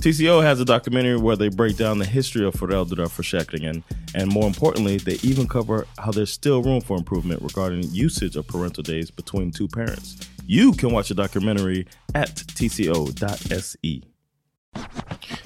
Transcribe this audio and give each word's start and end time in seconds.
TCO 0.00 0.42
has 0.42 0.60
a 0.60 0.64
documentary 0.64 1.16
where 1.16 1.36
they 1.36 1.48
break 1.48 1.76
down 1.76 1.98
the 1.98 2.06
history 2.06 2.46
of 2.46 2.54
föräldraförsäkringen 2.54 3.82
and 4.14 4.32
more 4.32 4.46
importantly, 4.46 4.98
they 4.98 5.18
even 5.22 5.46
cover 5.46 5.86
how 5.98 6.12
there's 6.12 6.32
still 6.32 6.62
room 6.62 6.80
for 6.80 6.96
improvement 6.96 7.42
regarding 7.42 7.82
usage 7.90 8.36
of 8.36 8.46
parental 8.46 8.82
days 8.82 9.10
between 9.10 9.50
two 9.50 9.66
parents. 9.68 10.16
You 10.46 10.72
can 10.72 10.92
watch 10.92 11.08
the 11.08 11.14
documentary 11.14 11.86
at 12.14 12.36
tco.se. 12.36 14.02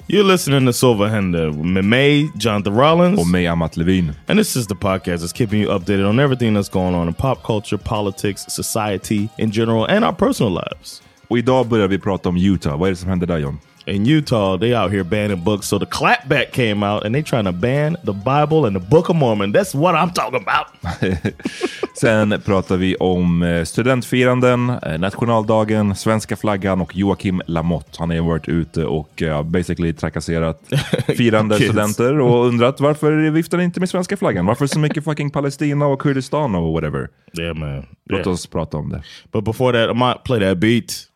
You're 0.07 0.23
listening 0.23 0.65
to 0.65 0.73
Silver 0.73 1.07
Hände 1.07 1.51
with 1.55 1.85
me, 1.85 2.29
Jonathan 2.37 2.73
Rollins. 2.73 3.19
Och 3.19 3.27
mig, 3.27 3.47
Amat 3.47 3.77
Levine. 3.77 4.13
And 4.27 4.39
this 4.39 4.55
is 4.55 4.67
the 4.67 4.75
podcast 4.75 5.21
that's 5.21 5.33
keeping 5.33 5.61
you 5.61 5.67
updated 5.67 6.07
on 6.07 6.19
everything 6.19 6.53
that's 6.53 6.69
going 6.69 6.95
on 6.95 7.07
in 7.07 7.13
pop 7.13 7.43
culture, 7.43 7.77
politics, 7.77 8.45
society 8.49 9.29
in 9.37 9.51
general, 9.51 9.85
and 9.85 10.03
our 10.03 10.13
personal 10.13 10.51
lives. 10.51 11.01
Och 11.27 11.37
idag 11.37 11.67
börjar 11.67 11.87
vi 11.87 11.99
prata 11.99 12.29
om 12.29 12.37
Utah. 12.37 12.77
Vad 12.77 12.87
är 12.87 12.91
det 12.91 12.97
som 12.97 13.09
händer 13.09 13.27
där 13.27 13.37
John? 13.37 13.59
In 13.89 14.05
Utah, 14.05 14.57
they 14.57 14.73
out 14.75 14.91
here 14.91 15.03
banning 15.03 15.43
books. 15.43 15.67
So 15.67 15.79
the 15.79 15.85
clapback 15.85 16.51
came 16.51 16.83
out 16.83 17.05
and 17.05 17.15
they 17.15 17.23
trying 17.23 17.45
to 17.45 17.51
ban 17.51 17.97
the 18.03 18.13
Bible 18.13 18.65
and 18.67 18.75
the 18.75 18.89
Book 18.89 19.09
of 19.09 19.15
Mormon. 19.15 19.51
That's 19.51 19.73
what 19.75 19.95
I'm 19.95 20.11
talking 20.13 20.41
about. 20.41 20.67
Sen 21.99 22.41
pratar 22.45 22.77
vi 22.77 22.95
om 22.95 23.43
eh, 23.43 23.63
studentfiranden, 23.63 24.69
eh, 24.69 24.97
nationaldagen, 24.99 25.95
svenska 25.95 26.35
flaggan 26.35 26.81
och 26.81 26.95
Joakim 26.95 27.41
Lamotte. 27.45 27.95
Han 27.99 28.09
har 28.09 28.17
varit 28.21 28.47
ute 28.49 28.85
och 28.85 29.21
uh, 29.21 29.43
basically 29.43 29.93
trakasserat 29.93 30.61
firande 31.17 31.55
studenter 31.55 32.19
och 32.19 32.45
undrat 32.47 32.79
varför 32.79 33.29
viftar 33.29 33.57
ni 33.57 33.63
inte 33.63 33.79
med 33.79 33.89
svenska 33.89 34.17
flaggan? 34.17 34.45
Varför 34.45 34.67
så 34.67 34.79
mycket 34.79 35.03
fucking 35.03 35.29
Palestina 35.31 35.85
och 35.87 36.01
Kurdistan 36.01 36.55
och 36.55 36.73
whatever? 36.73 37.07
Yeah, 37.39 37.55
man. 37.55 37.85
Låt 38.09 38.19
Yeah. 38.19 38.31
oss 38.31 38.47
prata 38.47 38.77
om 38.77 38.89
det. 38.89 39.03
But 39.31 39.43
before 39.43 39.71
that, 39.87 39.95
I 39.95 39.99
might 39.99 40.23
play 40.23 40.39
that 40.39 40.57
beat. 40.57 41.08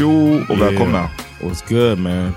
Tjo 0.00 0.40
och 0.48 0.60
välkomna. 0.60 1.10
What's 1.40 1.68
good, 1.68 1.98
man? 1.98 2.32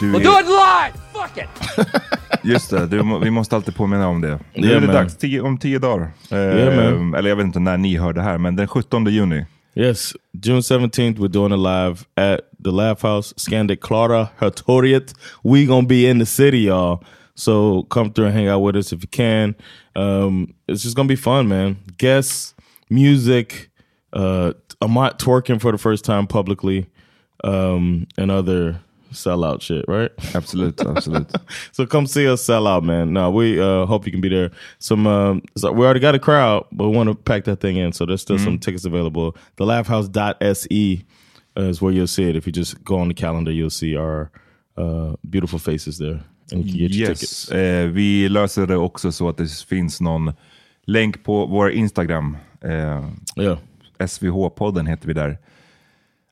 Du 0.00 0.12
We'll 0.12 0.20
är- 0.20 0.24
do 0.24 0.30
it 0.40 0.46
live! 0.46 0.92
Fuck 1.12 1.36
it! 1.36 2.44
Just 2.44 2.70
det, 2.70 2.86
du, 2.86 3.18
vi 3.22 3.30
måste 3.30 3.56
alltid 3.56 3.74
påminna 3.74 4.08
om 4.08 4.20
det. 4.20 4.38
Nu 4.54 4.66
Yeah, 4.66 4.76
är 4.76 4.80
det 4.80 4.86
man. 4.86 4.96
dags, 4.96 5.16
tio, 5.16 5.40
om 5.40 5.58
tio 5.58 5.78
dagar. 5.78 6.10
Eh, 6.30 6.38
Yeah, 6.38 6.76
man. 6.98 7.14
eller 7.14 7.28
jag 7.28 7.36
vet 7.36 7.46
inte 7.46 7.58
när 7.60 7.76
ni 7.76 7.96
hör 7.96 8.12
det 8.12 8.22
här, 8.22 8.38
men 8.38 8.56
den 8.56 8.68
17 8.68 9.06
juni. 9.06 9.46
Yes, 9.74 10.12
June 10.42 10.60
17th, 10.60 11.16
we're 11.18 11.28
doing 11.28 11.52
it 11.52 11.58
live 11.58 11.96
at 12.32 12.40
the 12.64 12.70
Laugh 12.70 13.06
House, 13.06 13.34
Scandic 13.36 13.80
Clara, 13.80 14.28
Hertoriet. 14.38 15.14
We 15.44 15.64
gonna 15.64 15.88
be 15.88 16.10
in 16.10 16.18
the 16.20 16.26
city, 16.26 16.64
y'all. 16.64 16.98
So 17.34 17.82
come 17.90 18.12
through 18.12 18.28
and 18.28 18.36
hang 18.38 18.48
out 18.48 18.66
with 18.66 18.76
us 18.76 18.92
if 18.92 19.00
you 19.02 19.08
can. 19.10 19.54
Um, 19.96 20.54
it's 20.68 20.82
just 20.84 20.96
gonna 20.96 21.08
be 21.08 21.16
fun, 21.16 21.48
man. 21.48 21.76
Guests, 21.98 22.54
music, 22.90 23.52
uh, 24.16 24.50
Amat 24.82 25.18
twerking 25.18 25.60
for 25.60 25.72
the 25.72 25.78
first 25.78 26.04
time 26.04 26.26
publicly, 26.26 26.86
um, 27.44 28.06
and 28.16 28.30
other 28.30 28.80
sellout 29.12 29.60
shit, 29.60 29.84
right? 29.88 30.10
Absolut, 30.34 30.80
absolut. 30.80 31.30
so 31.72 31.86
come 31.86 32.06
see 32.06 32.28
us 32.28 32.42
sell 32.42 32.66
out, 32.66 32.84
man. 32.84 33.12
No, 33.12 33.30
we 33.30 33.60
uh, 33.60 33.86
hope 33.86 34.06
you 34.06 34.12
can 34.12 34.20
be 34.20 34.28
there. 34.28 34.50
Some 34.78 35.06
um, 35.06 35.42
so 35.56 35.72
we 35.72 35.84
already 35.84 36.00
got 36.00 36.14
a 36.14 36.18
crowd, 36.18 36.64
but 36.72 36.88
we 36.88 36.96
want 36.96 37.08
to 37.08 37.14
pack 37.14 37.44
that 37.44 37.60
thing 37.60 37.76
in. 37.76 37.92
So 37.92 38.06
there's 38.06 38.22
still 38.22 38.38
some 38.38 38.58
tickets 38.58 38.84
available. 38.84 39.36
Thelaughhouse.se. 39.56 41.04
is 41.56 41.82
where 41.82 41.92
you'll 41.92 42.06
see 42.06 42.28
it. 42.30 42.36
If 42.36 42.46
you 42.46 42.52
just 42.52 42.82
go 42.84 42.98
on 42.98 43.08
the 43.08 43.14
calendar, 43.14 43.50
you'll 43.52 43.70
see 43.70 43.96
our 43.96 44.30
uh, 44.76 45.14
beautiful 45.28 45.58
faces 45.58 45.98
there. 45.98 46.20
And 46.52 46.64
you 46.64 46.72
can 46.72 46.78
get 46.78 46.94
your 46.94 47.08
tickets. 47.08 47.48
Yes. 47.48 47.50
Eh, 47.50 47.86
vi 47.86 48.28
löser 48.28 48.66
det 48.66 48.76
också 48.76 49.12
så 49.12 49.28
att 49.28 49.36
det 49.36 49.50
finns 49.68 50.00
någon 50.00 50.32
länk 50.86 51.24
på 51.24 51.46
vår 51.46 51.70
Instagram. 51.70 52.36
Eh, 52.62 53.04
Yeah. 53.36 53.58
SVH-podden 54.06 54.86
heter 54.86 55.06
vi 55.06 55.12
där. 55.14 55.38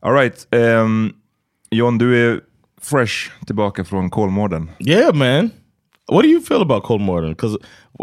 All 0.02 0.14
right. 0.14 0.46
ehm, 0.50 1.12
John, 1.70 1.98
du 1.98 2.30
är 2.30 2.40
fresh 2.80 3.30
tillbaka 3.46 3.84
från 3.84 4.10
Kolmården. 4.10 4.70
Yeah, 4.78 5.14
man. 5.14 5.50
What 6.12 6.22
do 6.22 6.28
you 6.28 6.40
feel 6.40 6.62
about 6.62 6.84
Coldmorton? 6.84 7.30
Because 7.30 7.58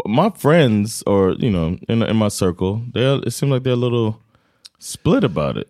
my 0.08 0.30
friends, 0.38 1.02
or 1.02 1.44
you 1.44 1.50
know, 1.52 1.78
in 1.88 2.02
in 2.02 2.18
my 2.18 2.30
circle, 2.30 2.80
they 2.94 3.16
it 3.26 3.34
seems 3.34 3.52
like 3.52 3.64
they're 3.64 3.72
a 3.72 3.90
little 3.90 4.14
split 4.78 5.24
about 5.24 5.56
it. 5.56 5.68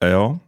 Ja. 0.00 0.38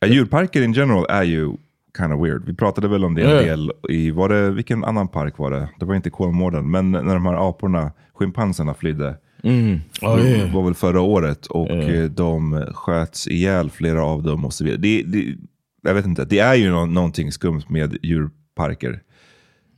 Eh, 0.00 0.12
Djurparker 0.12 0.62
in 0.62 0.72
general 0.72 1.06
är 1.08 1.22
ju 1.22 1.52
kind 1.98 2.12
of 2.12 2.20
weird. 2.24 2.44
Vi 2.46 2.54
pratade 2.54 2.88
väl 2.88 3.04
om 3.04 3.14
det 3.14 3.22
en 3.22 3.46
del 3.46 3.72
i, 3.88 4.10
var 4.10 4.28
det, 4.28 4.50
vilken 4.50 4.84
annan 4.84 5.08
park 5.08 5.38
var 5.38 5.50
det? 5.50 5.68
Det 5.78 5.86
var 5.86 5.94
inte 5.94 6.10
Kolmården, 6.10 6.70
men 6.70 6.90
när 6.92 7.14
de 7.14 7.26
här 7.26 7.48
aporna, 7.48 7.92
schimpanserna 8.14 8.74
flydde. 8.74 9.16
Oh 9.42 10.16
Det 10.16 10.28
yeah. 10.30 10.54
var 10.54 10.62
väl 10.64 10.74
förra 10.74 11.00
året 11.00 11.46
och 11.46 11.70
eh, 11.70 12.10
de 12.10 12.64
sköts 12.74 13.28
ihjäl 13.28 13.70
flera 13.70 14.04
av 14.04 14.22
dem 14.22 14.44
och 14.44 14.52
så 14.52 14.64
vidare. 14.64 14.80
Det, 14.80 15.02
det, 15.02 15.34
jag 15.82 15.94
vet 15.94 16.06
inte, 16.06 16.24
det 16.24 16.38
är 16.38 16.54
ju 16.54 16.70
nå- 16.70 16.86
någonting 16.86 17.32
skumt 17.32 17.62
med 17.68 17.96
djurparker. 18.02 19.00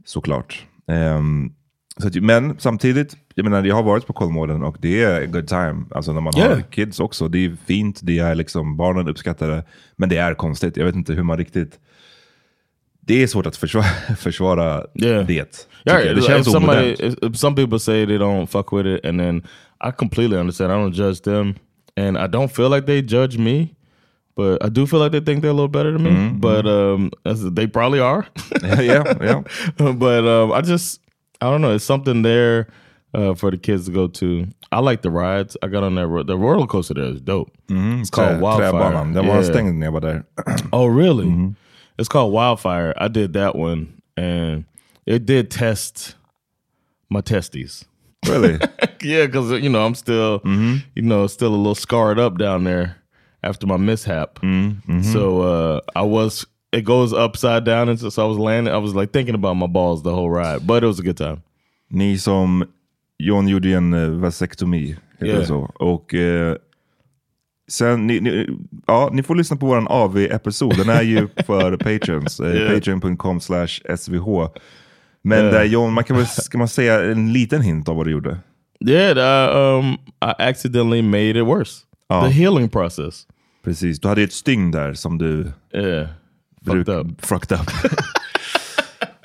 Såklart. 0.04 0.66
Ehm, 0.90 1.52
så 1.96 2.08
att, 2.08 2.14
men 2.14 2.54
samtidigt, 2.58 3.16
jag 3.34 3.44
menar 3.44 3.64
jag 3.64 3.74
har 3.74 3.82
varit 3.82 4.06
på 4.06 4.12
Kolmården 4.12 4.62
och 4.62 4.76
det 4.80 5.02
är 5.02 5.22
a 5.22 5.26
good 5.26 5.48
time. 5.48 5.84
Alltså 5.90 6.12
när 6.12 6.20
man 6.20 6.34
har 6.34 6.40
Yeah. 6.42 6.62
kids 6.62 7.00
också. 7.00 7.28
Det 7.28 7.44
är 7.44 7.56
fint, 7.66 8.00
det 8.02 8.18
är 8.18 8.34
liksom, 8.34 8.76
barnen 8.76 9.08
uppskattar 9.08 9.48
det. 9.50 9.64
Men 9.96 10.08
det 10.08 10.16
är 10.16 10.34
konstigt, 10.34 10.76
jag 10.76 10.84
vet 10.84 10.94
inte 10.94 11.12
hur 11.12 11.22
man 11.22 11.38
riktigt... 11.38 11.78
Det 13.08 13.22
är 13.22 13.26
svårt 13.26 13.46
att 13.46 13.56
försvara, 13.56 13.84
försvara 14.16 14.84
Yeah. 14.94 15.26
det. 15.26 15.66
Yeah. 15.86 16.14
Det 16.16 16.22
känns 16.22 16.52
somebody, 16.52 16.96
if, 16.98 17.36
some 17.36 17.56
people 17.56 17.78
say 17.78 18.06
they 18.06 18.18
don't 18.18 18.46
fuck 18.46 18.72
with 18.72 18.86
it, 18.86 19.04
and 19.06 19.20
then 19.20 19.42
I 19.88 19.90
completely 19.98 20.38
understand. 20.38 20.72
I 20.72 20.76
don't 20.76 20.92
judge 20.94 21.20
them, 21.22 21.54
and 21.96 22.18
I 22.18 22.26
don't 22.26 22.48
feel 22.48 22.68
like 22.70 22.86
they 22.86 23.02
judge 23.02 23.38
me, 23.38 23.68
but 24.36 24.62
I 24.64 24.68
do 24.68 24.86
feel 24.86 25.00
like 25.00 25.12
they 25.12 25.20
think 25.24 25.42
they're 25.42 25.50
a 25.50 25.54
little 25.54 25.68
better 25.68 25.92
than 25.92 26.02
me. 26.02 26.38
But 26.40 26.66
um, 26.66 27.10
they 27.54 27.66
probably 27.66 28.00
are. 28.00 28.26
yeah, 28.62 29.04
yeah. 29.22 29.42
but 29.92 30.24
um, 30.26 30.52
I 30.52 30.60
just 30.60 31.00
I 31.40 31.50
don't 31.50 31.60
know. 31.60 31.74
It's 31.74 31.84
something 31.86 32.22
there 32.22 32.66
uh, 33.14 33.34
for 33.34 33.50
the 33.50 33.56
kids 33.58 33.86
to 33.86 33.92
go 33.92 34.08
to. 34.08 34.46
I 34.72 34.80
like 34.80 35.00
the 35.02 35.10
rides. 35.10 35.56
I 35.62 35.68
got 35.68 35.82
on 35.84 35.94
that 35.94 36.06
ro- 36.08 36.24
the 36.24 36.36
roller 36.36 36.66
coaster 36.66 36.94
there 36.94 37.14
is 37.14 37.20
dope. 37.20 37.50
It's 37.70 38.10
called 38.10 38.28
Trä- 38.38 38.40
Wildfire. 38.40 38.70
Träbanan, 38.72 39.14
den 39.14 39.26
var 39.26 39.34
Yeah. 39.34 39.44
stängd 39.50 39.74
när 39.78 39.86
jag 39.86 39.92
var 39.92 40.00
där. 40.00 40.22
Oh, 40.72 40.96
really? 40.96 41.24
It's 41.98 42.08
called 42.08 42.32
Wildfire. 42.32 42.94
I 42.96 43.08
did 43.08 43.32
that 43.32 43.56
one, 43.56 44.00
and 44.16 44.64
it 45.06 45.26
did 45.26 45.50
test 45.50 46.14
my 47.10 47.20
testes. 47.20 47.84
Really? 48.26 48.58
yeah, 49.02 49.26
because 49.26 49.50
you 49.62 49.68
know 49.68 49.84
I'm 49.84 49.94
still, 49.94 50.40
you 50.44 51.02
know, 51.02 51.26
still 51.26 51.54
a 51.54 51.56
little 51.56 51.74
scarred 51.74 52.18
up 52.18 52.38
down 52.38 52.64
there 52.64 52.96
after 53.42 53.66
my 53.66 53.76
mishap. 53.76 54.38
So 55.02 55.40
uh, 55.42 55.80
I 55.96 56.02
was. 56.02 56.46
It 56.70 56.84
goes 56.84 57.14
upside 57.14 57.64
down, 57.64 57.88
and 57.88 57.98
so, 57.98 58.10
so 58.10 58.26
I 58.26 58.28
was 58.28 58.36
landing. 58.38 58.74
I 58.74 58.76
was 58.76 58.94
like 58.94 59.10
thinking 59.10 59.34
about 59.34 59.54
my 59.54 59.66
balls 59.66 60.02
the 60.02 60.14
whole 60.14 60.28
ride, 60.28 60.66
but 60.66 60.84
it 60.84 60.86
was 60.86 60.98
a 60.98 61.02
good 61.02 61.16
time. 61.16 61.42
Ni 61.90 62.16
som, 62.18 62.64
John 63.18 63.48
gjorde 63.48 63.68
ju 63.68 63.74
en 63.74 64.20
vasektomi, 64.20 64.96
heter 65.18 65.26
Yeah. 65.34 65.44
så. 65.46 65.60
Och 65.78 66.14
eh, 66.14 66.56
sen, 67.68 68.06
ni, 68.06 68.20
ni, 68.20 68.46
ja, 68.86 69.10
ni 69.12 69.22
får 69.22 69.34
lyssna 69.34 69.56
på 69.56 69.66
våran 69.66 69.86
AV-episod. 69.88 70.76
Den 70.76 70.88
är 70.88 71.02
ju 71.02 71.28
för 71.46 71.76
patrons. 71.76 72.40
Yeah. 72.40 72.74
Patreon.com 72.74 73.40
slash 73.40 73.68
SVH. 73.98 74.26
Men 75.22 75.38
Yeah. 75.38 75.52
där 75.52 75.64
John, 75.64 75.92
man 75.92 76.04
kan 76.04 76.16
väl, 76.16 76.26
ska 76.26 76.58
man 76.58 76.68
säga 76.68 77.04
en 77.12 77.32
liten 77.32 77.62
hint 77.62 77.88
av 77.88 77.96
vad 77.96 78.06
du 78.06 78.10
gjorde? 78.10 78.38
Yeah, 78.86 79.18
I, 79.18 79.78
um, 79.78 79.92
I 80.30 80.42
accidentally 80.42 81.02
made 81.02 81.30
it 81.40 81.46
worse. 81.46 81.72
Oh. 82.08 82.24
The 82.24 82.30
healing 82.32 82.68
process. 82.68 83.26
Precis, 83.64 84.00
du 84.00 84.08
hade 84.08 84.22
ett 84.22 84.32
styng 84.32 84.70
där 84.70 84.94
som 84.94 85.18
du 85.18 85.52
Yeah, 85.74 86.08
fucked 86.66 86.88
up. 86.94 87.06
fucked 87.26 87.58
up. 87.60 87.66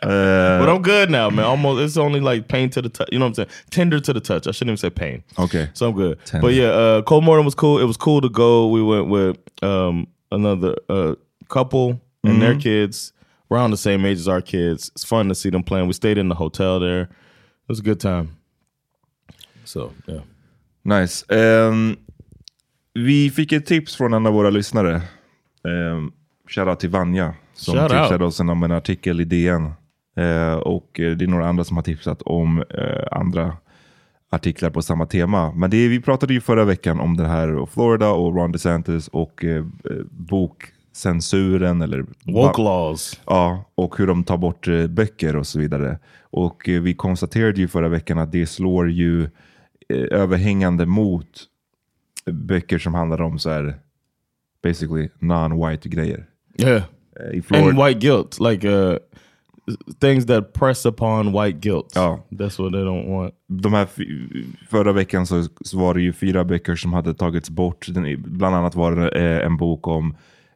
But 0.05 0.69
I'm 0.69 0.81
good 0.81 1.09
now, 1.09 1.29
man. 1.29 1.45
Almost, 1.45 1.81
it's 1.83 1.97
only 1.97 2.19
like 2.19 2.47
pain 2.47 2.69
to 2.71 2.81
the 2.81 2.89
touch. 2.89 3.09
You 3.11 3.19
know 3.19 3.25
what 3.25 3.39
I'm 3.39 3.47
saying? 3.47 3.49
Tender 3.69 3.99
to 3.99 4.13
the 4.13 4.19
touch. 4.19 4.47
I 4.47 4.51
shouldn't 4.51 4.69
even 4.69 4.77
say 4.77 4.89
pain. 4.89 5.23
Okay. 5.39 5.69
So 5.73 5.87
I'm 5.89 5.95
good. 5.95 6.17
Tender. 6.25 6.47
But 6.47 6.53
yeah, 6.53 6.69
uh, 6.69 7.01
Cold 7.01 7.23
Mortem 7.23 7.45
was 7.45 7.55
cool. 7.55 7.79
It 7.79 7.85
was 7.85 7.97
cool 7.97 8.21
to 8.21 8.29
go. 8.29 8.67
We 8.67 8.81
went 8.83 9.07
with 9.09 9.37
um, 9.63 10.07
another 10.31 10.75
uh, 10.89 11.15
couple 11.49 11.99
and 12.23 12.41
their 12.41 12.55
kids 12.55 13.11
around 13.51 13.71
the 13.71 13.77
same 13.77 14.05
age 14.05 14.17
as 14.19 14.27
our 14.27 14.41
kids. 14.41 14.89
It's 14.95 15.03
fun 15.03 15.27
to 15.29 15.35
see 15.35 15.49
them 15.49 15.63
playing. 15.63 15.87
We 15.87 15.93
stayed 15.93 16.17
in 16.17 16.29
the 16.29 16.35
hotel 16.35 16.79
there. 16.79 17.01
It 17.03 17.09
was 17.69 17.79
a 17.79 17.83
good 17.83 17.99
time. 17.99 18.29
So 19.65 19.91
yeah. 20.07 20.21
Nice. 20.85 21.25
Ehm, 21.29 21.97
vi 22.93 23.29
fick 23.29 23.51
ett 23.51 23.65
tips 23.65 23.95
från 23.95 24.13
en 24.13 24.25
av 24.27 24.33
våra 24.33 24.49
lyssnare. 24.49 25.01
Um, 25.63 26.11
Shoutout 26.47 26.79
till 26.79 26.89
Vanja. 26.89 27.33
Som 27.53 27.75
Shout 27.75 27.89
tipsade 27.89 28.23
out. 28.25 28.33
oss 28.33 28.39
om 28.39 28.63
en 28.63 28.71
artikel 28.71 29.21
i 29.21 29.23
DN. 29.23 29.73
Eh, 30.15 30.53
och 30.53 30.99
eh, 30.99 31.11
det 31.17 31.25
är 31.25 31.27
några 31.27 31.47
andra 31.47 31.63
som 31.63 31.77
har 31.77 31.83
tipsat 31.83 32.21
om 32.21 32.63
eh, 32.69 33.07
andra 33.11 33.57
artiklar 34.29 34.69
på 34.69 34.81
samma 34.81 35.05
tema. 35.05 35.51
Men 35.51 35.69
det, 35.69 35.87
vi 35.87 36.01
pratade 36.01 36.33
ju 36.33 36.41
förra 36.41 36.65
veckan 36.65 36.99
om 36.99 37.17
det 37.17 37.27
här 37.27 37.55
och 37.55 37.69
Florida 37.69 38.09
och 38.09 38.35
Ron 38.35 38.51
DeSantis 38.51 39.07
och 39.07 39.43
eh, 39.43 39.65
bokcensuren. 40.09 41.81
Eller 41.81 42.05
Woke 42.25 42.61
laws. 42.61 43.21
Ja, 43.25 43.63
och 43.75 43.97
hur 43.97 44.07
de 44.07 44.23
tar 44.23 44.37
bort 44.37 44.67
eh, 44.67 44.87
böcker 44.87 45.35
och 45.35 45.47
så 45.47 45.59
vidare. 45.59 45.99
Och 46.21 46.69
eh, 46.69 46.81
vi 46.81 46.93
konstaterade 46.93 47.61
ju 47.61 47.67
förra 47.67 47.89
veckan 47.89 48.19
att 48.19 48.31
det 48.31 48.45
slår 48.45 48.91
ju 48.91 49.29
överhängande 50.11 50.85
mot 50.85 51.43
böcker 52.25 52.79
som 52.79 52.93
handlar 52.93 53.21
om 53.21 53.39
så 53.39 53.49
här 53.49 53.75
basically 54.63 55.09
non-white 55.19 55.89
grejer. 55.89 56.25
Yeah. 56.57 56.83
I 57.33 57.41
Florida, 57.41 57.69
And 57.69 57.85
white 57.85 57.99
guilt. 57.99 58.39
Like 58.39 58.67
uh, 58.67 58.97
things 59.99 60.25
that 60.25 60.53
press 60.53 60.85
upon 60.85 61.31
white 61.31 61.59
guilt. 61.59 61.91
Ja. 61.95 62.23
That's 62.29 62.61
what 62.61 62.73
they 62.73 62.83
don't 62.83 63.07
want. 63.07 63.33
de 63.47 63.73
här, 63.73 63.87
förra 64.69 64.91
veckan 64.91 65.27
så, 65.27 65.43
så 65.61 65.77
var 65.77 65.93
det 65.93 66.01
ju 66.01 66.13
fyra 66.13 66.43
böcker 66.43 66.75
som 66.75 66.93
hade 66.93 67.13
tagits 67.13 67.49
bort. 67.49 67.87
Den, 67.89 68.23
bland 68.27 68.55
annat 68.55 68.75
var 68.75 68.95
det 68.95 69.09
eh, 69.09 69.45
en 69.45 69.57
bok 69.57 69.87
om 69.87 70.15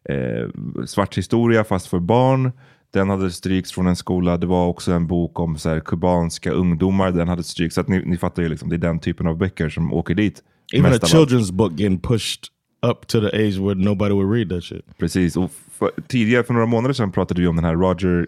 eh, 0.09 0.49
svart 0.85 1.17
historia 1.17 1.63
fast 1.63 1.87
för 1.87 1.99
barn. 1.99 2.51
Den 2.91 3.09
hade 3.09 3.31
strykts 3.31 3.71
från 3.71 3.87
en 3.87 3.95
skola. 3.95 4.37
Det 4.37 4.47
var 4.47 4.67
också 4.67 4.91
en 4.91 5.07
bok 5.07 5.39
om 5.39 5.57
så 5.57 5.69
här, 5.69 5.79
kubanska 5.79 6.51
ungdomar. 6.51 7.11
Den 7.11 7.27
hade 7.27 7.43
strykts. 7.43 7.75
Så 7.75 7.81
att 7.81 7.87
ni, 7.87 8.03
ni 8.05 8.17
fattar 8.17 8.43
ju, 8.43 8.49
liksom, 8.49 8.69
det 8.69 8.75
är 8.75 8.77
den 8.77 8.99
typen 8.99 9.27
av 9.27 9.37
böcker 9.37 9.69
som 9.69 9.93
åker 9.93 10.15
dit. 10.15 10.43
Even 10.73 10.93
a 10.93 10.97
children's 10.97 11.51
book 11.51 11.79
getting 11.79 11.99
pushed 11.99 12.43
up 12.81 13.07
to 13.07 13.19
the 13.19 13.27
age 13.27 13.57
where 13.57 13.75
nobody 13.75 14.13
would 14.13 14.31
read 14.31 14.49
that 14.49 14.63
shit. 14.63 14.97
Precis. 14.97 15.37
Och 15.37 15.51
för, 15.71 15.91
tidigare, 16.07 16.43
för 16.43 16.53
några 16.53 16.65
månader 16.65 16.93
sedan, 16.93 17.11
pratade 17.11 17.41
vi 17.41 17.47
om 17.47 17.55
den 17.55 17.65
här 17.65 17.75
Roger, 17.75 18.27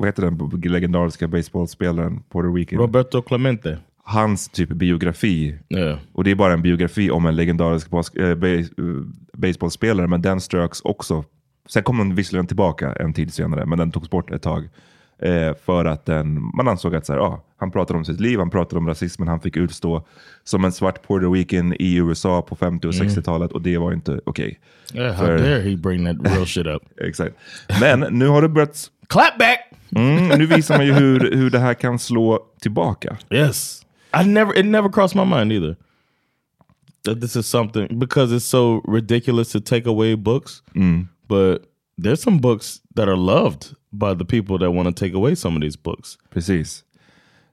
vad 0.00 0.08
heter 0.08 0.22
den 0.22 0.72
legendariska 0.72 1.28
baseballspelaren, 1.28 2.22
Puerto 2.32 2.54
Rican. 2.54 2.78
Roberto 2.78 3.22
Clemente. 3.22 3.78
Hans 4.04 4.48
typ 4.48 4.68
biografi. 4.68 5.58
Yeah. 5.68 5.98
Och 6.12 6.24
det 6.24 6.30
är 6.30 6.34
bara 6.34 6.52
en 6.52 6.62
biografi 6.62 7.10
om 7.10 7.26
en 7.26 7.36
legendarisk 7.36 7.90
bas 7.90 8.14
äh, 8.14 8.34
base, 8.34 8.58
eh, 8.78 8.84
baseballspelare, 9.32 10.06
men 10.06 10.22
den 10.22 10.40
ströks 10.40 10.80
också. 10.80 11.24
Sen 11.68 11.82
kom 11.82 11.98
den 11.98 12.14
visserligen 12.14 12.46
tillbaka 12.46 12.92
en 12.92 13.12
tid 13.12 13.34
senare, 13.34 13.66
men 13.66 13.78
den 13.78 13.90
togs 13.90 14.10
bort 14.10 14.30
ett 14.30 14.42
tag. 14.42 14.68
Eh, 15.22 15.54
för 15.64 15.84
att 15.84 16.06
den, 16.06 16.50
man 16.56 16.68
ansåg 16.68 16.94
att 16.94 17.06
så 17.06 17.12
här, 17.12 17.20
ah, 17.20 17.44
han 17.56 17.70
pratade 17.70 17.98
om 17.98 18.04
sitt 18.04 18.20
liv, 18.20 18.38
han 18.38 18.50
pratade 18.50 18.78
om 18.78 18.88
rasismen 18.88 19.28
han 19.28 19.40
fick 19.40 19.56
utstå 19.56 20.06
som 20.44 20.64
en 20.64 20.72
svart 20.72 21.06
Puerto 21.06 21.32
Rican 21.32 21.74
i 21.78 21.96
USA 21.96 22.42
på 22.42 22.56
50 22.56 22.86
och 22.86 22.92
60-talet 22.92 23.52
och 23.52 23.62
det 23.62 23.78
var 23.78 23.92
inte 23.92 24.20
okej. 24.24 24.60
Yeah, 24.94 25.14
how 25.14 25.26
För- 25.26 25.38
dare 25.38 25.60
he 25.60 25.76
bring 25.76 26.04
that 26.04 26.32
real 26.34 26.46
shit 26.46 26.66
up? 26.66 26.82
Exakt. 27.00 27.36
Men 27.80 28.00
nu 28.00 28.28
har 28.28 28.42
det 28.42 28.48
börjat, 28.48 28.90
Clap 29.10 29.38
back! 29.38 29.58
mm, 29.96 30.38
nu 30.38 30.46
visar 30.46 30.76
man 30.76 30.86
ju 30.86 30.92
hur, 30.92 31.36
hur 31.36 31.50
det 31.50 31.58
här 31.58 31.74
kan 31.74 31.98
slå 31.98 32.38
tillbaka. 32.60 33.16
Yes. 33.30 33.82
I 34.22 34.28
never 34.28 34.58
it 34.58 34.66
never 34.66 34.88
crossed 34.88 35.16
my 35.16 35.36
mind 35.36 35.52
either. 35.52 35.76
That 37.04 37.20
this 37.20 37.36
is 37.36 37.46
something 37.46 37.98
because 37.98 38.36
it's 38.36 38.44
so 38.44 38.82
ridiculous 38.88 39.52
to 39.52 39.60
take 39.60 39.88
away 39.88 40.16
books. 40.16 40.62
But 41.28 41.62
there's 42.02 42.22
some 42.22 42.38
books 42.38 42.80
that 42.96 43.08
are 43.08 43.16
loved 43.16 43.74
by 43.92 44.14
the 44.14 44.24
people 44.24 44.58
that 44.58 44.70
want 44.74 44.96
to 44.96 45.04
take 45.04 45.16
away 45.16 45.34
some 45.36 45.56
of 45.56 45.62
these 45.62 45.78
books. 45.82 46.18
Precis. 46.30 46.84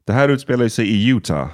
Det 0.06 0.14
här 0.14 0.30
utspelar 0.30 0.68
sig 0.70 0.88
i 0.88 1.08
Utah. 1.10 1.48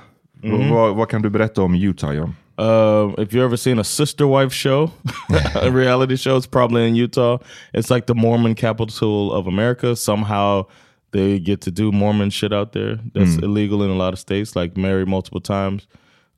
Vad, 0.70 0.96
vad 0.96 1.10
kan 1.10 1.22
du 1.22 1.30
berätta 1.30 1.62
om 1.62 1.76
Utah, 1.76 2.16
John? 2.16 2.36
Um, 2.58 3.16
if 3.18 3.34
you've 3.34 3.44
ever 3.44 3.58
seen 3.58 3.80
a 3.80 3.84
sister 3.84 4.28
wife 4.28 4.54
show, 4.54 4.92
a 5.56 5.72
reality 5.72 6.16
show, 6.16 6.38
it's 6.38 6.46
probably 6.46 6.88
in 6.88 6.96
Utah. 6.96 7.40
It's 7.74 7.90
like 7.90 8.06
the 8.06 8.16
Mormon 8.16 8.54
capital 8.56 9.34
of 9.34 9.48
America. 9.48 9.96
Somehow 9.96 10.68
they 11.12 11.40
get 11.40 11.62
to 11.62 11.72
do 11.72 11.92
Mormon 11.92 12.30
shit 12.30 12.54
out 12.54 12.74
there 12.74 13.00
that's 13.14 13.38
illegal 13.44 13.82
in 13.84 13.90
a 13.90 13.96
lot 13.96 14.14
of 14.14 14.20
states, 14.20 14.56
like 14.56 14.78
marry 14.78 15.06
multiple 15.06 15.42
times. 15.42 15.88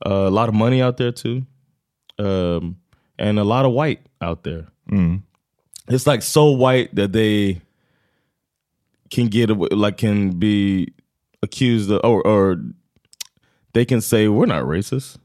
Uh, 0.04 0.26
a 0.26 0.30
lot 0.30 0.48
of 0.48 0.54
money 0.54 0.80
out 0.82 0.96
there 0.98 1.12
too, 1.12 1.46
um, 2.18 2.76
and 3.18 3.38
a 3.38 3.44
lot 3.44 3.64
of 3.64 3.72
white 3.72 4.00
out 4.20 4.44
there. 4.44 4.66
it's 5.88 6.06
like 6.06 6.22
so 6.22 6.50
white 6.50 6.94
that 6.94 7.12
they 7.12 7.60
can 9.10 9.28
get 9.28 9.50
away, 9.50 9.68
like 9.70 9.96
can 9.98 10.38
be 10.38 10.92
accused 11.42 11.90
of, 11.90 12.00
or 12.04 12.26
or 12.26 12.56
they 13.72 13.84
can 13.84 14.00
say 14.00 14.28
we're 14.28 14.46
not 14.46 14.64
racist. 14.64 15.16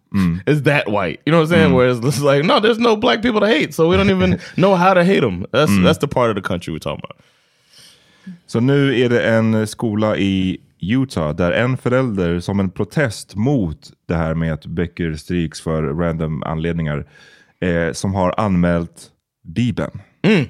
It's 0.46 0.62
that 0.64 0.88
white, 0.90 1.20
you 1.26 1.32
know 1.32 1.40
what 1.40 1.52
I'm 1.52 1.58
saying? 1.58 1.74
Whereas 1.74 2.00
it's 2.00 2.20
like, 2.22 2.44
no, 2.46 2.60
there's 2.60 2.80
no 2.80 2.96
black 2.98 3.22
people 3.22 3.40
to 3.40 3.48
hate, 3.48 3.74
so 3.74 3.88
we 3.88 3.96
don't 3.98 4.10
even 4.10 4.40
know 4.58 4.76
how 4.76 4.94
to 4.94 5.04
hate 5.04 5.22
them. 5.22 5.46
That's 5.52 5.72
that's 5.84 6.00
the 6.00 6.08
part 6.08 6.30
of 6.30 6.36
the 6.36 6.42
country 6.42 6.74
we're 6.74 6.80
talking 6.80 7.04
about. 7.04 7.18
Så 8.48 8.60
nu 8.60 9.00
är 9.00 9.10
det 9.10 9.22
en 9.30 9.68
skola 9.68 10.18
i 10.18 10.58
Utah 10.82 11.36
där 11.36 11.52
en 11.52 11.78
förälder 11.78 12.40
som 12.40 12.60
en 12.60 12.70
protest 12.70 13.36
mot 13.36 13.92
det 14.08 14.16
här 14.16 14.36
med 14.36 14.54
att 14.54 14.66
böcker 14.66 15.14
stryks 15.16 15.62
för 15.62 15.84
random 15.84 16.44
anledningar 16.44 17.06
eh, 17.62 17.92
som 17.94 18.14
har 18.14 18.34
anmält 18.38 19.12
Bibeln. 19.44 20.02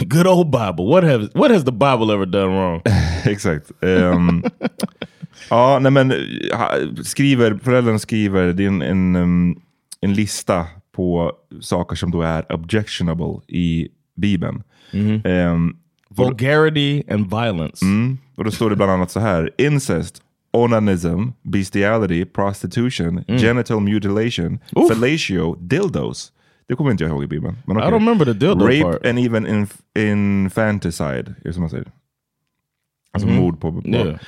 Good 0.00 0.26
old 0.26 0.50
Bible. 0.50 0.86
What 0.86 1.04
has 1.04 1.34
what 1.34 1.50
has 1.50 1.64
the 1.64 1.72
Bible 1.72 2.12
ever 2.12 2.26
done 2.26 2.54
wrong? 2.56 2.82
Exakt. 3.24 3.70
Ehm, 3.82 4.42
ja, 5.50 5.78
nej 5.78 5.92
men 5.92 6.12
skriver, 7.04 7.58
föräldern 7.62 7.98
skriver, 7.98 8.52
det 8.52 8.64
är 8.64 8.68
en, 8.68 8.82
en, 8.82 9.16
um, 9.16 9.60
en 10.00 10.14
lista 10.14 10.66
på 10.92 11.32
saker 11.60 11.96
som 11.96 12.10
då 12.10 12.22
är 12.22 12.52
objectionable 12.52 13.40
i 13.48 13.88
Bibeln. 14.16 14.62
Ehm, 15.24 15.76
Vulgarity 16.10 17.02
and 17.10 17.30
violence. 17.30 17.84
Mm. 17.84 18.18
Och 18.36 18.44
då 18.44 18.50
står 18.50 18.70
det 18.70 18.76
bland 18.76 18.92
annat 18.92 19.10
så 19.10 19.20
här. 19.20 19.50
Incest, 19.58 20.22
onanism, 20.50 21.28
bestiality, 21.42 22.24
prostitution, 22.24 23.24
genital 23.28 23.80
mutilation, 23.80 24.58
Oof. 24.72 24.88
fellatio, 24.92 25.56
dildos. 25.60 26.32
Det 26.68 26.74
kommer 26.74 26.90
inte 26.90 27.04
jag 27.04 27.10
ihåg 27.10 27.24
i 27.24 27.26
Bibeln. 27.26 27.56
Men 27.66 27.76
I 27.76 27.80
okej. 27.80 27.90
don't 27.90 27.94
remember 27.94 28.24
the 28.24 28.32
dildo 28.32 28.64
Rape 28.66 28.82
part. 28.82 29.06
and 29.06 29.18
even 29.18 29.46
inf 29.46 29.76
infanticide. 29.98 31.34
Är 31.44 31.52
som 31.52 31.60
man 31.60 31.70
säger? 31.70 31.86
Alltså 33.12 33.28
mord 33.28 33.60
på 33.60 33.70
barn. 33.70 33.94
Yeah. 33.94 34.18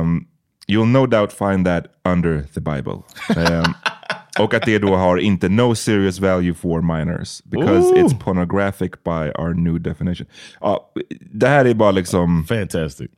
Ehm, 0.00 0.24
you'll 0.66 0.92
no 0.92 1.06
doubt 1.06 1.32
find 1.32 1.66
that 1.66 1.86
under 2.04 2.42
the 2.54 2.60
Bible. 2.60 3.02
Ehm, 3.36 3.74
och 4.38 4.54
att 4.54 4.62
det 4.62 4.78
då 4.78 4.96
har 4.96 5.16
inte 5.16 5.48
no 5.48 5.74
serious 5.74 6.18
value 6.18 6.54
for 6.54 6.80
minors. 6.82 7.42
Because 7.44 7.90
Ooh. 7.90 8.04
it's 8.04 8.18
pornographic 8.18 8.90
by 9.04 9.30
our 9.38 9.54
new 9.54 9.80
definition. 9.80 10.26
Ja, 10.60 10.92
det 11.20 11.48
här 11.48 11.64
är 11.64 11.74
bara 11.74 11.90
liksom... 11.90 12.44
Fantastic. 12.44 13.10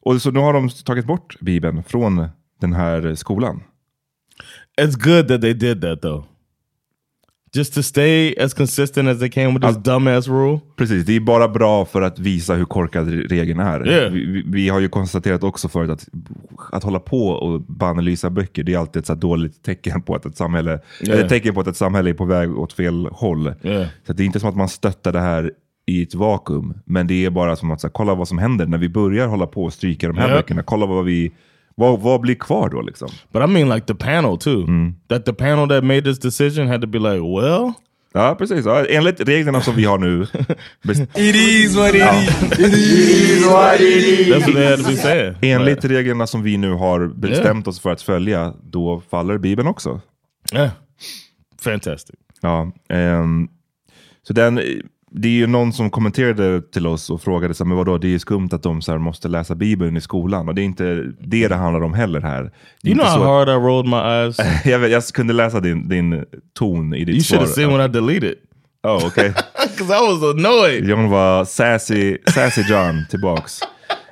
Och 0.00 0.22
så 0.22 0.30
nu 0.30 0.40
har 0.40 0.52
de 0.52 0.68
tagit 0.68 1.06
bort 1.06 1.36
Bibeln 1.40 1.82
från 1.82 2.28
den 2.60 2.72
här 2.72 3.14
skolan. 3.14 3.62
It's 4.80 4.96
good 5.04 5.28
that 5.28 5.40
they 5.40 5.54
did 5.54 5.80
that 5.80 6.02
though. 6.02 6.24
Just 7.56 7.74
to 7.74 7.82
stay 7.82 8.34
as 8.40 8.54
consistent 8.54 9.08
as 9.08 9.18
they 9.18 9.30
can 9.30 9.54
with 9.54 9.66
this 9.66 9.76
dumbass 9.76 10.28
rule. 10.28 10.60
Precis, 10.76 11.04
det 11.06 11.16
är 11.16 11.20
bara 11.20 11.48
bra 11.48 11.84
för 11.84 12.02
att 12.02 12.18
visa 12.18 12.54
hur 12.54 12.64
korkad 12.64 13.08
regeln 13.08 13.60
är. 13.60 13.88
Yeah. 13.88 14.12
Vi, 14.12 14.42
vi- 14.46 14.68
har 14.68 14.80
ju 14.80 14.88
konstaterat 14.88 15.42
också 15.42 15.68
förut 15.68 15.90
att 15.90 16.08
att 16.72 16.84
hålla 16.84 17.00
på 17.00 17.28
och 17.28 17.60
bannlysa 17.60 18.30
böcker, 18.30 18.62
det 18.62 18.74
är 18.74 18.78
alltid 18.78 19.00
ett 19.00 19.06
så 19.06 19.14
dåligt 19.14 19.62
tecken 19.62 20.02
på 20.02 20.14
att 20.14 20.26
ett 20.26 20.36
samhälle, 20.36 20.80
Yeah. 21.06 21.20
ett 21.20 21.28
tecken 21.28 21.54
på 21.54 21.60
att 21.60 21.66
ett 21.66 21.76
samhälle 21.76 22.10
är 22.10 22.14
på 22.14 22.24
väg 22.24 22.58
åt 22.58 22.72
fel 22.72 23.06
håll. 23.12 23.54
Yeah. 23.62 23.86
Så 24.06 24.12
det 24.12 24.22
är 24.22 24.24
inte 24.24 24.40
som 24.40 24.48
att 24.48 24.56
man 24.56 24.68
stöttar 24.68 25.12
det 25.12 25.20
här 25.20 25.50
i 25.86 26.02
ett 26.02 26.14
vakuum, 26.14 26.74
men 26.84 27.06
det 27.06 27.24
är 27.24 27.30
bara 27.30 27.56
som 27.56 27.70
att 27.70 27.80
så 27.80 27.86
här, 27.86 27.92
kolla 27.92 28.14
vad 28.14 28.28
som 28.28 28.38
händer 28.38 28.66
när 28.66 28.78
vi 28.78 28.88
börjar 28.88 29.26
hålla 29.26 29.46
på 29.46 29.64
och 29.64 29.72
stryka 29.72 30.08
de 30.08 30.16
här 30.18 30.26
Yeah. 30.28 30.38
böckerna. 30.38 30.62
Kolla 30.62 30.86
vad 30.86 31.04
vi, 31.04 31.32
vad, 31.74 32.00
vad 32.00 32.20
blir 32.20 32.34
kvar 32.34 32.68
då 32.68 32.82
liksom? 32.82 33.08
But 33.32 33.42
I 33.42 33.46
mean 33.46 33.68
like 33.68 33.86
the 33.86 33.94
panel 33.94 34.38
too. 34.38 34.66
That 35.08 35.24
the 35.24 35.32
panel 35.32 35.68
that 35.68 35.84
made 35.84 36.02
this 36.02 36.18
decision 36.18 36.66
had 36.68 36.80
to 36.80 36.86
be 36.86 36.98
like, 36.98 37.20
well, 37.20 37.72
Ja, 38.14 38.34
precis. 38.34 38.66
Ja, 38.66 38.84
enligt 38.86 39.20
reglerna 39.20 39.60
som 39.60 39.76
vi 39.76 39.84
har 39.84 39.98
nu. 39.98 40.24
best- 40.84 41.06
that's 44.30 44.46
what 44.46 44.54
they 44.54 44.64
had 44.66 44.78
to 44.78 44.84
be 44.90 44.96
saying. 44.96 45.34
Enligt 45.42 45.84
reglerna 45.84 46.26
som 46.26 46.42
vi 46.42 46.56
nu 46.56 46.72
har 46.72 47.06
bestämt 47.06 47.66
oss 47.68 47.80
för 47.80 47.90
att 47.90 48.02
följa, 48.02 48.54
då 48.62 49.02
faller 49.10 49.38
Bibeln 49.38 49.68
också. 49.68 50.00
Yeah. 50.54 50.70
Fantastic. 51.60 52.16
Ja, 52.40 52.72
ehm, 52.88 53.48
så 54.22 54.32
den, 54.32 54.60
det 55.14 55.28
är 55.28 55.32
ju 55.32 55.46
någon 55.46 55.72
som 55.72 55.90
kommenterade 55.90 56.62
till 56.62 56.86
oss 56.86 57.10
och 57.10 57.22
frågade 57.22 57.54
så 57.54 57.64
här, 57.64 57.68
men 57.68 57.76
vadå, 57.76 57.98
det 57.98 58.06
är 58.06 58.10
ju 58.10 58.18
skumt 58.18 58.48
att 58.52 58.62
de 58.62 58.82
så 58.82 58.92
här, 58.92 58.98
måste 58.98 59.28
läsa 59.28 59.54
Bibeln 59.54 59.96
i 59.96 60.00
skolan. 60.00 60.48
Och 60.48 60.54
det 60.54 60.62
är 60.62 60.64
inte 60.64 61.12
det 61.20 61.48
det 61.48 61.54
handlar 61.54 61.82
om 61.82 61.94
heller 61.94 62.20
här. 62.20 62.52
Det 62.82 62.90
You 62.90 62.98
know 62.98 63.08
how 63.08 63.24
hard 63.24 63.48
I 63.48 63.52
rolled 63.52 63.90
my 63.90 63.96
eyes? 63.96 64.36
jag, 64.64 64.78
vet, 64.78 64.90
jag 64.90 65.04
kunde 65.04 65.32
läsa 65.32 65.60
din, 65.60 65.88
din 65.88 66.24
ton 66.58 66.94
i 66.94 67.04
ditt 67.04 67.14
You 67.14 67.22
svar. 67.22 67.36
should 67.36 67.48
have 67.48 67.54
seen 67.54 67.78
when 67.78 67.90
I 67.90 67.92
deleted. 67.92 68.34
Oh, 68.82 69.06
okej. 69.06 69.34
Because 69.76 69.94
I 69.98 70.12
was 70.12 70.22
annoyed. 70.22 70.88
John 70.88 71.10
var 71.10 71.44
sassy, 71.44 72.18
sassy 72.34 72.62
John 72.62 73.04
tillbaks. 73.10 73.60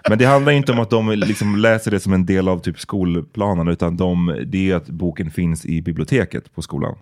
Men 0.09 0.19
det 0.19 0.25
handlar 0.25 0.53
inte 0.53 0.73
om 0.73 0.79
att 0.79 0.91
de 0.91 1.11
liksom 1.11 1.57
läser 1.57 1.91
det 1.91 2.01
som 2.01 2.13
en 2.13 2.27
del 2.27 2.49
av 2.49 2.59
typ 2.59 2.81
skolplanen, 2.81 3.69
utan 3.69 3.97
de, 3.97 4.45
det 4.47 4.71
är 4.71 4.75
att 4.75 4.89
boken 4.89 5.31
finns 5.31 5.67
i 5.67 5.83
biblioteket 5.83 6.55
på 6.55 6.63
skolan. 6.63 6.97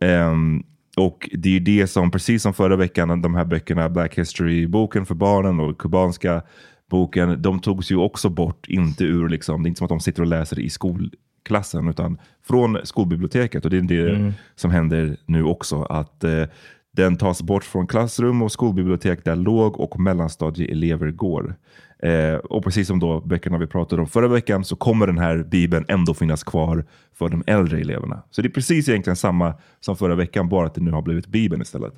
Ehm, 0.00 0.62
och 0.96 1.30
det 1.32 1.56
är 1.56 1.60
det 1.60 1.86
som, 1.86 2.10
precis 2.10 2.42
som 2.42 2.54
förra 2.54 2.76
veckan, 2.76 3.22
de 3.22 3.34
här 3.34 3.44
böckerna, 3.44 3.88
Black 3.88 4.18
History-boken 4.18 5.06
för 5.06 5.14
barnen 5.14 5.60
och 5.60 5.78
kubanska 5.78 6.42
boken, 6.90 7.42
de 7.42 7.60
togs 7.60 7.90
ju 7.90 7.96
också 7.96 8.28
bort, 8.28 8.68
inte 8.68 9.04
ur 9.04 9.28
liksom, 9.28 9.62
det 9.62 9.66
är 9.66 9.68
inte 9.68 9.78
som 9.78 9.84
att 9.84 9.88
de 9.88 10.00
sitter 10.00 10.22
och 10.22 10.28
läser 10.28 10.58
i 10.58 10.70
skolklassen, 10.70 11.88
utan 11.88 12.18
från 12.46 12.78
skolbiblioteket. 12.84 13.64
Och 13.64 13.70
det 13.70 13.76
är 13.76 13.82
det 13.82 14.32
som 14.54 14.70
händer 14.70 15.16
nu 15.26 15.44
också, 15.44 15.82
att 15.82 16.24
eh, 16.24 16.44
den 16.92 17.16
tas 17.16 17.42
bort 17.42 17.64
från 17.64 17.86
klassrum 17.86 18.42
och 18.42 18.52
skolbibliotek 18.52 19.24
där 19.24 19.36
låg 19.36 19.80
och 19.80 20.00
mellanstadieelever 20.00 21.10
går. 21.10 21.56
Eh, 22.02 22.34
och 22.34 22.64
precis 22.64 22.88
som 22.88 22.98
då 22.98 23.20
böckerna 23.20 23.58
vi 23.58 23.66
pratade 23.66 24.02
om 24.02 24.08
förra 24.08 24.28
veckan 24.28 24.64
så 24.64 24.76
kommer 24.76 25.06
den 25.06 25.18
här 25.18 25.36
bibeln 25.38 25.84
ändå 25.88 26.14
finnas 26.14 26.44
kvar 26.44 26.84
för 27.18 27.28
de 27.28 27.44
äldre 27.46 27.80
eleverna. 27.80 28.22
Så 28.30 28.42
det 28.42 28.48
är 28.48 28.50
precis 28.50 28.88
egentligen 28.88 29.16
samma 29.16 29.54
som 29.80 29.96
förra 29.96 30.14
veckan, 30.14 30.48
bara 30.48 30.66
att 30.66 30.74
det 30.74 30.80
nu 30.80 30.90
har 30.90 31.02
blivit 31.02 31.26
bibeln 31.26 31.62
istället. 31.62 31.94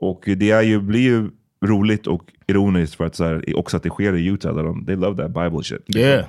Och 0.00 0.22
det 0.36 0.50
är 0.50 0.62
ju, 0.62 0.80
blir 0.80 1.00
ju 1.00 1.30
roligt 1.64 2.06
och 2.06 2.22
ironiskt 2.46 2.94
för 2.94 3.06
att 3.06 3.14
så 3.14 3.24
här, 3.24 3.58
också 3.58 3.76
att 3.76 3.82
det 3.82 3.88
sker 3.90 4.16
i 4.16 4.26
Utah, 4.26 4.54
där 4.54 4.62
de, 4.62 4.86
they 4.86 4.96
love 4.96 5.22
that 5.22 5.30
bible 5.30 5.62
shit. 5.62 5.96
Yeah. 5.96 6.24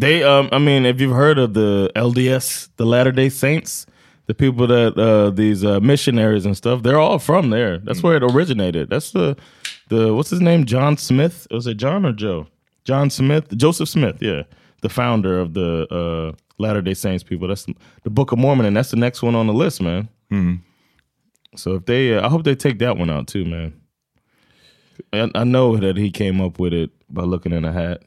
They 0.00 0.22
um 0.22 0.48
I 0.52 0.58
mean 0.58 0.86
if 0.86 1.00
you've 1.00 1.16
heard 1.16 1.38
of 1.38 1.54
the 1.54 1.90
LDS, 1.94 2.68
the 2.76 2.84
Latter-day 2.84 3.30
Saints, 3.30 3.86
the 4.26 4.34
people 4.34 4.66
that 4.66 4.98
uh 4.98 5.30
these 5.30 5.64
uh 5.64 5.80
missionaries 5.80 6.46
and 6.46 6.56
stuff, 6.56 6.82
they're 6.82 7.00
all 7.00 7.18
from 7.18 7.50
there. 7.50 7.78
That's 7.78 8.02
where 8.02 8.16
it 8.16 8.22
originated. 8.22 8.90
That's 8.90 9.12
the 9.12 9.36
the 9.88 10.14
what's 10.14 10.30
his 10.30 10.40
name? 10.40 10.64
John 10.64 10.96
Smith? 10.96 11.46
Was 11.50 11.66
it 11.66 11.76
John 11.78 12.04
or 12.06 12.12
Joe? 12.12 12.46
John 12.84 13.10
Smith, 13.10 13.56
Joseph 13.56 13.88
Smith, 13.88 14.16
yeah. 14.20 14.42
The 14.82 14.88
founder 14.88 15.40
of 15.40 15.52
the 15.54 15.86
uh 15.90 16.36
Latter-day 16.60 16.94
Saints 16.94 17.22
people. 17.24 17.48
That's 17.48 17.66
the 18.02 18.10
Book 18.10 18.32
of 18.32 18.38
Mormon 18.38 18.66
and 18.66 18.76
that's 18.76 18.90
the 18.90 18.96
next 18.96 19.22
one 19.22 19.34
on 19.38 19.46
the 19.46 19.52
list, 19.52 19.80
man. 19.82 20.08
So 21.56 21.74
if 21.76 21.84
they 21.84 22.14
uh, 22.14 22.26
I 22.26 22.28
hope 22.30 22.44
they 22.44 22.54
take 22.56 22.78
that 22.78 22.96
one 22.98 23.10
out 23.10 23.26
too, 23.28 23.44
man. 23.44 23.72
I, 25.12 25.30
I 25.34 25.44
know 25.44 25.76
that 25.76 25.96
he 25.96 26.10
came 26.10 26.40
up 26.44 26.58
with 26.58 26.72
it 26.72 26.90
by 27.08 27.22
looking 27.22 27.52
in 27.52 27.64
a 27.64 27.72
hat 27.72 28.02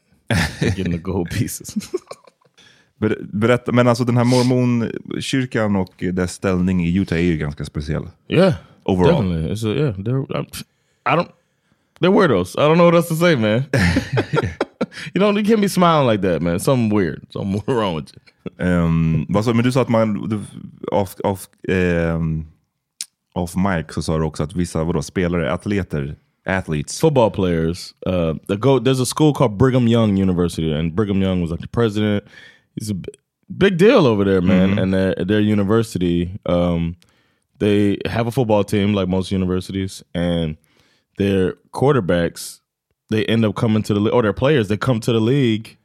getting 0.75 0.91
the 0.91 0.97
gold 1.03 1.29
pieces. 1.29 1.77
Ber, 2.99 3.15
berätta, 3.33 3.71
men 3.71 3.87
alltså 3.87 4.03
den 4.03 4.17
här 4.17 4.23
mormonkyrkan 4.23 5.75
och 5.75 6.03
dess 6.13 6.33
ställning 6.33 6.85
i 6.85 6.95
Utah 6.97 7.17
är 7.17 7.21
ju 7.21 7.37
ganska 7.37 7.65
speciell. 7.65 8.03
yeah, 8.27 8.53
Overall. 8.83 9.23
definitely. 9.23 9.51
It's 9.53 9.63
a, 9.65 9.75
yeah, 9.75 10.43
I 11.05 11.15
don't. 11.15 11.29
They're 12.01 12.11
weirdos. 12.11 12.57
I 12.57 12.67
don't 12.67 12.77
know 12.77 12.85
what 12.85 12.95
else 12.95 13.07
to 13.09 13.15
say, 13.15 13.35
man. 13.35 13.69
you 15.13 15.21
know, 15.21 15.31
you 15.31 15.43
can't 15.43 15.61
be 15.61 15.67
smiling 15.67 16.07
like 16.07 16.21
that, 16.21 16.41
man. 16.41 16.59
Something 16.59 16.89
weird. 16.89 17.25
Something 17.31 17.63
wrong 17.73 17.95
with 17.95 18.11
you. 18.13 18.65
Um, 18.65 19.25
vad 19.29 19.45
sa- 19.45 19.53
men 19.53 19.63
du 19.63 19.71
sa 19.71 19.81
att 19.81 19.89
man, 19.89 20.27
du, 20.27 20.39
off, 20.91 21.15
off, 21.23 21.47
ehm, 21.67 22.45
off 23.35 23.55
mic 23.55 23.93
så 23.93 24.01
sa 24.01 24.17
du 24.17 24.23
också 24.23 24.43
att 24.43 24.55
vissa 24.55 24.83
vadå, 24.83 25.01
spelare, 25.01 25.53
atleter, 25.53 26.15
athletes. 26.45 26.99
Football 26.99 27.31
players. 27.31 27.93
Uh, 28.07 28.33
they 28.47 28.57
go. 28.57 28.79
There's 28.79 28.99
a 29.01 29.05
school 29.05 29.33
called 29.33 29.57
Brigham 29.57 29.87
Young 29.87 30.17
University, 30.17 30.73
and 30.73 30.95
Brigham 30.95 31.21
Young 31.21 31.41
was 31.41 31.51
like 31.51 31.61
the 31.61 31.67
president. 31.67 32.23
He's 32.75 32.89
a 32.91 32.95
big 33.47 33.77
deal 33.77 34.07
over 34.07 34.25
there, 34.25 34.41
man. 34.41 34.79
And 34.79 34.93
their 34.93 35.15
their 35.15 35.39
university, 35.39 36.39
um, 36.45 36.95
they 37.59 37.97
have 38.05 38.27
a 38.27 38.31
football 38.31 38.63
team 38.63 38.93
like 38.93 39.07
most 39.07 39.31
universities, 39.31 40.03
and 40.15 40.57
their 41.17 41.53
quarterbacks 41.73 42.59
they 43.09 43.25
end 43.25 43.45
up 43.45 43.55
coming 43.55 43.83
to 43.83 43.93
the 43.93 44.09
or 44.09 44.21
their 44.21 44.33
players 44.33 44.67
they 44.67 44.77
come 44.77 44.99
to 44.99 45.11
the 45.11 45.19
league 45.19 45.77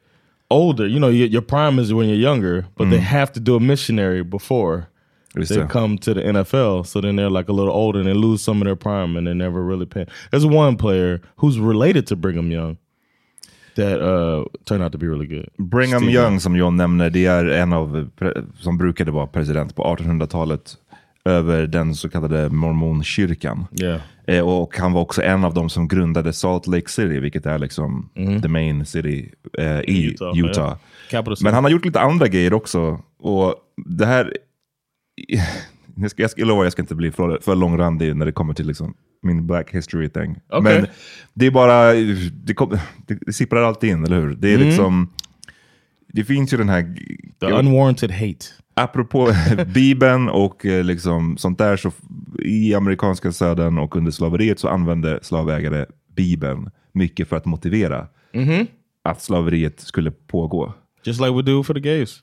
older. 0.51 0.87
You 0.87 1.01
know, 1.01 1.09
your, 1.09 1.29
your 1.29 1.43
prime 1.43 1.79
is 1.79 1.93
when 1.93 2.09
you're 2.09 2.19
younger, 2.19 2.67
but 2.77 2.91
they 2.91 2.99
have 2.99 3.33
to 3.33 3.41
do 3.41 3.57
a 3.57 3.61
missionary 3.61 4.23
before 4.23 4.89
Just 5.37 5.51
they 5.51 5.57
det. 5.57 5.69
come 5.69 5.99
to 5.99 6.15
the 6.15 6.21
NFL. 6.21 6.87
So 6.87 7.01
then 7.01 7.17
they're 7.17 7.31
like 7.31 7.49
a 7.49 7.53
little 7.53 7.75
older 7.75 7.99
and 7.99 8.09
they 8.09 8.15
lose 8.15 8.43
some 8.43 8.63
of 8.63 8.67
their 8.67 8.77
prime 8.77 9.17
and 9.17 9.27
they 9.27 9.35
never 9.35 9.63
really 9.63 9.87
pay. 9.87 10.07
There's 10.31 10.47
one 10.47 10.77
player 10.77 11.21
who's 11.37 11.59
related 11.59 12.07
to 12.09 12.17
Brigham 12.17 12.51
Young 12.51 12.79
that 13.75 14.01
uh, 14.01 14.45
turned 14.65 14.83
out 14.83 14.93
to 14.93 14.99
be 14.99 15.07
really 15.07 15.27
good. 15.27 15.51
Brigham 15.59 16.03
Steve 16.03 16.13
Young 16.13 16.41
som 16.41 16.57
John 16.57 16.77
nämner, 16.77 17.11
det 17.11 17.27
är 17.27 17.45
en 17.45 17.73
av, 17.73 18.09
som 18.59 18.79
brukade 18.79 19.11
vara 19.11 19.27
president 19.27 19.75
på 19.75 19.83
1800-talet. 19.83 20.79
Över 21.27 21.67
den 21.67 21.95
så 21.95 22.09
kallade 22.09 22.51
mormonkyrkan. 22.51 23.67
Yeah. 23.83 24.01
Eh, 24.27 24.49
och 24.49 24.79
han 24.79 24.93
var 24.93 25.01
också 25.01 25.23
en 25.23 25.45
av 25.45 25.55
dem 25.55 25.69
som 25.69 25.89
grundade 25.89 26.33
Salt 26.33 26.67
Lake 26.67 26.89
City, 26.89 27.21
vilket 27.21 27.47
är 27.47 27.59
liksom 27.59 28.09
the 28.43 28.49
main 28.49 28.87
city 28.87 29.33
eh, 29.59 29.81
i 29.81 30.05
Utah, 30.05 30.39
Utah. 30.39 30.77
ja. 31.11 31.25
Men 31.43 31.55
han 31.55 31.65
har 31.65 31.71
gjort 31.71 31.85
lite 31.85 32.01
andra 32.01 32.29
grejer 32.29 32.53
också. 32.53 33.01
Och 33.19 33.55
det 33.87 34.07
här... 34.07 34.37
Jag 35.99 36.11
ska, 36.11 36.23
jag 36.23 36.31
ska 36.31 36.45
lova, 36.45 36.65
jag 36.65 36.73
ska 36.73 36.83
inte 36.83 36.95
bli 36.95 37.11
för, 37.11 37.39
för 37.43 37.55
långrandig 37.55 38.17
när 38.17 38.27
det 38.27 38.33
kommer 38.33 38.55
till 38.55 38.67
liksom 38.67 38.95
min 39.23 39.47
black 39.47 39.75
history 39.75 40.09
thing. 40.09 40.37
Okej. 40.49 40.63
Men 40.81 40.87
det 41.35 41.47
är 41.47 41.51
bara, 41.51 41.93
det, 42.45 42.55
kom, 42.55 42.79
det, 43.07 43.19
det 43.27 43.33
sipprar 43.33 43.63
alltid 43.63 43.91
in, 43.91 44.05
eller 44.05 44.21
hur? 44.21 44.35
Det 44.35 44.55
är 44.55 44.59
liksom, 44.59 45.11
det 46.13 46.25
finns 46.25 46.53
ju 46.53 46.57
den 46.57 46.69
här... 46.69 46.97
The 47.41 47.47
unwarranted 47.47 48.11
hate. 48.11 48.47
Apropå 48.77 49.33
Bibeln 49.75 50.29
och 50.29 50.67
eh, 50.67 50.85
liksom 50.85 51.37
sånt 51.37 51.59
där, 51.59 51.77
så 51.77 51.93
i 52.39 52.75
amerikanska 52.75 53.33
södern 53.33 53.79
och 53.79 53.97
under 53.97 54.11
slaveriet 54.11 54.59
så 54.59 54.69
använde 54.69 55.19
slavägare 55.23 55.87
Bibeln 56.17 56.71
mycket 56.93 57.29
för 57.29 57.37
att 57.37 57.45
motivera 57.45 58.07
att 59.05 59.23
slaveriet 59.23 59.81
skulle 59.81 60.11
pågå. 60.11 60.73
Just 61.05 61.21
like 61.21 61.33
we 61.33 61.43
do 61.43 61.63
for 61.63 61.75
the 61.75 61.81
gays. 61.81 62.23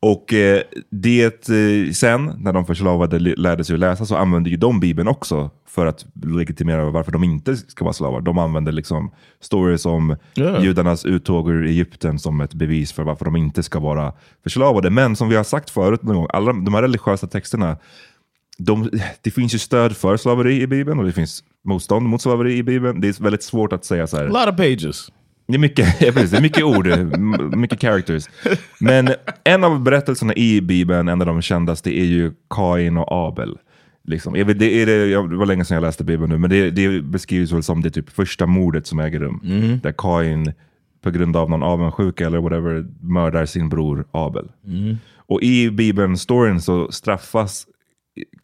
Och 0.00 0.32
eh, 0.32 0.62
det 0.90 1.48
eh, 1.48 1.92
sen, 1.92 2.32
när 2.38 2.52
de 2.52 2.66
förslavade 2.66 3.18
lärde 3.18 3.64
sig 3.64 3.74
att 3.74 3.80
läsa, 3.80 4.06
så 4.06 4.16
använde 4.16 4.50
ju 4.50 4.56
de 4.56 4.80
Bibeln 4.80 5.08
också 5.08 5.50
för 5.68 5.86
att 5.86 6.06
legitimera 6.24 6.90
varför 6.90 7.12
de 7.12 7.24
inte 7.24 7.56
ska 7.56 7.84
vara 7.84 7.92
slavar. 7.92 8.20
De 8.20 8.38
använde 8.38 8.72
liksom 8.72 9.10
stories 9.40 9.86
om 9.86 10.16
Ja. 10.34 10.62
judarnas 10.62 11.04
uttåg 11.04 11.50
ur 11.50 11.66
Egypten 11.66 12.18
som 12.18 12.40
ett 12.40 12.54
bevis 12.54 12.92
för 12.92 13.02
varför 13.02 13.24
de 13.24 13.36
inte 13.36 13.62
ska 13.62 13.78
vara 13.80 14.12
förslavade. 14.42 14.90
Men 14.90 15.16
som 15.16 15.28
vi 15.28 15.36
har 15.36 15.44
sagt 15.44 15.70
förut 15.70 16.02
någon 16.02 16.16
gång, 16.16 16.26
alla 16.30 16.52
de 16.52 16.74
här 16.74 16.82
religiösa 16.82 17.26
texterna, 17.26 17.76
de, 18.58 18.90
det 19.22 19.30
finns 19.30 19.54
ju 19.54 19.58
stöd 19.58 19.96
för 19.96 20.16
slaveri 20.16 20.62
i 20.62 20.66
Bibeln 20.66 20.98
och 20.98 21.04
det 21.04 21.12
finns 21.12 21.44
motstånd 21.64 22.06
mot 22.06 22.22
slaveri 22.22 22.56
i 22.56 22.62
Bibeln. 22.62 23.00
Det 23.00 23.08
är 23.08 23.22
väldigt 23.22 23.42
svårt 23.42 23.72
att 23.72 23.84
säga 23.84 24.06
så 24.06 24.16
här. 24.16 24.24
A 24.24 24.28
lot 24.28 24.48
of 24.52 24.56
pages. 24.56 25.08
Det 25.46 25.54
är 25.54 25.58
mycket, 25.58 26.00
ja, 26.00 26.12
precis, 26.12 26.30
det 26.30 26.36
är 26.36 26.42
mycket 26.42 26.64
ord, 26.64 26.88
mycket 27.56 27.80
characters. 27.80 28.24
Men 28.80 29.08
en 29.44 29.64
av 29.64 29.82
berättelserna 29.82 30.34
i 30.34 30.60
Bibeln, 30.60 31.08
en 31.08 31.20
av 31.20 31.26
de 31.26 31.42
kändaste, 31.42 31.98
är 31.98 32.04
ju 32.04 32.32
Kain 32.50 32.96
och 32.96 33.28
Abel. 33.28 33.58
Liksom. 34.04 34.32
Det, 34.32 34.40
är 34.40 34.86
det, 34.86 35.06
det 35.06 35.36
var 35.36 35.46
länge 35.46 35.64
sedan 35.64 35.74
jag 35.74 35.82
läste 35.82 36.04
Bibeln 36.04 36.32
nu, 36.32 36.38
men 36.38 36.50
det, 36.50 36.70
det 36.70 37.02
beskrivs 37.02 37.52
väl 37.52 37.62
som 37.62 37.82
det 37.82 37.90
typ 37.90 38.10
första 38.10 38.46
mordet 38.46 38.86
som 38.86 38.98
äger 39.00 39.20
rum. 39.20 39.40
Där 39.82 39.94
Kain, 39.98 40.52
på 41.02 41.10
grund 41.10 41.36
av 41.36 41.50
någon 41.50 41.62
avundsjuka 41.62 42.26
eller 42.26 42.38
whatever, 42.38 42.86
mördar 43.00 43.46
sin 43.46 43.68
bror 43.68 44.06
Abel. 44.10 44.48
Och 45.16 45.42
i 45.42 45.70
Bibeln-storyn 45.70 46.60
så 46.60 46.92
straffas 46.92 47.66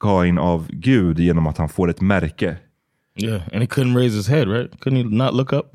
Kain 0.00 0.38
av 0.38 0.66
Gud 0.70 1.18
genom 1.18 1.46
att 1.46 1.58
han 1.58 1.68
får 1.68 1.90
ett 1.90 2.00
märke. 2.00 2.56
Yeah, 3.16 3.42
and 3.52 3.60
he 3.62 3.66
couldn't 3.66 3.96
raise 3.96 4.16
his 4.16 4.28
head, 4.28 4.48
right? 4.48 4.70
Couldn't 4.80 4.96
he 4.96 5.04
not 5.04 5.34
look 5.34 5.52
up? 5.52 5.71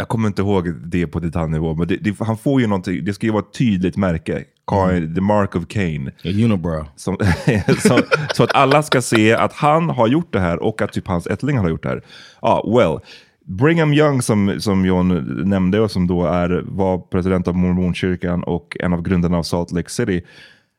Jag 0.00 0.08
kommer 0.08 0.28
inte 0.28 0.42
ihåg 0.42 0.74
det 0.74 1.06
på 1.06 1.20
detaljnivå, 1.20 1.74
men 1.74 1.88
det, 1.88 1.96
det, 1.96 2.18
han 2.20 2.38
får 2.38 2.60
ju 2.60 2.66
någonting, 2.66 3.04
det 3.04 3.14
ska 3.14 3.26
ju 3.26 3.32
vara 3.32 3.42
ett 3.42 3.58
tydligt 3.58 3.96
märke. 3.96 4.44
Kain, 4.66 5.14
The 5.14 5.20
Mark 5.20 5.56
of 5.56 5.66
Cain. 5.68 6.08
A 6.08 6.28
unibrow. 6.28 6.86
Som, 6.96 7.16
så, 7.82 8.00
så 8.34 8.42
att 8.42 8.54
alla 8.54 8.82
ska 8.82 9.02
se 9.02 9.34
att 9.34 9.52
han 9.52 9.90
har 9.90 10.08
gjort 10.08 10.32
det 10.32 10.40
här 10.40 10.62
och 10.62 10.82
att 10.82 10.92
typ 10.92 11.08
hans 11.08 11.26
ättlingar 11.26 11.62
har 11.62 11.68
gjort 11.68 11.82
det 11.82 11.88
här. 11.88 12.02
Ja, 12.40 12.64
well. 12.76 13.00
Brigham 13.44 13.92
Young 13.92 14.22
som, 14.22 14.60
som 14.60 14.84
John 14.84 15.08
nämnde 15.48 15.80
och 15.80 15.90
som 15.90 16.06
då 16.06 16.26
är, 16.26 16.64
var 16.66 16.98
president 16.98 17.48
av 17.48 17.56
mormonkyrkan 17.56 18.42
och 18.42 18.76
en 18.80 18.92
av 18.92 19.02
grundarna 19.02 19.38
av 19.38 19.42
Salt 19.42 19.72
Lake 19.72 19.90
City. 19.90 20.22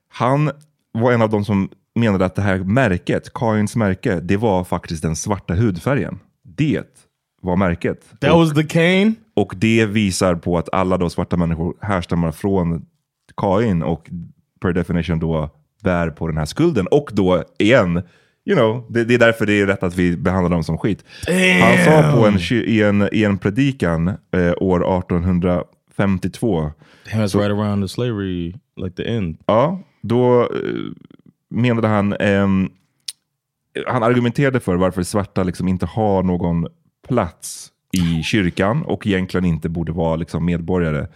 Han 0.09 0.51
var 0.91 1.11
en 1.11 1.21
av 1.21 1.29
de 1.29 1.45
som 1.45 1.69
menade 1.95 2.25
att 2.25 2.35
det 2.35 2.41
här 2.41 2.57
märket, 2.57 3.33
Kains 3.33 3.75
märke, 3.75 4.19
det 4.19 4.37
var 4.37 4.63
faktiskt 4.63 5.01
den 5.01 5.15
svarta 5.15 5.53
hudfärgen. 5.53 6.19
Det 6.43 6.83
var 7.41 7.55
märket. 7.55 8.05
That 8.19 8.31
was 8.31 8.53
the 8.53 8.63
cane? 8.63 9.13
Och 9.33 9.53
det 9.57 9.85
visar 9.85 10.35
på 10.35 10.57
att 10.57 10.69
alla 10.73 10.97
då 10.97 11.09
svarta 11.09 11.37
människor 11.37 11.73
härstammar 11.81 12.31
från 12.31 12.85
Kain 13.37 13.83
och 13.83 14.09
per 14.61 14.73
definition 14.73 15.19
då 15.19 15.49
bär 15.83 16.09
på 16.09 16.27
den 16.27 16.37
här 16.37 16.45
skulden. 16.45 16.87
Och 16.87 17.09
då 17.13 17.43
igen, 17.57 18.01
you 18.45 18.57
know, 18.57 18.85
det, 18.89 19.03
det 19.03 19.13
är 19.13 19.19
därför 19.19 19.45
det 19.45 19.53
är 19.53 19.67
rätt 19.67 19.83
att 19.83 19.95
vi 19.95 20.17
behandlar 20.17 20.49
dem 20.49 20.63
som 20.63 20.77
skit. 20.77 21.03
Han 21.61 21.85
sa 21.85 22.11
på 22.15 22.27
en, 22.27 22.39
i, 22.51 22.81
en, 22.81 23.09
i 23.11 23.23
en 23.23 23.37
predikan 23.37 24.07
eh, 24.07 24.53
år 24.57 24.97
1852 24.99 26.71
That's 27.05 27.35
right 27.35 27.51
around 27.51 27.83
the 27.83 27.87
slavery, 27.87 28.53
like 28.75 28.95
the 28.95 29.09
end. 29.09 29.37
Ja, 29.45 29.79
då 30.01 30.41
eh, 30.41 30.47
menade 31.49 31.87
han, 31.87 32.13
ehm, 32.13 32.69
han 33.87 34.03
argumenterade 34.03 34.59
för 34.59 34.75
varför 34.75 35.03
svarta 35.03 35.43
liksom 35.43 35.67
inte 35.67 35.85
har 35.85 36.23
någon 36.23 36.67
plats 37.09 37.71
i 37.91 38.23
kyrkan 38.23 38.83
och 38.83 39.07
egentligen 39.07 39.45
inte 39.45 39.69
borde 39.69 39.91
vara 39.91 40.15
liksom 40.15 40.45
medborgare. 40.45 41.07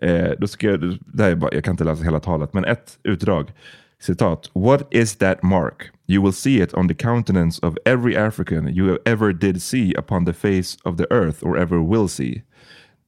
Eh, 0.00 0.30
då 0.38 0.46
ska 0.46 0.66
jag, 0.66 0.98
det 1.00 1.22
här 1.22 1.30
är 1.30 1.34
bara, 1.36 1.54
jag 1.54 1.64
kan 1.64 1.72
inte 1.72 1.84
läsa 1.84 2.04
hela 2.04 2.20
talet, 2.20 2.52
men 2.52 2.64
ett 2.64 2.98
utdrag. 3.02 3.52
Citat. 4.00 4.50
What 4.54 4.88
is 4.90 5.16
that 5.16 5.42
mark? 5.42 5.90
You 6.06 6.22
will 6.22 6.32
see 6.32 6.62
it 6.62 6.74
on 6.74 6.88
the 6.88 6.94
countenance 6.94 7.66
of 7.66 7.76
every 7.84 8.16
African 8.16 8.68
you 8.68 8.98
ever 9.04 9.32
did 9.32 9.62
see 9.62 9.94
upon 9.94 10.26
the 10.26 10.32
face 10.32 10.76
of 10.82 10.96
the 10.96 11.06
earth 11.10 11.44
or 11.44 11.58
ever 11.58 11.78
will 11.78 12.08
see. 12.08 12.42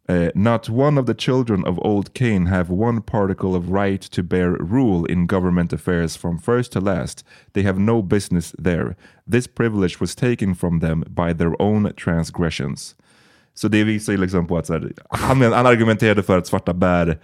Uh, 0.09 0.29
not 0.35 0.69
one 0.69 1.01
of 1.01 1.07
the 1.07 1.15
children 1.15 1.65
of 1.65 1.79
old 1.85 2.15
Cain 2.15 2.47
have 2.47 2.71
one 2.71 3.03
particle 3.03 3.57
of 3.57 3.71
right 3.71 4.01
to 4.01 4.23
bear 4.23 4.51
rule 4.53 5.05
in 5.05 5.27
government 5.27 5.73
affairs 5.73 6.17
from 6.17 6.39
first 6.39 6.73
to 6.73 6.81
last. 6.81 7.25
They 7.55 7.65
have 7.65 7.79
no 7.79 8.03
business 8.03 8.55
there. 8.57 8.95
This 9.27 9.49
privilege 9.49 10.01
was 10.01 10.15
taken 10.15 10.55
from 10.55 10.81
them 10.81 11.05
by 11.09 11.33
their 11.33 11.61
own 11.61 11.93
transgressions. 11.97 12.95
Så 13.55 13.69
det 13.69 13.85
visar 13.85 14.13
ju 14.13 14.19
liksom 14.19 14.47
på 14.47 14.59
att 14.59 14.69
här, 14.69 14.93
han, 15.09 15.43
han 15.43 15.67
argumenterade 15.67 16.23
för 16.23 16.39
att 16.39 16.47
svarta 16.47 16.75
bär, 16.75 17.19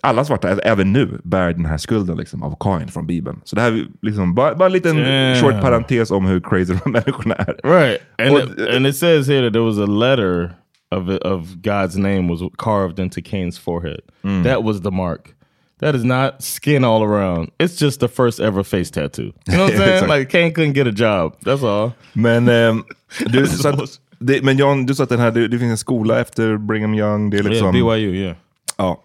alla 0.00 0.24
svarta, 0.24 0.58
även 0.58 0.92
nu, 0.92 1.20
bär 1.24 1.52
den 1.52 1.66
här 1.66 1.78
skulden 1.78 2.16
liksom, 2.16 2.42
av 2.42 2.56
Cain 2.60 2.88
från 2.88 3.06
Bibeln. 3.06 3.40
Så 3.44 3.56
det 3.56 3.62
här 3.62 3.72
är 3.72 3.86
liksom 4.02 4.34
bara, 4.34 4.54
bara 4.54 4.66
en 4.66 4.72
liten 4.72 4.96
Damn. 4.96 5.34
short 5.34 5.60
parentes 5.62 6.10
om 6.10 6.26
hur 6.26 6.40
crazy 6.40 6.72
de 6.72 6.78
här 6.84 6.92
människorna 6.92 7.34
är. 7.34 7.60
Right. 7.64 8.00
And, 8.18 8.30
Well, 8.30 8.68
it, 8.68 8.76
and 8.76 8.86
it 8.86 8.96
says 8.96 9.28
here 9.28 9.42
that 9.42 9.52
there 9.52 9.64
was 9.64 9.78
a 9.78 9.86
letter 9.86 10.50
of 10.90 11.08
of 11.08 11.62
God's 11.62 11.96
name 11.96 12.28
was 12.28 12.42
carved 12.56 12.98
into 12.98 13.20
Cain's 13.22 13.58
forehead. 13.58 14.02
That 14.22 14.62
was 14.62 14.80
the 14.80 14.90
mark. 14.90 15.34
That 15.80 15.94
is 15.94 16.04
not 16.04 16.42
skin 16.42 16.84
all 16.84 17.04
around. 17.04 17.52
It's 17.60 17.76
just 17.76 18.00
the 18.00 18.08
first 18.08 18.40
ever 18.40 18.64
face 18.64 18.90
tattoo. 18.90 19.32
You 19.46 19.56
know 19.56 19.64
what 19.64 19.72
I'm 19.74 19.78
saying? 19.98 20.08
Like 20.08 20.28
Cain 20.28 20.52
couldn't 20.52 20.72
get 20.72 20.86
a 20.88 20.92
job. 20.92 21.36
That's 21.44 21.62
all. 21.62 21.92
Men, 22.14 22.48
ehm, 22.48 22.84
du, 23.26 23.46
så 23.46 23.68
att, 23.68 24.00
det, 24.18 24.42
men 24.42 24.58
John, 24.58 24.86
du 24.86 24.94
sa 24.94 25.02
att 25.02 25.08
den 25.08 25.20
här, 25.20 25.30
det, 25.30 25.48
det 25.48 25.58
finns 25.58 25.70
en 25.70 25.78
skola 25.78 26.20
efter 26.20 26.56
Brigham 26.56 26.94
Young. 26.94 27.30
Det 27.30 27.38
är 27.38 27.42
liksom, 27.42 27.76
yeah, 27.76 27.96
BYU, 27.96 28.14
yeah. 28.14 28.36
Ja, 28.76 29.02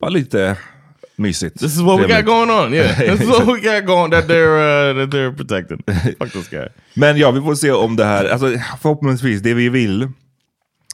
bara 0.00 0.10
lite 0.10 0.56
mysigt. 1.16 1.58
This 1.58 1.76
is 1.76 1.82
what 1.82 2.00
we 2.00 2.06
got 2.06 2.24
going 2.24 2.50
on. 2.50 2.74
Yeah. 2.74 2.98
This 2.98 3.20
is 3.20 3.28
what 3.28 3.46
we 3.46 3.60
got 3.74 3.86
going 3.86 4.10
that 4.10 4.28
they're 4.28 4.56
uh, 4.56 4.94
that 4.94 5.10
they're 5.10 5.32
protecting. 5.36 5.82
Fuck 6.18 6.32
this 6.32 6.48
guy. 6.48 6.68
Men 6.94 7.16
ja, 7.16 7.30
vi 7.30 7.40
får 7.40 7.54
se 7.54 7.70
om 7.70 7.96
det 7.96 8.04
här, 8.04 8.24
alltså 8.24 8.46
förhoppningsvis, 8.80 9.42
det 9.42 9.54
vi 9.54 9.68
vill 9.68 10.08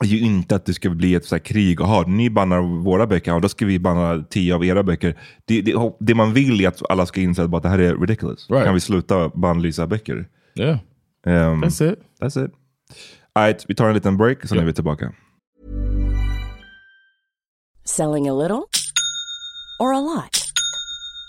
är 0.03 0.09
ju 0.09 0.19
inte 0.19 0.57
att 0.57 0.67
det 0.67 0.75
ska 0.75 0.91
bli 0.91 1.15
ett 1.15 1.25
så 1.25 1.35
här 1.35 1.41
krig. 1.41 1.81
Jaha, 1.81 2.05
ni 2.07 2.31
bannar 2.31 2.83
våra 2.83 3.07
böcker, 3.07 3.35
och 3.35 3.41
då 3.41 3.49
ska 3.49 3.67
vi 3.67 3.79
banna 3.79 4.25
tio 4.31 4.55
av 4.55 4.65
era 4.65 4.83
böcker. 4.83 5.19
Det, 5.45 5.63
det, 5.63 5.93
det 6.01 6.15
man 6.15 6.33
vill 6.33 6.61
är 6.61 6.69
att 6.69 6.91
alla 6.91 7.07
ska 7.07 7.21
inse 7.21 7.45
att 7.45 7.63
det 7.63 7.69
här 7.69 7.79
är 7.79 7.97
ridiculous. 7.97 8.51
Right. 8.51 8.65
Kan 8.65 8.75
vi 8.75 8.81
sluta 8.81 9.29
bannlysa 9.29 9.87
böcker? 9.87 10.29
Yeah. 10.55 10.79
Ehm, 11.27 11.65
That's 11.65 11.93
it. 11.93 11.99
That's 12.21 12.45
it. 12.45 12.53
Alright, 13.35 13.65
vi 13.69 13.75
tar 13.75 13.89
en 13.89 13.95
liten 13.95 14.17
break, 14.17 14.47
sen 14.47 14.59
är 14.59 14.65
vi 14.65 14.73
tillbaka. 14.73 15.13
Selling 17.85 18.29
a 18.29 18.35
little 18.35 18.63
or 19.81 19.95
a 19.95 20.01
lot? 20.01 20.42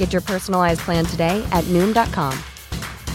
Get 0.00 0.14
your 0.14 0.22
personalized 0.22 0.80
plan 0.80 1.04
today 1.04 1.46
at 1.52 1.62
Noom.com. 1.64 2.32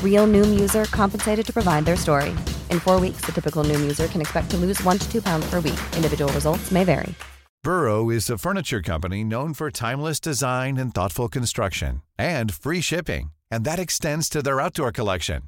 Real 0.04 0.28
Noom 0.28 0.60
user 0.60 0.86
compensated 0.86 1.44
to 1.48 1.52
provide 1.52 1.84
their 1.84 1.98
story. 1.98 2.30
In 2.70 2.80
four 2.80 3.00
weeks, 3.00 3.26
the 3.26 3.32
typical 3.32 3.64
Noom 3.64 3.82
user 3.82 4.08
can 4.08 4.22
expect 4.22 4.52
to 4.52 4.58
lose 4.58 4.82
one 4.84 5.00
to 5.00 5.12
two 5.12 5.22
pounds 5.22 5.50
per 5.50 5.60
week. 5.62 5.80
Individual 5.98 6.32
results 6.34 6.70
may 6.70 6.84
vary. 6.84 7.16
Burrow 7.64 8.12
is 8.12 8.30
a 8.30 8.38
furniture 8.38 8.84
company 8.84 9.24
known 9.24 9.56
for 9.56 9.72
timeless 9.72 10.20
design 10.20 10.78
and 10.78 10.94
thoughtful 10.94 11.28
construction 11.28 12.04
and 12.20 12.54
free 12.54 12.82
shipping, 12.82 13.32
and 13.50 13.66
that 13.66 13.80
extends 13.80 14.30
to 14.30 14.44
their 14.44 14.62
outdoor 14.62 14.92
collection. 14.92 15.42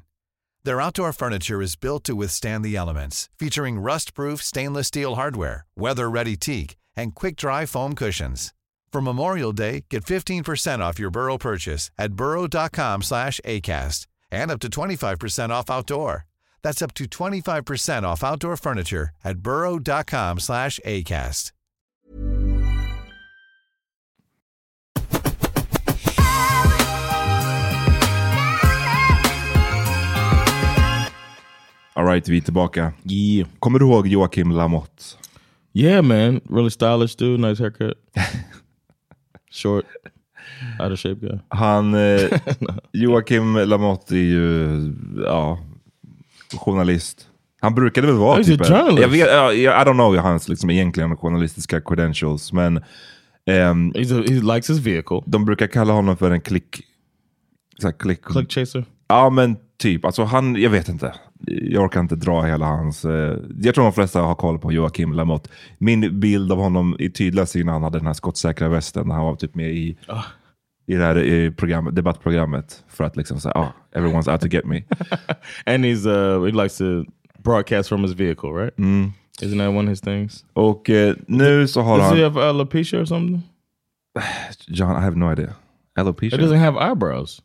Their 0.64 0.80
outdoor 0.80 1.12
furniture 1.12 1.62
is 1.62 1.76
built 1.76 2.02
to 2.04 2.16
withstand 2.16 2.64
the 2.64 2.74
elements, 2.74 3.28
featuring 3.38 3.78
rust-proof 3.78 4.42
stainless 4.42 4.88
steel 4.88 5.14
hardware, 5.14 5.64
weather-ready 5.76 6.36
teak, 6.36 6.76
and 6.96 7.14
quick-dry 7.14 7.64
foam 7.64 7.94
cushions. 7.94 8.52
For 8.92 9.02
Memorial 9.02 9.52
Day, 9.52 9.84
get 9.90 10.04
15% 10.04 10.78
off 10.80 10.98
your 10.98 11.10
Burrow 11.10 11.38
purchase 11.38 11.90
at 11.98 12.14
burrow.com 12.14 13.02
slash 13.02 13.40
ACAST 13.44 14.06
and 14.30 14.50
up 14.50 14.60
to 14.60 14.68
25% 14.68 15.50
off 15.50 15.70
outdoor. 15.70 16.26
That's 16.62 16.82
up 16.82 16.94
to 16.94 17.04
25% 17.04 18.02
off 18.02 18.24
outdoor 18.24 18.56
furniture 18.56 19.10
at 19.24 19.38
burrow.com 19.38 20.40
slash 20.40 20.80
ACAST. 20.84 21.52
Alright, 31.96 32.28
vi 32.28 32.36
är 32.36 32.40
tillbaka. 32.40 32.92
Yeah. 33.02 33.48
Kommer 33.58 33.78
du 33.78 33.86
ihåg 33.86 34.06
Joakim 34.06 34.52
Lamotte? 34.52 35.16
Yeah, 35.72 36.02
man. 36.02 36.40
Really 36.48 36.70
stylish 36.70 37.16
dude. 37.16 37.40
Nice 37.40 37.58
haircut. 37.58 37.94
Short. 39.50 39.84
Out 40.80 40.92
of 40.92 40.98
shape 40.98 41.20
guy. 41.26 41.38
Han, 41.48 41.94
eh, 41.94 42.20
Joakim 42.92 43.56
Lamotte 43.56 44.14
är 44.14 44.18
ju, 44.18 44.68
ja, 45.24 45.58
journalist. 46.54 47.28
Han 47.60 47.74
brukade 47.74 48.06
väl 48.06 48.16
vara 48.16 48.44
typ. 48.44 48.68
Jag 48.68 49.08
vet, 49.08 49.28
ja, 49.28 49.52
I 49.52 49.66
don't 49.66 49.94
know 49.94 50.16
hans 50.16 50.48
liksom 50.48 50.70
egentligen 50.70 51.16
journalistiska 51.16 51.80
credentials, 51.80 52.52
men 52.52 52.80
He's 53.46 54.12
a, 54.12 54.24
he 54.28 54.54
likes 54.54 54.70
his 54.70 54.78
vehicle. 54.78 55.22
de 55.26 55.44
brukar 55.44 55.66
kalla 55.66 55.92
honom 55.92 56.16
för 56.16 56.30
en 56.30 56.40
klick... 56.40 56.80
Så 57.78 57.86
här, 57.86 57.94
klick, 57.98 58.24
Click 58.24 58.52
chaser. 58.52 58.84
Ja 59.08 59.30
men 59.30 59.56
typ, 59.78 60.04
alltså 60.04 60.24
han, 60.24 60.56
jag 60.56 60.70
vet 60.70 60.88
inte. 60.88 61.14
Jag 61.46 61.84
orkar 61.84 62.00
inte 62.00 62.16
dra 62.16 62.42
hela 62.42 62.66
hans... 62.66 63.04
Eh, 63.04 63.36
jag 63.60 63.74
tror 63.74 63.84
de 63.84 63.92
flesta 63.92 64.20
har 64.20 64.34
koll 64.34 64.58
på 64.58 64.72
Joakim 64.72 65.12
Lamotte. 65.12 65.50
Min 65.78 66.20
bild 66.20 66.52
av 66.52 66.58
honom 66.58 66.96
är 66.98 67.08
tydligast 67.08 67.54
när 67.54 67.72
han 67.72 67.82
hade 67.82 67.98
den 67.98 68.06
här 68.06 68.14
skottsäkra 68.14 68.68
västen. 68.68 69.08
När 69.08 69.14
han 69.14 69.24
var 69.24 69.36
typ 69.36 69.54
med 69.54 69.70
i, 69.70 69.96
i 70.86 70.94
det 70.94 71.04
här 71.04 71.18
i 71.18 71.50
program, 71.50 71.94
debattprogrammet. 71.94 72.84
För 72.88 73.04
att 73.04 73.16
liksom 73.16 73.40
säga, 73.40 73.52
ah, 73.54 73.72
everyone's 73.94 74.32
out 74.32 74.40
to 74.40 74.46
get 74.48 74.64
me. 74.64 74.82
And 75.66 75.84
he's 75.84 76.06
uh 76.06 76.44
he 76.44 76.62
likes 76.62 76.78
to 76.78 76.84
broadcast 77.38 77.88
from 77.88 78.02
his 78.02 78.12
vehicle, 78.12 78.50
right? 78.50 78.74
Isn't 79.42 79.58
that 79.58 79.68
one 79.68 79.80
of 79.84 79.88
his 79.88 80.00
things? 80.00 80.44
Och 80.52 80.90
eh, 80.90 81.14
nu 81.26 81.68
så 81.68 81.80
har 81.80 81.98
Does 81.98 82.12
he 82.12 82.22
han... 82.24 82.32
have 82.34 82.48
alopecia 82.48 83.00
or 83.00 83.04
something? 83.04 83.42
John, 84.68 84.96
I 84.96 85.00
have 85.00 85.16
no 85.16 85.32
idea. 85.32 85.54
He 85.96 86.02
Alopecia? 86.02 86.36
doesn't 86.36 86.58
have 86.58 86.90
eyebrows. 86.90 87.42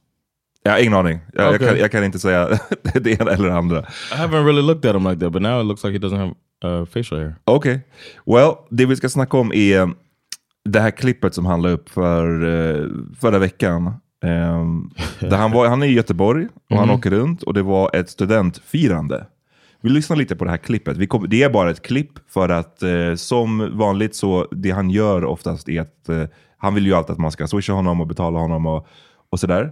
Jag 0.63 0.71
har 0.71 0.80
ingen 0.80 0.93
aning. 0.93 1.19
Jag, 1.34 1.45
jag, 1.45 1.56
Okay. 1.56 1.67
kan, 1.67 1.78
jag 1.78 1.91
kan 1.91 2.04
inte 2.04 2.19
säga 2.19 2.47
det 2.93 3.21
ena 3.21 3.32
eller 3.32 3.47
det 3.49 3.56
andra. 3.56 3.80
I 3.80 4.15
haven't 4.15 4.45
really 4.45 4.62
looked 4.62 4.89
at 4.89 4.95
him 4.95 5.08
like 5.10 5.19
that, 5.19 5.32
but 5.32 5.41
now 5.41 5.62
it 5.62 5.65
looks 5.65 5.84
like 5.84 5.93
he 5.93 5.99
doesn't 5.99 6.17
have 6.17 6.34
uh, 6.65 6.86
facial 6.86 7.19
hair. 7.19 7.36
Okej. 7.43 7.82
Well, 8.26 8.52
det 8.69 8.86
vi 8.86 8.95
ska 8.95 9.10
snacka 9.10 9.38
om 9.38 9.52
är 9.54 9.80
eh, 9.80 9.88
det 10.69 10.80
här 10.80 10.91
klippet 10.91 11.34
som 11.34 11.45
han 11.45 11.62
la 11.62 11.69
upp 11.69 11.89
för, 11.89 12.43
eh, 12.43 12.86
förra 13.19 13.39
veckan. 13.39 13.93
Um, 14.23 14.91
där 15.19 15.38
han, 15.38 15.52
var, 15.52 15.67
han 15.67 15.84
är 15.84 15.88
i 15.88 15.93
Göteborg 15.93 16.47
och 16.69 16.78
han 16.78 16.89
åker 16.89 17.10
runt 17.10 17.43
och 17.43 17.54
det 17.54 17.62
var 17.62 17.95
ett 17.95 18.10
studentfirande. 18.10 19.26
Vi 19.82 19.89
lyssnar 19.89 20.17
lite 20.17 20.36
på 20.36 20.45
det 20.45 20.49
här 20.52 20.58
klippet. 20.58 20.97
Vi 20.97 21.08
kom, 21.08 21.30
det 21.30 21.43
är 21.43 21.49
bara 21.49 21.71
ett 21.71 21.82
klipp 21.82 22.12
för 22.30 22.49
att 22.49 22.84
eh, 22.84 23.15
som 23.15 23.78
vanligt 23.78 24.15
så 24.15 24.47
det 24.52 24.71
han 24.71 24.89
gör 24.89 25.26
oftast 25.26 25.69
är 25.69 25.82
att 25.82 26.10
eh, 26.10 26.23
han 26.58 26.76
vill 26.76 26.86
ju 26.86 26.93
alltid 26.93 27.12
att 27.13 27.19
man 27.19 27.32
ska 27.32 27.47
swisha 27.47 27.73
honom 27.73 28.02
och 28.02 28.08
betala 28.08 28.39
honom 28.39 28.65
och, 28.65 28.88
och 29.30 29.39
sådär. 29.39 29.71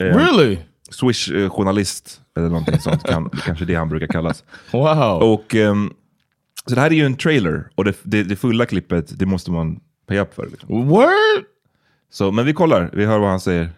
Eh, 0.00 0.06
Really? 0.06 0.58
Swish-journalist 0.90 2.20
eller 2.36 2.48
någonting 2.48 2.80
sånt, 2.80 3.02
kan, 3.08 3.30
kanske 3.44 3.64
det 3.64 3.74
han 3.74 3.88
brukar 3.88 4.06
kallas. 4.06 4.44
Wow. 4.70 5.22
Och, 5.22 5.54
ehm, 5.54 5.92
så 6.66 6.74
det 6.74 6.80
här 6.80 6.90
är 6.90 6.94
ju 6.94 7.06
en 7.06 7.16
trailer 7.16 7.68
och 7.74 7.84
det, 7.84 7.96
det, 8.02 8.22
det 8.22 8.36
fulla 8.36 8.66
klippet 8.66 9.18
det 9.18 9.26
måste 9.26 9.50
man 9.50 9.80
pay 10.08 10.18
up 10.18 10.34
för. 10.34 10.46
Liksom. 10.46 10.88
Word? 10.88 11.44
Så, 12.10 12.30
men 12.32 12.46
vi 12.46 12.52
kollar, 12.52 12.90
vi 12.92 13.04
hör 13.06 13.18
vad 13.18 13.30
han 13.30 13.40
säger. 13.40 13.70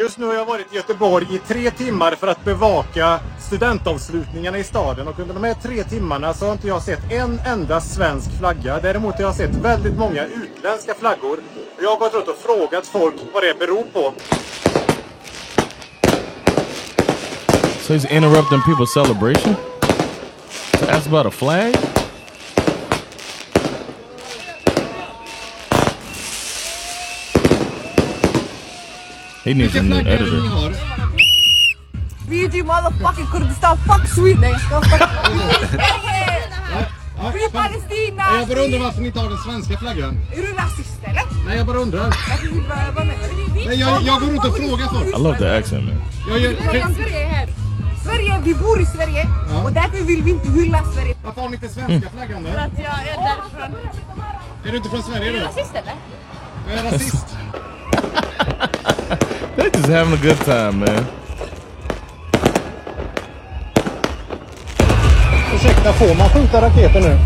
Just 0.00 0.18
nu 0.18 0.26
har 0.26 0.34
jag 0.34 0.46
varit 0.46 0.72
i 0.72 0.76
Göteborg 0.76 1.26
i 1.34 1.38
tre 1.38 1.70
timmar 1.70 2.12
för 2.12 2.26
att 2.26 2.44
bevaka 2.44 3.20
studentavslutningarna 3.38 4.58
i 4.58 4.64
staden 4.64 5.08
och 5.08 5.18
under 5.18 5.34
de 5.34 5.44
här 5.44 5.54
tre 5.54 5.84
timmarna 5.84 6.34
så 6.34 6.44
har 6.46 6.52
inte 6.52 6.68
jag 6.68 6.82
sett 6.82 7.12
en 7.12 7.38
enda 7.46 7.80
svensk 7.80 8.38
flagga. 8.38 8.80
Däremot 8.80 9.14
har 9.14 9.22
jag 9.22 9.34
sett 9.34 9.54
väldigt 9.56 9.98
många 9.98 10.26
utländska 10.26 10.94
flaggor. 10.94 11.38
Och 11.76 11.82
Jag 11.82 11.90
har 11.90 11.98
gått 11.98 12.14
runt 12.14 12.28
och 12.28 12.36
frågat 12.36 12.86
folk 12.86 13.14
vad 13.34 13.42
det 13.42 13.58
beror 13.58 13.82
på. 13.92 14.12
So 17.82 17.94
he's 17.94 18.04
interrupting 18.04 18.60
people's 18.62 18.94
celebration 18.94 19.56
to 19.56 20.86
ask 20.88 21.08
about 21.08 21.26
a 21.26 21.32
flag? 21.32 21.74
He 29.42 29.52
needs 29.54 29.74
a 29.74 29.82
new 29.82 29.96
editor. 29.96 30.40
We 32.28 32.46
do 32.46 32.62
motherfucking 32.62 33.26
Kurdistan. 33.26 33.76
Fuck 33.78 34.06
Sweden. 34.06 34.54
Free 37.32 37.48
Palestina! 37.52 38.22
Jag 38.38 38.48
bara 38.48 38.60
undrar 38.60 38.78
varför 38.78 39.00
ni 39.00 39.06
inte 39.06 39.20
har 39.20 39.28
den 39.28 39.38
svenska 39.38 39.78
flaggan. 39.78 40.18
Är 40.32 40.36
du 40.36 40.52
rasist 40.52 40.98
eller? 41.04 41.22
Nej, 41.46 41.56
jag 41.56 41.66
bara 41.66 41.78
undrar. 41.78 42.00
Varför 42.00 42.42
vill 42.46 42.62
du 42.62 42.68
vara 42.68 43.04
med? 43.04 43.16
Nej, 43.54 43.80
jag, 43.80 44.02
jag 44.02 44.20
går 44.20 44.26
runt 44.26 44.44
och 44.44 44.56
frågar 44.56 44.86
folk. 44.88 45.06
I 45.06 45.22
love 45.22 45.38
the 45.38 45.48
accent, 45.48 45.84
man. 45.84 46.02
Jag 46.28 46.38
gör, 46.38 46.52
vi 48.44 48.54
bor 48.54 48.80
i 48.80 48.86
Sverige 48.86 49.26
och 49.64 49.72
därför 49.72 50.04
vill 50.04 50.22
vi 50.22 50.30
inte 50.30 50.48
hylla 50.50 50.84
Sverige. 50.94 51.14
varför 51.24 51.40
har 51.40 51.48
ni 51.48 51.54
inte 51.54 51.68
svenska 51.68 52.10
flaggan 52.10 52.42
då? 52.44 52.50
För 52.50 52.58
att 52.58 52.70
jag 52.78 52.92
är 52.92 53.16
därifrån. 53.16 53.76
Är 54.66 54.70
du 54.70 54.76
inte 54.76 54.88
från 54.88 55.02
Sverige 55.02 55.28
Är 55.28 55.32
du 55.32 55.38
då? 55.40 55.46
rasist 55.46 55.74
eller? 55.74 55.92
Jag 56.68 56.78
är 56.78 56.82
rasist. 56.92 57.26
They're 59.56 59.76
just 59.76 59.88
having 59.88 60.14
a 60.14 60.18
good 60.22 60.44
time, 60.44 60.72
man. 60.72 61.06
Ursäkta, 65.54 65.92
får 65.92 66.14
man 66.18 66.28
skjuta 66.28 66.62
raketer 66.62 67.00
nu? 67.00 67.18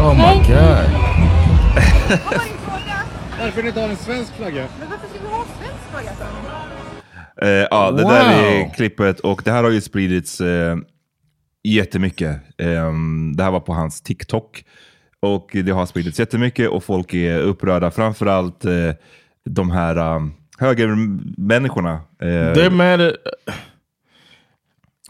Oh 0.00 0.14
my 0.14 0.34
god. 0.48 0.90
Vad 2.08 2.38
var 2.38 2.44
din 2.44 2.58
fråga? 2.66 2.96
Varför 3.40 3.62
ni 3.62 3.68
inte 3.68 3.80
har 3.80 3.88
en 3.88 3.96
svensk 3.96 4.32
flagga? 4.36 4.64
Men 4.80 4.88
varför 4.90 5.06
ska 5.08 5.18
vi 5.22 5.28
ha 5.34 5.44
svensk 5.60 5.84
flagga 5.90 6.10
för? 6.18 6.53
Eh, 7.42 7.48
ja, 7.48 7.90
det 7.90 8.02
Wow. 8.02 8.12
där 8.12 8.42
är 8.42 8.74
klippet 8.74 9.20
och 9.20 9.42
det 9.44 9.50
här 9.52 9.62
har 9.62 9.70
ju 9.70 9.80
spridits 9.80 10.40
eh, 10.40 10.76
jättemycket. 11.62 12.36
Ehm, 12.58 13.32
det 13.36 13.42
här 13.44 13.50
var 13.50 13.60
på 13.60 13.72
hans 13.74 14.00
TikTok 14.02 14.64
och 15.20 15.50
det 15.64 15.70
har 15.72 15.86
spridits 15.86 16.18
jättemycket 16.20 16.68
och 16.68 16.84
folk 16.84 17.14
är 17.14 17.38
upprörda. 17.40 17.90
Framförallt 17.90 18.64
eh, 18.64 18.90
de 19.44 19.70
här 19.70 20.16
um, 20.16 20.32
högermänniskorna. 20.58 21.92
Eh, 22.22 22.26
They're 22.26 22.70
mad? 22.70 23.16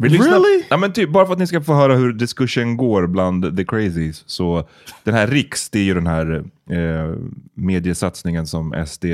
Really? 0.00 0.64
Ja, 0.70 0.76
men 0.76 0.92
typ, 0.92 1.10
bara 1.10 1.26
för 1.26 1.32
att 1.32 1.38
ni 1.38 1.46
ska 1.46 1.60
få 1.62 1.74
höra 1.74 1.94
hur 1.96 2.12
diskussion 2.12 2.76
går 2.76 3.06
bland 3.06 3.56
the 3.56 3.64
crazies. 3.64 4.22
Så 4.26 4.68
den 5.04 5.14
här 5.14 5.26
Riks, 5.26 5.70
det 5.70 5.78
är 5.78 5.82
ju 5.82 5.94
den 5.94 6.06
här 6.06 6.44
eh, 6.70 7.14
mediesatsningen 7.54 8.46
som 8.46 8.84
SD 8.86 9.04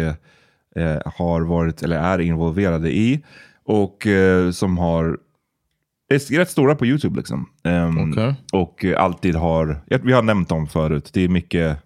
eh, 0.81 0.99
har 1.05 1.41
varit, 1.41 1.83
eller 1.83 1.97
är 1.97 2.19
involverade 2.19 2.91
i. 2.91 3.25
Och 3.65 4.07
eh, 4.07 4.51
som 4.51 4.79
har 4.79 5.19
är 6.11 6.39
rätt 6.39 6.51
stora 6.51 6.75
på 6.75 6.87
YouTube. 6.87 7.17
liksom. 7.17 7.51
Ehm, 7.65 8.13
Okej. 8.13 8.35
Och 8.53 8.85
alltid 8.85 9.35
har, 9.35 9.81
vi 9.87 10.13
har 10.13 10.23
nämnt 10.23 10.49
dem 10.49 10.67
förut, 10.67 11.11
det 11.13 11.25
är 11.25 11.29
mycket 11.29 11.77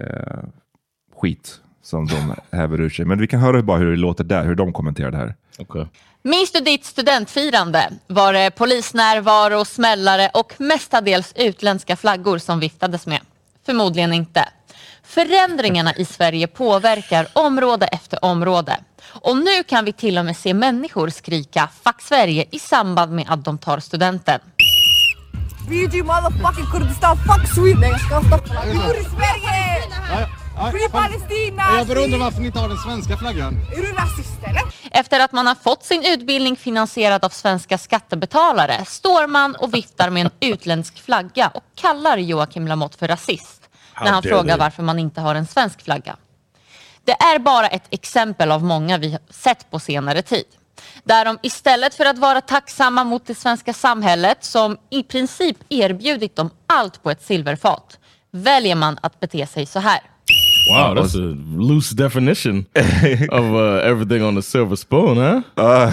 eh, 0.00 0.38
skit 1.16 1.60
som 1.82 2.06
de 2.06 2.34
häver 2.56 2.80
ur 2.80 2.90
sig. 2.90 3.04
Men 3.04 3.20
vi 3.20 3.26
kan 3.26 3.40
höra 3.40 3.62
bara 3.62 3.78
hur 3.78 3.90
det 3.90 3.96
låter 3.96 4.24
där, 4.24 4.44
hur 4.44 4.54
de 4.54 4.72
kommenterar 4.72 5.10
det 5.10 5.16
här. 5.16 5.34
Okay. 5.58 5.84
Minns 6.22 6.52
du 6.52 6.60
ditt 6.60 6.84
studentfirande? 6.84 7.90
Var 8.06 8.32
det 8.32 8.50
polisnärvaro, 8.50 9.64
smällare 9.64 10.30
och 10.34 10.54
mestadels 10.58 11.32
utländska 11.36 11.96
flaggor 11.96 12.38
som 12.38 12.60
viftades 12.60 13.06
med? 13.06 13.20
Förmodligen 13.66 14.12
inte. 14.12 14.48
Förändringarna 15.04 15.94
i 15.94 16.04
Sverige 16.04 16.46
påverkar 16.46 17.26
område 17.32 17.86
efter 17.86 18.24
område. 18.24 18.76
Och 19.06 19.36
nu 19.36 19.62
kan 19.62 19.84
vi 19.84 19.92
till 19.92 20.18
och 20.18 20.24
med 20.24 20.36
se 20.36 20.54
människor 20.54 21.08
skrika 21.08 21.68
Fuck 21.84 22.02
Sverige 22.02 22.44
i 22.50 22.58
samband 22.58 23.12
med 23.12 23.24
att 23.28 23.44
de 23.44 23.58
tar 23.58 23.80
studenten. 23.80 24.40
Vi 25.68 25.84
är 25.84 25.90
ju 25.90 26.02
motherfucking 26.02 26.66
Kurdistan, 26.72 27.16
fuck 27.16 27.54
Sweden! 27.54 27.80
Nej 27.80 27.90
jag 27.90 28.00
ska 28.00 28.20
stoppa. 28.20 28.62
Vi 28.66 28.74
bor 28.74 28.96
i 28.96 29.04
Sverige! 29.04 29.64
Free 30.70 30.88
Palestina! 30.88 31.62
Jag 31.88 31.98
undrar 32.04 32.18
varför 32.18 32.40
ni 32.40 32.46
inte 32.46 32.58
har 32.58 32.68
den 32.68 32.78
svenska 32.78 33.16
flaggan. 33.16 33.54
Är 33.72 33.76
du 33.76 33.92
rasist 33.92 34.38
eller? 34.42 34.62
Efter 34.90 35.20
att 35.20 35.32
man 35.32 35.46
har 35.46 35.54
fått 35.54 35.84
sin 35.84 36.04
utbildning 36.04 36.56
finansierad 36.56 37.24
av 37.24 37.28
svenska 37.28 37.78
skattebetalare 37.78 38.84
står 38.84 39.26
man 39.26 39.54
och 39.54 39.74
viftar 39.74 40.10
med 40.10 40.26
en 40.26 40.50
utländsk 40.50 41.04
flagga 41.04 41.50
och 41.54 41.62
kallar 41.74 42.16
Joakim 42.16 42.68
Lamotte 42.68 42.98
för 42.98 43.08
rasist 43.08 43.63
när 44.00 44.12
han 44.12 44.22
frågar 44.22 44.58
varför 44.58 44.82
man 44.82 44.98
inte 44.98 45.20
har 45.20 45.34
en 45.34 45.46
svensk 45.46 45.82
flagga. 45.82 46.16
Det 47.04 47.12
är 47.12 47.38
bara 47.38 47.66
ett 47.66 47.86
exempel 47.90 48.52
av 48.52 48.64
många 48.64 48.98
vi 48.98 49.18
sett 49.30 49.70
på 49.70 49.78
senare 49.78 50.22
tid. 50.22 50.44
Där 51.04 51.24
de 51.24 51.38
istället 51.42 51.94
för 51.94 52.04
att 52.04 52.18
vara 52.18 52.40
tacksamma 52.40 53.04
mot 53.04 53.26
det 53.26 53.34
svenska 53.34 53.72
samhället 53.72 54.44
som 54.44 54.78
i 54.90 55.02
princip 55.02 55.56
erbjudit 55.68 56.36
dem 56.36 56.50
allt 56.66 57.02
på 57.02 57.10
ett 57.10 57.22
silverfat 57.22 57.98
väljer 58.30 58.74
man 58.74 58.98
att 59.02 59.20
bete 59.20 59.46
sig 59.46 59.66
så 59.66 59.80
här. 59.80 60.00
Wow, 60.68 60.94
that's 60.94 61.14
a 61.14 61.36
loose 61.58 61.94
definition 61.94 62.66
of 63.30 63.44
uh, 63.44 63.90
everything 63.90 64.24
on 64.24 64.36
the 64.36 64.42
silver 64.42 64.76
spoon, 64.76 65.16
huh? 65.16 65.40
Ja, 65.54 65.92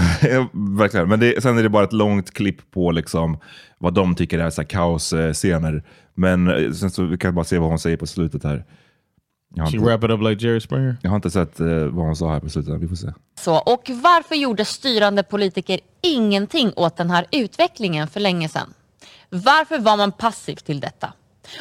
verkligen. 0.53 1.09
Men 1.09 1.19
det, 1.19 1.43
sen 1.43 1.57
är 1.57 1.63
det 1.63 1.69
bara 1.69 1.83
ett 1.83 1.93
långt 1.93 2.31
klipp 2.31 2.71
på 2.71 2.91
liksom 2.91 3.37
vad 3.77 3.93
de 3.93 4.15
tycker 4.15 4.39
är 4.39 4.49
så 4.49 4.61
här 4.61 4.69
kaosscener. 4.69 5.83
Men 6.13 6.47
eh, 6.47 6.71
sen 6.71 6.91
så 6.91 7.03
vi 7.03 7.17
kan 7.17 7.35
bara 7.35 7.45
se 7.45 7.57
vad 7.57 7.69
hon 7.69 7.79
säger 7.79 7.97
på 7.97 8.07
slutet 8.07 8.43
här. 8.43 8.65
Jag 9.55 9.71
She 9.71 9.77
inte, 9.77 9.89
wrap 9.89 10.03
it 10.03 10.09
up 10.09 10.21
like 10.21 10.47
Jerry 10.47 10.59
Springer? 10.59 10.97
jag 11.01 11.09
har 11.09 11.15
inte 11.15 11.31
sett 11.31 11.59
eh, 11.59 11.67
vad 11.67 12.05
hon 12.05 12.15
sa 12.15 12.31
här 12.31 12.39
på 12.39 12.49
slutet. 12.49 12.81
Vi 12.81 12.87
får 12.87 12.95
se. 12.95 13.07
Så, 13.39 13.55
och 13.57 13.89
varför 13.89 14.35
gjorde 14.35 14.65
styrande 14.65 15.23
politiker 15.23 15.79
ingenting 16.01 16.73
åt 16.75 16.97
den 16.97 17.09
här 17.09 17.25
utvecklingen 17.31 18.07
för 18.07 18.19
länge 18.19 18.49
sedan? 18.49 18.73
Varför 19.29 19.79
var 19.79 19.97
man 19.97 20.11
passiv 20.11 20.55
till 20.55 20.79
detta? 20.79 21.13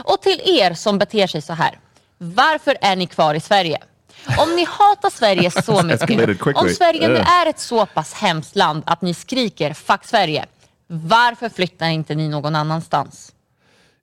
Och 0.05 0.23
till 0.23 0.41
er 0.45 0.75
som 0.75 0.99
beter 0.99 1.27
sig 1.27 1.43
så 1.43 1.53
här. 1.53 1.79
Varför 2.23 2.77
är 2.81 2.97
ni 2.97 3.07
kvar 3.07 3.35
i 3.35 3.41
Sverige? 3.41 3.79
Om 4.39 4.57
ni 4.57 4.65
hatar 4.69 5.11
Sverige 5.11 5.51
så 5.65 5.83
mycket, 5.83 6.57
om 6.57 6.69
Sverige 6.69 7.09
nu 7.09 7.17
är 7.17 7.49
ett 7.51 7.59
så 7.59 7.87
pass 7.87 8.13
hemskt 8.15 8.57
land 8.57 8.83
att 8.87 9.03
ni 9.03 9.15
skriker 9.15 9.75
fuck 9.75 10.05
Sverige, 10.05 10.45
varför 10.87 11.49
flyttar 11.49 11.89
inte 11.89 12.15
ni 12.15 12.29
någon 12.29 12.55
annanstans? 12.55 13.33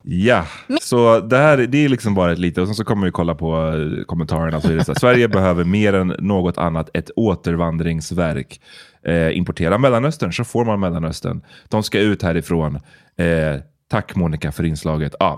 Ja, 0.03 0.45
så 0.81 1.19
det 1.19 1.37
här 1.37 1.57
det 1.57 1.85
är 1.85 1.89
liksom 1.89 2.15
bara 2.15 2.31
ett 2.31 2.39
lite, 2.39 2.61
och 2.61 2.67
sen 2.67 2.75
så 2.75 2.83
kommer 2.83 3.05
vi 3.05 3.11
kolla 3.11 3.35
på 3.35 3.55
eh, 3.57 4.03
kommentarerna. 4.05 4.61
Så 4.61 4.67
är 4.67 4.75
det 4.75 4.85
så 4.85 4.91
här, 4.91 4.99
Sverige 4.99 5.27
behöver 5.39 5.63
mer 5.63 5.93
än 5.93 6.07
något 6.07 6.57
annat 6.57 6.89
ett 6.93 7.11
återvandringsverk. 7.15 8.61
Eh, 9.05 9.37
importera 9.37 9.77
Mellanöstern 9.77 10.33
så 10.33 10.43
får 10.43 10.65
man 10.65 10.79
Mellanöstern. 10.79 11.41
De 11.69 11.83
ska 11.83 11.99
ut 11.99 12.21
härifrån. 12.23 12.75
Eh, 13.17 13.61
tack 13.89 14.15
Monica 14.15 14.51
för 14.51 14.63
inslaget. 14.63 15.15
Ah, 15.19 15.37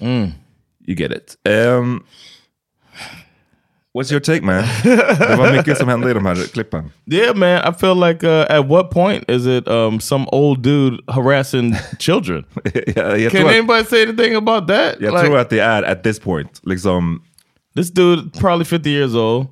Mm. 0.00 0.30
You 0.86 0.94
get 0.96 1.12
it. 1.12 1.36
Um, 1.46 2.04
what's 3.92 4.10
your 4.10 4.20
take 4.20 4.42
man? 4.42 4.64
det 4.84 5.36
var 5.38 5.52
mycket 5.52 5.78
som 5.78 5.88
hände 5.88 6.10
i 6.10 6.14
de 6.14 6.26
här 6.26 6.52
klippen. 6.52 6.90
Yeah, 7.06 7.36
man. 7.36 7.62
I 7.68 7.72
feel 7.78 7.94
like 7.94 8.24
uh, 8.24 8.46
at 8.50 8.66
what 8.66 8.90
point 8.90 9.30
is 9.30 9.46
it 9.46 9.68
um, 9.68 10.00
some 10.00 10.26
old 10.32 10.62
dude 10.62 11.00
harassing 11.08 11.74
children? 11.98 12.44
jag 12.64 12.74
Can 12.74 13.30
tror 13.30 13.48
att- 13.50 13.54
anybody 13.56 13.84
say 13.84 14.02
anything 14.02 14.34
about 14.34 14.66
that? 14.68 14.96
Jag 15.00 15.12
Like, 15.14 15.26
tror 15.26 15.38
att 15.38 15.50
det 15.50 15.60
är 15.60 15.82
at 15.82 16.02
this 16.02 16.18
point. 16.18 16.60
Liksom, 16.64 17.22
this 17.76 17.90
dude 17.90 18.30
probably 18.40 18.64
50 18.64 18.90
years 18.90 19.14
old, 19.14 19.46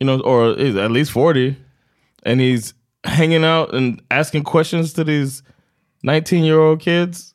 you 0.00 0.06
know, 0.06 0.20
or 0.20 0.58
is 0.58 0.76
at 0.76 0.90
least 0.90 1.10
40, 1.12 1.54
and 2.26 2.40
he's 2.40 2.74
hanging 3.04 3.44
out 3.44 3.74
and 3.74 4.00
asking 4.10 4.44
questions 4.44 4.92
to 4.94 5.04
these 5.04 5.42
19 6.02 6.44
year 6.44 6.58
old 6.58 6.80
kids 6.82 7.33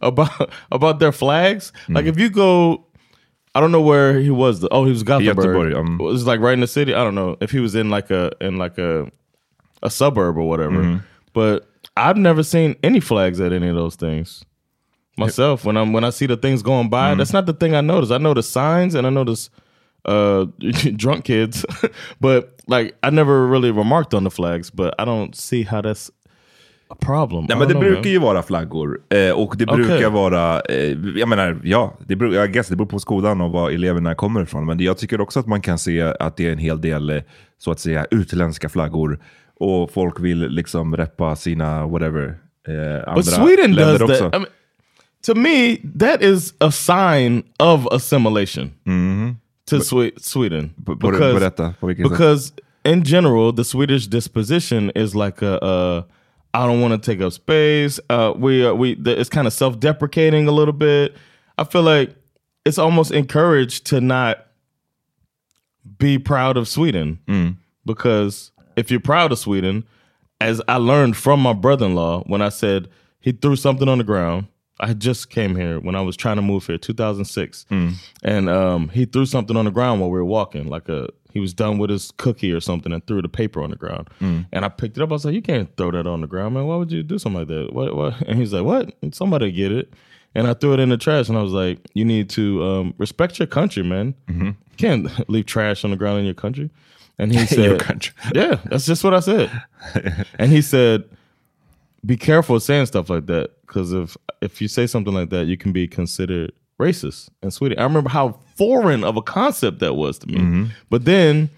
about 0.00 0.50
about 0.72 0.98
their 0.98 1.12
flags. 1.12 1.72
Like 1.88 2.06
if 2.06 2.18
you 2.18 2.30
go, 2.30 2.86
I 3.54 3.60
don't 3.60 3.72
know 3.72 3.80
where 3.80 4.18
he 4.20 4.30
was. 4.30 4.66
oh, 4.70 4.84
he 4.84 4.90
was 4.90 5.02
Gothenburg. 5.02 5.46
Göteborg, 5.46 5.76
um. 5.76 6.00
it 6.00 6.04
was 6.04 6.26
like 6.26 6.40
right 6.40 6.54
in 6.54 6.60
the 6.60 6.66
city. 6.66 6.94
I 6.94 7.02
don't 7.02 7.14
know 7.14 7.36
if 7.40 7.50
he 7.50 7.60
was 7.60 7.74
in 7.74 7.90
like 7.90 8.10
a 8.10 8.32
in 8.40 8.56
like 8.56 8.78
a 8.78 9.10
a 9.82 9.90
suburb 9.90 10.36
or 10.36 10.48
whatever. 10.48 10.82
Mhm. 10.82 11.02
But 11.32 11.68
I've 11.96 12.16
never 12.16 12.42
seen 12.42 12.76
any 12.82 13.00
flags 13.00 13.40
at 13.40 13.52
any 13.52 13.68
of 13.68 13.76
those 13.76 13.94
things 13.96 14.44
myself 15.16 15.64
when 15.64 15.76
I'm 15.76 15.92
when 15.92 16.04
I 16.04 16.10
see 16.10 16.26
the 16.26 16.36
things 16.36 16.62
going 16.62 16.88
by. 16.88 17.14
Mm. 17.14 17.18
That's 17.18 17.32
not 17.32 17.46
the 17.46 17.52
thing 17.52 17.74
I 17.74 17.80
notice. 17.80 18.10
I 18.10 18.18
notice 18.18 18.48
signs 18.48 18.94
and 18.94 19.06
I 19.06 19.10
notice 19.10 19.50
uh 20.04 20.44
drunk 20.96 21.24
kids, 21.24 21.64
but 22.20 22.60
like 22.68 22.96
I 23.02 23.10
never 23.10 23.46
really 23.46 23.70
remarked 23.70 24.14
on 24.14 24.24
the 24.24 24.30
flags. 24.30 24.70
But 24.70 24.94
I 24.98 25.04
don't 25.04 25.34
see 25.34 25.62
how 25.62 25.80
that's 25.80 26.10
problem. 27.00 27.44
Nej, 27.48 27.58
men 27.58 27.68
det 27.68 27.74
know, 27.74 27.82
brukar 27.82 28.00
man. 28.02 28.10
ju 28.10 28.18
vara 28.18 28.42
flaggor. 28.42 28.98
Eh, 29.08 29.30
och 29.30 29.54
det 29.56 29.64
Okej. 29.66 29.84
brukar 29.84 30.10
vara, 30.10 30.60
eh, 30.60 30.96
jag 31.16 31.28
menar, 31.28 31.60
ja, 31.64 31.94
det 32.06 32.16
beror, 32.16 32.34
jag 32.34 32.52
guess, 32.52 32.68
det 32.68 32.76
beror 32.76 32.86
på 32.88 32.98
skolan 32.98 33.40
och 33.40 33.50
var 33.50 33.70
eleverna 33.70 34.14
kommer 34.14 34.42
ifrån. 34.42 34.66
Men 34.66 34.78
det- 34.78 34.84
jag 34.84 34.98
tycker 34.98 35.20
också 35.20 35.40
att 35.40 35.46
man 35.46 35.60
kan 35.60 35.78
se 35.78 36.02
att 36.02 36.36
det 36.36 36.46
är 36.46 36.52
en 36.52 36.58
hel 36.58 36.80
del, 36.80 37.10
eh, 37.10 37.22
så 37.58 37.70
att 37.70 37.80
säga, 37.80 38.06
utländska 38.10 38.68
flaggor. 38.68 39.18
Och 39.60 39.90
folk 39.90 40.20
vill 40.20 40.38
liksom 40.48 40.96
reppa 40.96 41.36
sina, 41.36 41.86
whatever, 41.86 42.24
eh, 42.68 43.08
andra 43.08 43.14
But 43.14 43.24
Sweden 43.26 43.72
länder 43.74 43.98
does 43.98 44.10
också. 44.10 44.30
that. 44.30 44.34
I 44.34 44.38
mean, 44.38 44.46
to 45.26 45.34
me, 45.34 45.76
that 46.00 46.22
is 46.22 46.54
a 46.60 46.70
sign 46.70 47.42
of 47.58 47.86
assimilation 47.92 48.70
to 49.70 49.76
Swe- 49.76 50.10
Sweden. 50.20 50.70
på- 50.84 50.94
berätta, 50.94 51.74
på 51.80 51.86
vilket 51.86 52.06
sätt? 52.08 52.18
because 52.18 52.52
in 52.88 53.02
general, 53.04 53.56
the 53.56 53.64
Swedish 53.64 54.08
disposition 54.10 54.90
is 54.94 55.14
like 55.14 55.46
a, 55.46 55.58
uh, 55.96 56.02
I 56.56 56.66
don't 56.66 56.80
want 56.80 57.00
to 57.00 57.10
take 57.10 57.20
up 57.20 57.32
space. 57.32 58.00
Uh, 58.08 58.32
we 58.36 58.64
are, 58.64 58.74
we 58.74 58.94
the, 58.94 59.18
it's 59.18 59.28
kind 59.28 59.46
of 59.46 59.52
self 59.52 59.78
deprecating 59.78 60.48
a 60.48 60.52
little 60.52 60.72
bit. 60.72 61.14
I 61.58 61.64
feel 61.64 61.82
like 61.82 62.14
it's 62.64 62.78
almost 62.78 63.12
encouraged 63.12 63.86
to 63.86 64.00
not 64.00 64.46
be 65.98 66.18
proud 66.18 66.56
of 66.56 66.66
Sweden 66.66 67.18
because 67.84 68.50
if 68.76 68.90
you're 68.90 69.00
proud 69.00 69.32
of 69.32 69.38
Sweden, 69.38 69.84
as 70.40 70.60
I 70.66 70.76
learned 70.76 71.16
from 71.16 71.40
my 71.40 71.52
brother 71.52 71.86
in 71.86 71.94
law 71.94 72.22
when 72.26 72.42
I 72.42 72.48
said 72.48 72.88
he 73.20 73.32
threw 73.32 73.56
something 73.56 73.88
on 73.88 73.98
the 73.98 74.04
ground. 74.04 74.46
I 74.78 74.92
just 74.92 75.30
came 75.30 75.56
here 75.56 75.80
when 75.80 75.94
I 75.94 76.02
was 76.02 76.16
trying 76.18 76.36
to 76.36 76.42
move 76.42 76.66
here, 76.66 76.76
2006, 76.76 77.64
and 78.22 78.48
um, 78.50 78.88
he 78.90 79.06
threw 79.06 79.24
something 79.24 79.56
on 79.56 79.64
the 79.64 79.70
ground 79.70 80.00
while 80.02 80.10
we 80.10 80.18
were 80.18 80.24
walking. 80.24 80.68
Like 80.68 80.88
a 80.90 81.08
he 81.36 81.40
was 81.40 81.54
done 81.54 81.78
with 81.78 81.90
his 81.90 82.10
cookie 82.16 82.50
or 82.52 82.60
something 82.60 82.92
and 82.92 83.06
threw 83.06 83.20
the 83.22 83.28
paper 83.28 83.62
on 83.62 83.70
the 83.70 83.76
ground. 83.76 84.08
And 84.20 84.64
I 84.64 84.68
picked 84.68 84.96
it 84.96 85.02
up. 85.02 85.10
I 85.10 85.12
was 85.12 85.24
like, 85.24 85.34
"You 85.34 85.42
can't 85.42 85.68
throw 85.76 85.90
that 85.90 86.06
on 86.06 86.20
the 86.22 86.26
ground, 86.26 86.54
man. 86.54 86.66
Why 86.66 86.76
would 86.76 86.90
you 86.90 87.02
do 87.02 87.18
something 87.18 87.40
like 87.40 87.48
that? 87.48 87.72
What? 87.72 87.94
What?" 87.94 88.14
And 88.28 88.38
he's 88.38 88.52
like, 88.52 88.64
"What? 88.64 88.94
Somebody 89.14 89.52
get 89.52 89.70
it." 89.72 89.92
And 90.34 90.46
I 90.46 90.54
threw 90.54 90.74
it 90.74 90.80
in 90.80 90.88
the 90.90 90.96
trash. 90.96 91.28
And 91.28 91.38
I 91.38 91.42
was 91.42 91.52
like, 91.52 91.78
"You 91.94 92.04
need 92.04 92.28
to 92.30 92.64
um, 92.64 92.94
respect 92.98 93.38
your 93.38 93.46
country, 93.46 93.82
man. 93.82 94.14
You 94.28 94.54
can't 94.76 95.06
leave 95.30 95.46
trash 95.46 95.84
on 95.84 95.90
the 95.90 95.96
ground 95.96 96.18
in 96.18 96.24
your 96.24 96.34
country." 96.34 96.70
And 97.18 97.32
he 97.32 97.46
said, 97.46 97.64
your 97.64 97.78
country. 97.78 98.14
Yeah, 98.34 98.56
that's 98.66 98.86
just 98.86 99.02
what 99.04 99.14
I 99.14 99.20
said. 99.20 99.50
and 100.38 100.50
he 100.50 100.62
said, 100.62 101.04
"Be 102.04 102.16
careful 102.16 102.58
saying 102.60 102.86
stuff 102.86 103.08
like 103.10 103.26
that 103.26 103.50
because 103.66 103.92
if 103.92 104.16
if 104.40 104.60
you 104.60 104.68
say 104.68 104.86
something 104.86 105.14
like 105.14 105.30
that, 105.30 105.46
you 105.46 105.56
can 105.56 105.72
be 105.72 105.86
considered 105.86 106.52
racist 106.78 107.28
in 107.42 107.50
Sweden." 107.50 107.78
I 107.78 107.82
remember 107.82 108.10
how 108.10 108.38
foreign 108.56 109.04
of 109.04 109.16
a 109.16 109.22
concept 109.22 109.78
that 109.80 109.94
was 109.94 110.18
to 110.18 110.26
me. 110.26 110.38
But 110.90 111.04
then 111.04 111.48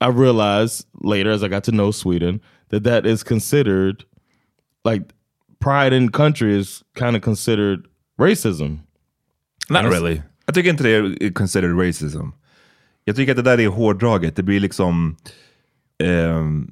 I 0.00 0.08
realized 0.08 0.86
later, 1.02 1.30
as 1.30 1.42
I 1.42 1.48
got 1.48 1.64
to 1.64 1.70
know 1.72 1.90
Sweden, 1.92 2.40
that 2.70 2.84
that 2.84 3.06
is 3.06 3.22
considered 3.22 4.04
like 4.84 5.02
pride 5.60 5.92
in 5.96 6.10
country 6.10 6.58
is 6.60 6.82
kind 6.94 7.16
of 7.16 7.22
considered 7.22 7.86
racism. 8.18 8.78
Not 9.70 9.84
really. 9.92 10.22
Jag 10.46 10.54
tycker 10.54 10.70
inte 10.70 10.82
det 10.82 10.90
är 11.24 11.32
considered 11.32 11.76
racism. 11.76 12.32
Jag 13.04 13.16
tycker 13.16 13.32
att 13.32 13.36
det 13.36 13.50
där 13.50 13.60
är 13.60 13.68
hårdraget. 13.68 14.36
Det 14.36 14.42
blir 14.42 14.60
liksom... 14.60 15.16
ehm, 15.98 16.70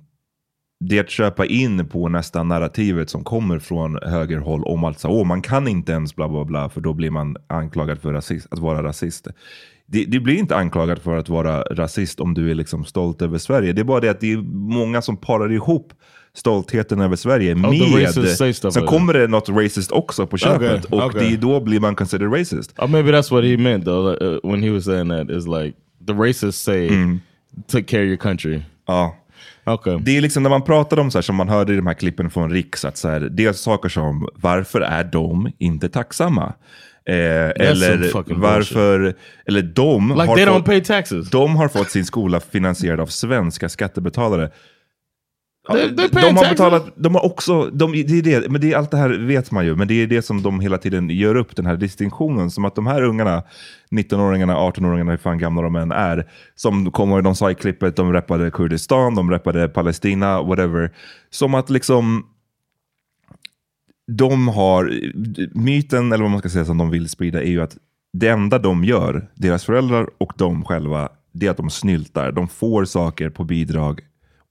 det 0.88 0.98
är 0.98 1.00
att 1.00 1.10
köpa 1.10 1.46
in 1.46 1.88
på 1.88 2.08
nästan 2.08 2.48
narrativet 2.48 3.10
som 3.10 3.24
kommer 3.24 3.58
från 3.58 3.98
högerhåll 4.02 4.64
om 4.64 4.84
att 4.84 5.04
åh, 5.04 5.26
man 5.26 5.42
kan 5.42 5.68
inte 5.68 5.92
ens 5.92 6.16
bla 6.16 6.28
bla 6.28 6.44
bla 6.44 6.68
för 6.68 6.80
då 6.80 6.92
blir 6.94 7.10
man 7.10 7.36
anklagad 7.46 8.00
för 8.00 8.12
rasist, 8.12 8.46
att 8.50 8.58
vara 8.58 8.82
rasist. 8.82 9.26
Det, 9.86 10.04
det 10.04 10.20
blir 10.20 10.34
inte 10.34 10.56
anklagad 10.56 10.98
för 10.98 11.16
att 11.16 11.28
vara 11.28 11.62
rasist 11.62 12.20
om 12.20 12.34
du 12.34 12.50
är 12.50 12.54
liksom 12.54 12.84
stolt 12.84 13.22
över 13.22 13.38
Sverige. 13.38 13.72
Det 13.72 13.80
är 13.80 13.84
bara 13.84 14.00
det 14.00 14.08
att 14.08 14.20
det 14.20 14.32
är 14.32 14.36
många 14.76 15.02
som 15.02 15.16
parar 15.16 15.52
ihop 15.52 15.92
stoltheten 16.34 17.00
över 17.00 17.16
Sverige 17.16 17.54
Oh, 17.54 17.94
med... 17.94 18.72
Sen 18.72 18.86
kommer 18.86 19.12
det 19.12 19.28
något 19.28 19.48
racist 19.48 19.92
också 19.92 20.26
på 20.26 20.36
köpet. 20.36 20.84
Okay, 20.84 20.98
och 20.98 21.06
okay. 21.06 21.30
det, 21.30 21.36
då 21.36 21.60
blir 21.60 21.80
man 21.80 21.94
considered 21.94 22.32
racist. 22.32 22.74
Or 22.78 22.88
maybe 22.88 23.10
that's 23.10 23.30
what 23.30 23.44
he 23.44 23.56
meant 23.56 23.84
though. 23.84 24.22
Uh, 24.22 24.50
when 24.50 24.62
he 24.62 24.70
was 24.70 24.84
saying 24.84 25.08
that 25.08 25.30
is 25.30 25.46
like 25.46 25.76
the 26.06 26.12
racists 26.12 26.62
say, 26.62 26.88
"Took 27.66 27.86
care 27.86 28.02
of 28.02 28.06
your 28.06 28.16
country." 28.16 28.62
Ja. 28.86 29.21
Okay. 29.66 29.98
Det 30.02 30.16
är 30.16 30.20
liksom 30.20 30.42
när 30.42 30.50
man 30.50 30.62
pratar 30.62 30.98
om 30.98 31.10
så 31.10 31.18
här 31.18 31.22
som 31.22 31.36
man 31.36 31.48
hörde 31.48 31.72
i 31.72 31.76
de 31.76 31.86
här 31.86 31.94
klippen 31.94 32.30
från 32.30 32.50
Riks, 32.50 32.84
att 32.84 32.96
så 32.96 33.08
här, 33.08 33.20
det 33.20 33.44
är 33.44 33.52
saker 33.52 33.88
som 33.88 34.28
varför 34.34 34.80
är 34.80 35.04
de 35.04 35.52
inte 35.58 35.88
tacksamma? 35.88 36.54
Eh, 37.04 37.14
eller 37.14 38.34
varför, 38.34 39.14
eller 39.46 39.62
de 39.62 40.08
Like 40.08 40.20
har 40.50 40.80
fått, 41.14 41.32
de 41.32 41.56
har 41.56 41.68
fått 41.68 41.90
sin 41.90 42.04
skola 42.04 42.40
finansierad 42.40 43.00
av 43.00 43.06
svenska 43.06 43.68
skattebetalare. 43.68 44.50
Ja, 45.68 45.74
they 45.74 45.90
de 45.90 46.08
pay 46.08 46.32
har 46.32 46.50
betalat, 46.50 46.92
de 46.96 47.14
har 47.14 47.24
också, 47.24 47.70
de, 47.72 47.92
det 47.92 48.18
är 48.18 48.22
det, 48.22 48.50
men 48.50 48.60
det 48.60 48.72
är 48.72 48.76
allt 48.76 48.90
det 48.90 48.96
här 48.96 49.10
vet 49.10 49.50
man 49.50 49.64
ju, 49.64 49.76
men 49.76 49.88
det 49.88 49.94
är 49.94 50.06
det 50.06 50.22
som 50.22 50.42
de 50.42 50.60
hela 50.60 50.78
tiden 50.78 51.10
gör 51.10 51.34
upp, 51.34 51.56
den 51.56 51.66
här 51.66 51.76
distinktionen. 51.76 52.50
Som 52.50 52.64
att 52.64 52.74
de 52.74 52.86
här 52.86 53.02
ungarna, 53.02 53.42
19-åringarna, 53.90 54.56
18-åringarna, 54.56 55.10
hur 55.10 55.16
fan 55.16 55.38
gamla 55.38 55.62
de 55.62 55.76
än 55.76 55.92
är, 55.92 56.30
som 56.54 56.90
kommer, 56.90 57.22
de 57.22 57.34
sa 57.34 57.50
i 57.50 57.54
klippet, 57.54 57.96
de 57.96 58.12
rappade 58.12 58.50
Kurdistan, 58.50 59.14
de 59.14 59.30
rappade 59.30 59.68
Palestina, 59.68 60.42
whatever. 60.42 60.92
Som 61.30 61.54
att 61.54 61.70
liksom, 61.70 62.26
de 64.06 64.48
har, 64.48 64.92
myten, 65.58 66.12
eller 66.12 66.22
vad 66.22 66.30
man 66.30 66.40
ska 66.40 66.48
säga 66.48 66.64
som 66.64 66.78
de 66.78 66.90
vill 66.90 67.08
sprida, 67.08 67.42
är 67.42 67.50
ju 67.50 67.62
att 67.62 67.76
det 68.12 68.28
enda 68.28 68.58
de 68.58 68.84
gör, 68.84 69.30
deras 69.34 69.64
föräldrar 69.64 70.06
och 70.18 70.32
de 70.36 70.64
själva, 70.64 71.08
det 71.32 71.46
är 71.46 71.50
att 71.50 71.56
de 71.56 71.70
snyltar. 71.70 72.32
De 72.32 72.48
får 72.48 72.84
saker 72.84 73.30
på 73.30 73.44
bidrag 73.44 74.00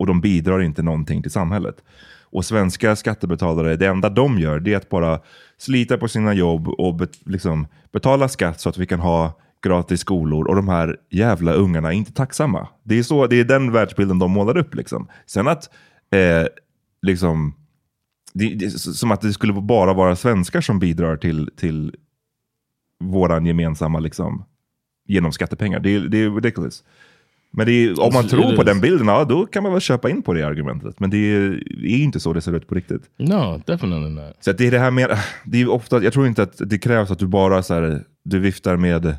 och 0.01 0.07
de 0.07 0.21
bidrar 0.21 0.61
inte 0.61 0.83
någonting 0.83 1.21
till 1.21 1.31
samhället. 1.31 1.75
Och 2.21 2.45
svenska 2.45 2.95
skattebetalare, 2.95 3.75
det 3.75 3.87
enda 3.87 4.09
de 4.09 4.39
gör, 4.39 4.59
det 4.59 4.73
är 4.73 4.77
att 4.77 4.89
bara 4.89 5.19
slita 5.57 5.97
på 5.97 6.07
sina 6.07 6.33
jobb 6.33 6.67
och 6.67 6.95
bet, 6.95 7.19
liksom, 7.25 7.67
betala 7.91 8.27
skatt 8.27 8.59
så 8.59 8.69
att 8.69 8.77
vi 8.77 8.85
kan 8.85 8.99
ha 8.99 9.39
gratis 9.63 9.99
skolor 9.99 10.47
och 10.47 10.55
de 10.55 10.67
här 10.67 10.97
jävla 11.09 11.53
ungarna 11.53 11.87
är 11.87 11.93
inte 11.93 12.13
tacksamma. 12.13 12.67
Det 12.83 12.99
är, 12.99 13.03
så, 13.03 13.27
det 13.27 13.39
är 13.39 13.43
den 13.43 13.71
världsbilden 13.71 14.19
de 14.19 14.31
målar 14.31 14.57
upp. 14.57 14.75
Liksom. 14.75 15.07
Sen 15.25 15.47
att 15.47 15.69
eh, 16.11 16.47
liksom, 17.01 17.53
det, 18.33 18.55
det, 18.55 18.69
som 18.69 19.11
att 19.11 19.21
det 19.21 19.33
skulle 19.33 19.53
bara 19.53 19.93
vara 19.93 20.15
svenskar 20.15 20.61
som 20.61 20.79
bidrar 20.79 21.17
till, 21.17 21.49
till 21.57 21.95
våran 22.99 23.45
gemensamma, 23.45 23.99
liksom, 23.99 24.45
genom 25.07 25.31
skattepengar. 25.31 25.79
Det, 25.79 26.07
det 26.07 26.17
är 26.17 26.31
ridiculous. 26.31 26.83
Men 27.53 27.69
är, 27.69 27.89
om 27.99 28.13
man 28.13 28.21
Alltså, 28.21 28.37
tror 28.37 28.55
på 28.55 28.63
den 28.63 28.81
bilden, 28.81 29.07
ja, 29.07 29.25
då 29.25 29.45
kan 29.45 29.63
man 29.63 29.71
väl 29.71 29.81
köpa 29.81 30.09
in 30.09 30.21
på 30.21 30.33
det 30.33 30.43
argumentet. 30.43 30.99
Men 30.99 31.09
det 31.09 31.17
är, 31.17 31.51
är 31.85 31.97
inte 31.97 32.19
så 32.19 32.33
det 32.33 32.41
ser 32.41 32.55
ut 32.55 32.67
på 32.67 32.75
riktigt. 32.75 33.01
No, 33.17 33.61
definitely 33.65 34.09
not. 34.09 34.37
Så 34.39 34.51
att 34.51 34.57
det 34.57 34.67
är 34.67 34.71
det 34.71 34.79
här 34.79 34.91
med, 34.91 35.17
det 35.45 35.61
är 35.61 35.69
ofta, 35.69 36.03
jag 36.03 36.13
tror 36.13 36.27
inte 36.27 36.43
att 36.43 36.53
det 36.57 36.77
krävs 36.77 37.11
att 37.11 37.19
du 37.19 37.27
bara 37.27 37.63
så 37.63 37.73
här, 37.73 38.03
du 38.23 38.39
viftar 38.39 38.77
med 38.77 39.17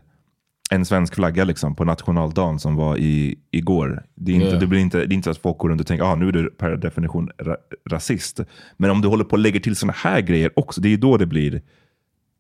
en 0.71 0.85
svensk 0.85 1.14
flagga 1.14 1.45
liksom, 1.45 1.75
på 1.75 1.85
nationaldagen 1.85 2.59
som 2.59 2.77
var 2.77 2.97
i, 2.97 3.38
igår. 3.51 4.03
Det 4.14 4.33
är, 4.33 4.35
inte, 4.35 4.47
Yeah. 4.47 4.61
det, 4.61 4.66
blir 4.66 4.81
inte, 4.81 4.99
det 4.99 5.12
är 5.12 5.14
inte 5.14 5.25
så 5.25 5.31
att 5.31 5.38
folk 5.38 5.59
går 5.59 5.68
runt 5.68 5.81
och 5.81 5.87
tänker 5.87 6.05
ah, 6.05 6.14
nu 6.14 6.29
är 6.29 6.33
du 6.33 6.51
per 6.51 6.77
definition 6.77 7.31
ra, 7.38 7.57
rasist. 7.90 8.40
Men 8.77 8.90
om 8.90 9.01
du 9.01 9.09
håller 9.09 9.25
på 9.25 9.33
och 9.33 9.38
lägger 9.38 9.61
till 9.61 9.77
sådana 9.77 9.92
här 9.97 10.21
grejer 10.21 10.51
också, 10.57 10.81
det 10.81 10.92
är 10.92 10.97
då 10.97 11.16
det 11.16 11.27
blir, 11.27 11.62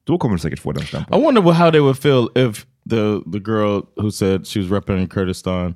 då 0.04 0.18
kommer 0.18 0.34
du 0.34 0.40
säkert 0.40 0.60
få 0.60 0.72
den 0.72 0.86
stämpeln. 0.86 1.20
I 1.20 1.24
wonder 1.24 1.42
how 1.42 1.70
they 1.70 1.80
would 1.80 1.98
feel 1.98 2.28
if 2.34 2.66
the 2.90 3.20
the 3.32 3.38
girl 3.38 3.82
who 3.96 4.10
said 4.10 4.46
she 4.46 4.60
was 4.60 4.70
representing 4.70 5.08
Kurdistan. 5.08 5.74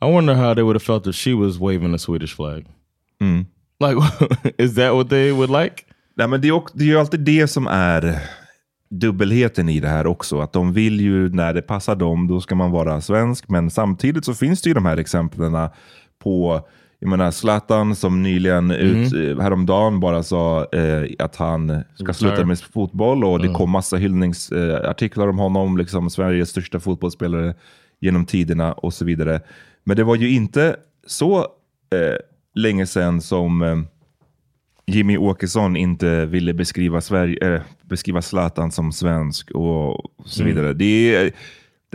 I 0.00 0.10
wonder 0.12 0.34
how 0.34 0.54
they 0.54 0.62
would 0.62 0.76
have 0.76 0.84
felt 0.84 1.06
if 1.06 1.14
she 1.14 1.34
was 1.34 1.58
waving 1.58 1.92
the 1.92 1.98
Swedish 1.98 2.36
flag. 2.36 2.66
Mm. 3.20 3.46
Like, 3.80 3.96
is 4.58 4.74
that 4.74 4.94
what 4.94 5.08
they 5.08 5.32
would 5.32 5.50
like? 5.50 5.84
Nej, 6.16 6.28
men 6.28 6.40
det, 6.40 6.48
är 6.48 6.62
det 6.72 6.84
är 6.84 6.88
ju 6.88 6.98
alltid 6.98 7.20
det 7.20 7.48
som 7.48 7.66
är 7.66 8.18
dubbelheten 8.90 9.68
i 9.68 9.80
det 9.80 9.88
här 9.88 10.06
också. 10.06 10.40
Att 10.40 10.52
de 10.52 10.72
vill 10.72 11.00
ju, 11.00 11.28
när 11.28 11.54
det 11.54 11.62
passar 11.62 11.96
dem, 11.96 12.26
då 12.28 12.40
ska 12.40 12.54
man 12.54 12.70
vara 12.70 13.00
svensk. 13.00 13.48
Men 13.48 13.70
samtidigt 13.70 14.24
så 14.24 14.34
finns 14.34 14.62
det 14.62 14.70
ju 14.70 14.74
de 14.74 14.86
här 14.86 14.96
exemplen 14.96 15.68
på 16.18 16.66
jag 16.98 17.08
menar 17.10 17.30
Zlatan 17.30 17.96
som 17.96 18.22
nyligen 18.22 18.70
ut, 18.70 19.12
eh, 19.14 19.42
häromdagen 19.42 20.00
bara 20.00 20.22
sa 20.22 20.64
eh, 20.72 21.04
att 21.18 21.36
han 21.36 21.82
ska 21.94 22.12
sluta 22.12 22.44
med 22.44 22.58
fotboll 22.60 23.24
och 23.24 23.38
det 23.42 23.48
kom 23.48 23.70
massa 23.70 23.96
hyllningsartiklar 23.96 25.24
eh, 25.24 25.30
om 25.30 25.38
honom, 25.38 25.76
liksom 25.76 26.10
Sveriges 26.10 26.48
största 26.50 26.80
fotbollsspelare 26.80 27.54
genom 28.00 28.26
tiderna 28.26 28.72
och 28.72 28.94
så 28.94 29.04
vidare. 29.04 29.40
Men 29.84 29.96
det 29.96 30.04
var 30.04 30.16
ju 30.16 30.30
inte 30.30 30.76
så 31.06 31.38
eh, 31.38 32.16
länge 32.54 32.86
sedan 32.86 33.20
som 33.20 33.62
eh, 33.62 33.76
Jimmy 34.86 35.16
Åkesson 35.16 35.76
inte 35.76 36.26
ville 36.26 36.54
beskriva, 36.54 37.00
Sverige, 37.00 37.54
eh, 37.54 37.60
beskriva 37.82 38.22
Zlatan 38.22 38.70
som 38.72 38.92
svensk 38.92 39.50
och 39.50 40.10
så 40.24 40.42
Mm. 40.42 40.54
vidare. 40.54 40.72
Det 40.72 41.14
är, 41.16 41.32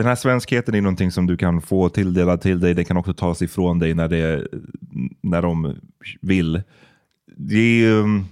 den 0.02 0.08
här 0.08 0.16
svenskheten 0.16 0.76
är 0.76 0.82
någonting 0.82 1.12
som 1.12 1.28
du 1.28 1.38
kan 1.38 1.62
få 1.62 1.90
tilldelat 1.90 2.42
till 2.42 2.60
dig. 2.60 2.74
Det 2.74 2.84
kan 2.84 2.98
också 2.98 3.14
tas 3.14 3.42
ifrån 3.42 3.80
dig 3.80 3.94
när, 3.94 4.08
det, 4.08 4.48
när 5.22 5.42
de 5.42 5.76
vill. 6.22 6.62
Det 7.38 7.84
är, 7.86 7.92
um, 7.94 8.26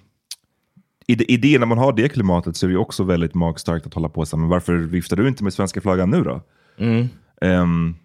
i, 1.08 1.16
det- 1.16 1.32
I 1.32 1.38
det, 1.38 1.60
när 1.60 1.66
man 1.66 1.78
har 1.78 1.94
det 1.94 2.10
klimatet 2.10 2.56
så 2.56 2.66
är 2.66 2.70
det 2.70 2.78
också 2.78 3.04
väldigt 3.04 3.34
magstarkt 3.34 3.86
att 3.88 3.94
hålla 3.94 4.10
på 4.10 4.26
så 4.26 4.38
men 4.38 4.50
varför 4.50 4.76
viftar 4.78 5.18
du 5.18 5.28
inte 5.28 5.44
med 5.44 5.54
svenska 5.54 5.82
flaggan 5.82 6.10
nu 6.10 6.24
då? 6.24 6.42
Mm. 6.78 7.08
Ehm, 7.42 7.96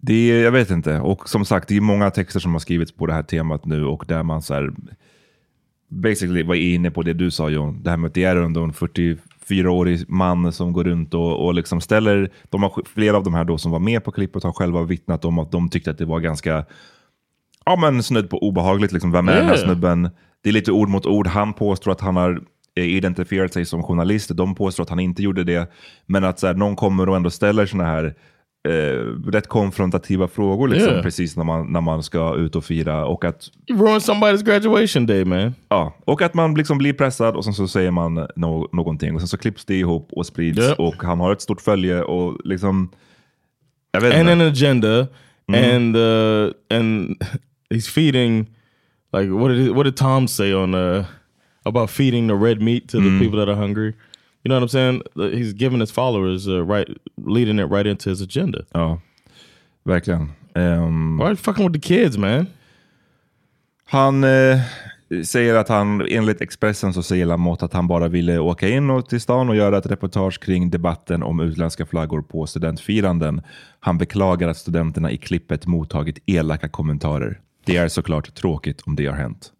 det 0.00 0.30
är, 0.30 0.42
jag 0.44 0.52
vet 0.52 0.70
inte. 0.70 1.00
Och 1.00 1.28
som 1.28 1.44
sagt, 1.44 1.68
det 1.68 1.76
är 1.76 1.80
många 1.80 2.10
texter 2.10 2.40
som 2.40 2.52
har 2.52 2.58
skrivits 2.58 2.92
på 2.92 3.06
det 3.06 3.12
här 3.12 3.22
temat 3.22 3.64
nu 3.64 3.84
och 3.84 4.04
där 4.08 4.22
man 4.22 4.42
så 4.42 4.54
här, 4.54 4.72
basically 5.88 6.42
var 6.42 6.54
inne 6.54 6.90
på 6.90 7.02
det 7.02 7.12
du 7.12 7.30
sa 7.30 7.48
John. 7.50 7.82
Det 7.82 7.90
här 7.90 7.96
med 7.96 8.08
att 8.08 8.14
det 8.14 8.24
är 8.24 8.36
ändå 8.36 8.62
en 8.64 8.72
44-årig 9.48 10.04
man 10.08 10.52
som 10.52 10.72
går 10.72 10.84
runt 10.84 11.14
och, 11.14 11.46
och 11.46 11.54
liksom 11.54 11.80
ställer, 11.80 12.30
de 12.50 12.62
har, 12.62 12.82
flera 12.94 13.16
av 13.16 13.24
de 13.24 13.34
här 13.34 13.44
då 13.44 13.58
som 13.58 13.72
var 13.72 13.78
med 13.78 14.04
på 14.04 14.12
klippet 14.12 14.42
har 14.42 14.52
själva 14.52 14.82
vittnat 14.82 15.24
om 15.24 15.38
att 15.38 15.52
de 15.52 15.68
tyckte 15.68 15.90
att 15.90 15.98
det 15.98 16.04
var 16.04 16.20
ganska 16.20 16.64
ja, 17.64 17.76
men 17.76 18.02
snudd 18.02 18.30
på 18.30 18.38
obehagligt. 18.38 18.92
Liksom. 18.92 19.12
Vem 19.12 19.28
är 19.28 19.36
den 19.36 19.46
här 19.46 19.56
snubben? 19.56 20.10
Det 20.42 20.48
är 20.48 20.52
lite 20.52 20.72
ord 20.72 20.88
mot 20.88 21.06
ord. 21.06 21.26
Han 21.26 21.52
påstår 21.52 21.92
att 21.92 22.00
han 22.00 22.16
har 22.16 22.42
eh, 22.76 22.84
identifierat 22.84 23.52
sig 23.52 23.64
som 23.64 23.82
journalist. 23.82 24.30
De 24.36 24.54
påstår 24.54 24.82
att 24.82 24.90
han 24.90 25.00
inte 25.00 25.22
gjorde 25.22 25.44
det. 25.44 25.72
Men 26.06 26.24
att 26.24 26.38
så 26.38 26.46
här, 26.46 26.54
någon 26.54 26.76
kommer 26.76 27.08
och 27.08 27.16
ändå 27.16 27.30
ställer 27.30 27.66
såna 27.66 27.84
här 27.84 28.14
eh, 28.68 29.30
rätt 29.30 29.46
konfrontativa 29.48 30.28
frågor 30.28 30.68
liksom, 30.68 30.90
Yeah. 30.90 31.02
precis 31.02 31.36
när 31.36 31.44
man, 31.44 31.72
när 31.72 31.80
man 31.80 32.02
ska 32.02 32.34
ut 32.36 32.56
och 32.56 32.64
fira. 32.64 33.06
Och 33.06 33.24
att, 33.24 33.50
You 33.70 33.78
ruined 33.78 34.00
somebody's 34.02 34.44
graduation 34.44 35.06
day, 35.06 35.24
man. 35.24 35.54
ja, 35.68 35.94
och 36.04 36.22
att 36.22 36.34
man 36.34 36.54
liksom 36.54 36.78
blir 36.78 36.92
pressad 36.92 37.36
och 37.36 37.44
sen 37.44 37.54
så 37.54 37.68
säger 37.68 37.90
man 37.90 38.14
no 38.36 38.68
någonting. 38.72 39.14
Och 39.14 39.20
sen 39.20 39.28
så 39.28 39.38
klipps 39.38 39.64
det 39.64 39.74
ihop 39.78 40.08
och 40.12 40.26
sprids. 40.26 40.58
Yep. 40.58 40.78
Och 40.78 40.94
han 41.02 41.20
har 41.20 41.32
ett 41.32 41.40
stort 41.40 41.60
följe. 41.60 42.02
och 42.02 42.40
liksom... 42.44 42.90
Jag 43.92 44.00
vet 44.00 44.14
and 44.14 44.20
inte. 44.30 44.32
an 44.32 44.40
agenda, 44.50 45.06
Mhm. 45.48 45.74
and 45.76 45.96
uh, 45.96 46.50
and 46.70 47.16
he's 47.70 47.90
feeding. 47.90 48.38
Like 49.12 49.28
what 49.30 49.48
did 49.50 49.68
what 49.74 49.84
did 49.84 49.96
Tom 49.96 50.28
say 50.28 50.54
on 50.54 50.74
uh, 50.74 51.04
about 51.64 51.90
feeding 51.90 52.28
the 52.28 52.34
red 52.34 52.62
meat 52.62 52.88
to 52.88 52.98
Mm. 52.98 53.18
the 53.18 53.24
people 53.24 53.40
that 53.40 53.48
are 53.48 53.66
hungry? 53.66 53.92
You 54.44 54.50
know 54.50 54.60
what 54.60 54.62
I'm 54.62 54.68
saying? 54.68 55.02
He's 55.14 55.54
giving 55.54 55.80
his 55.80 55.92
followers 55.92 56.46
uh, 56.46 56.62
right, 56.64 56.88
leading 57.16 57.58
it 57.58 57.70
right 57.70 57.86
into 57.86 58.10
his 58.10 58.20
agenda. 58.20 58.64
Ja, 58.72 59.00
verkligen. 59.84 60.32
Ehm, 60.54 61.18
Why 61.18 61.24
are 61.24 61.30
you 61.30 61.36
fucking 61.36 61.64
with 61.64 61.80
the 61.82 61.88
kids, 61.94 62.18
man? 62.18 62.46
Han 63.86 64.24
eh, 64.24 64.60
säger 65.24 65.54
att 65.54 65.68
han, 65.68 66.06
enligt 66.08 66.40
Expressen 66.40 66.94
så 66.94 67.02
säger 67.02 67.26
Lamotte 67.26 67.64
att 67.64 67.72
han 67.72 67.88
bara 67.88 68.08
ville 68.08 68.38
åka 68.38 68.68
in 68.68 68.90
och 68.90 69.08
till 69.08 69.20
stan 69.20 69.48
och 69.48 69.56
göra 69.56 69.78
ett 69.78 69.86
reportage 69.86 70.40
kring 70.40 70.70
debatten 70.70 71.22
om 71.22 71.40
utländska 71.40 71.86
flaggor 71.86 72.22
på 72.22 72.46
studentfiranden. 72.46 73.42
Han 73.80 73.98
beklagar 73.98 74.48
att 74.48 74.56
studenterna 74.56 75.10
i 75.10 75.16
klippet 75.16 75.66
mottagit 75.66 76.18
elaka 76.26 76.68
kommentarer. 76.68 77.40
Det 77.66 77.76
är 77.76 77.88
såklart 77.88 78.34
tråkigt 78.34 78.80
om 78.80 78.96
det 78.96 79.06
har 79.06 79.16
hänt. 79.16 79.52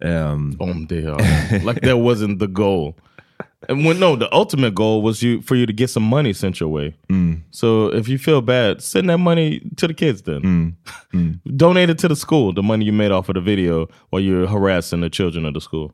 Um, 0.00 0.86
they 0.88 1.06
are 1.06 1.18
like 1.64 1.80
that 1.80 1.96
wasn't 1.96 2.38
the 2.38 2.46
goal. 2.46 2.94
And 3.68 3.84
when 3.84 3.98
no, 3.98 4.16
the 4.16 4.28
ultimate 4.32 4.74
goal 4.74 5.02
was 5.02 5.22
you 5.22 5.42
for 5.42 5.56
you 5.56 5.66
to 5.66 5.72
get 5.72 5.90
some 5.90 6.04
money 6.04 6.32
sent 6.32 6.60
your 6.60 6.68
way. 6.68 6.94
So 7.50 7.92
if 7.92 8.08
you 8.08 8.18
feel 8.18 8.40
bad, 8.40 8.80
send 8.82 9.08
that 9.10 9.18
money 9.18 9.60
to 9.76 9.86
the 9.88 9.94
kids. 9.94 10.22
Then 10.22 10.76
donate 11.56 11.90
it 11.90 11.98
to 11.98 12.08
the 12.08 12.16
school. 12.16 12.52
The 12.54 12.62
money 12.62 12.84
you 12.84 12.92
made 12.92 13.10
off 13.12 13.28
of 13.28 13.34
the 13.34 13.40
video 13.40 13.88
while 14.10 14.22
you're 14.22 14.46
harassing 14.46 15.00
the 15.00 15.10
children 15.10 15.44
of 15.46 15.54
the 15.54 15.60
school. 15.60 15.92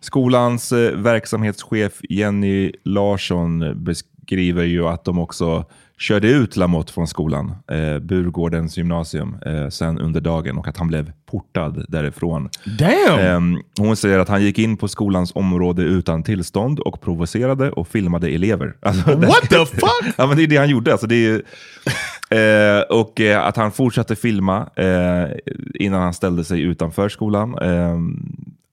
Skolans 0.00 0.72
eh, 0.72 0.96
verksamhetschef 0.96 2.00
Jenny 2.08 2.72
Larsson 2.84 3.74
beskriver 3.84 4.64
ju 4.64 4.86
att 4.88 5.04
de 5.04 5.18
också 5.18 5.64
körde 6.00 6.28
ut 6.28 6.56
Lamotte 6.56 6.92
från 6.92 7.06
skolan, 7.06 7.52
eh, 7.70 7.98
Burgårdens 7.98 8.76
gymnasium, 8.76 9.36
eh, 9.46 9.68
sen 9.68 9.98
under 9.98 10.20
dagen 10.20 10.58
och 10.58 10.68
att 10.68 10.76
han 10.76 10.88
blev 10.88 11.12
portad 11.30 11.84
därifrån. 11.88 12.48
Damn. 12.64 13.18
Ehm, 13.18 13.58
hon 13.78 13.96
säger 13.96 14.18
att 14.18 14.28
han 14.28 14.42
gick 14.42 14.58
in 14.58 14.76
på 14.76 14.88
skolans 14.88 15.32
område 15.34 15.82
utan 15.82 16.22
tillstånd 16.22 16.80
och 16.80 17.00
provocerade 17.00 17.70
och 17.70 17.88
filmade 17.88 18.28
elever. 18.28 18.74
Alltså, 18.82 19.16
What 19.16 19.48
the 19.50 19.66
fuck? 19.66 20.14
ja, 20.16 20.26
men 20.26 20.36
det 20.36 20.42
är 20.42 20.46
det 20.46 20.56
han 20.56 20.68
gjorde. 20.68 20.92
Alltså, 20.92 21.06
det 21.06 21.26
är, 21.26 22.78
eh, 22.78 22.82
och 22.82 23.20
eh, 23.20 23.46
att 23.46 23.56
han 23.56 23.72
fortsatte 23.72 24.16
filma 24.16 24.68
eh, 24.76 25.30
innan 25.74 26.02
han 26.02 26.14
ställde 26.14 26.44
sig 26.44 26.60
utanför 26.60 27.08
skolan. 27.08 27.54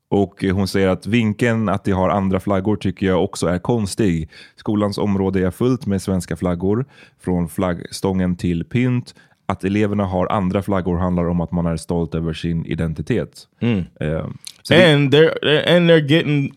Och 0.09 0.43
hon 0.43 0.67
säger 0.67 0.87
att 0.87 1.07
vinkeln 1.07 1.69
att 1.69 1.83
de 1.83 1.91
har 1.91 2.09
andra 2.09 2.39
flaggor 2.39 2.75
tycker 2.75 3.05
jag 3.05 3.23
också 3.23 3.47
är 3.47 3.59
konstig. 3.59 4.29
Skolans 4.55 4.97
område 4.97 5.47
är 5.47 5.51
fullt 5.51 5.85
med 5.85 6.01
svenska 6.01 6.35
flaggor, 6.35 6.85
från 7.19 7.49
flaggstången 7.49 8.35
till 8.35 8.63
pynt. 8.65 9.15
Att 9.45 9.63
eleverna 9.63 10.05
har 10.05 10.27
andra 10.31 10.61
flaggor 10.61 10.97
handlar 10.97 11.29
om 11.29 11.41
att 11.41 11.51
man 11.51 11.65
är 11.65 11.77
stolt 11.77 12.15
över 12.15 12.33
sin 12.33 12.65
identitet. 12.65 13.47
Så 14.63 14.73
det- 14.73 14.93
and 14.93 15.13
they're 15.15 15.75
and 15.77 15.89
they're 15.89 16.11
getting 16.11 16.53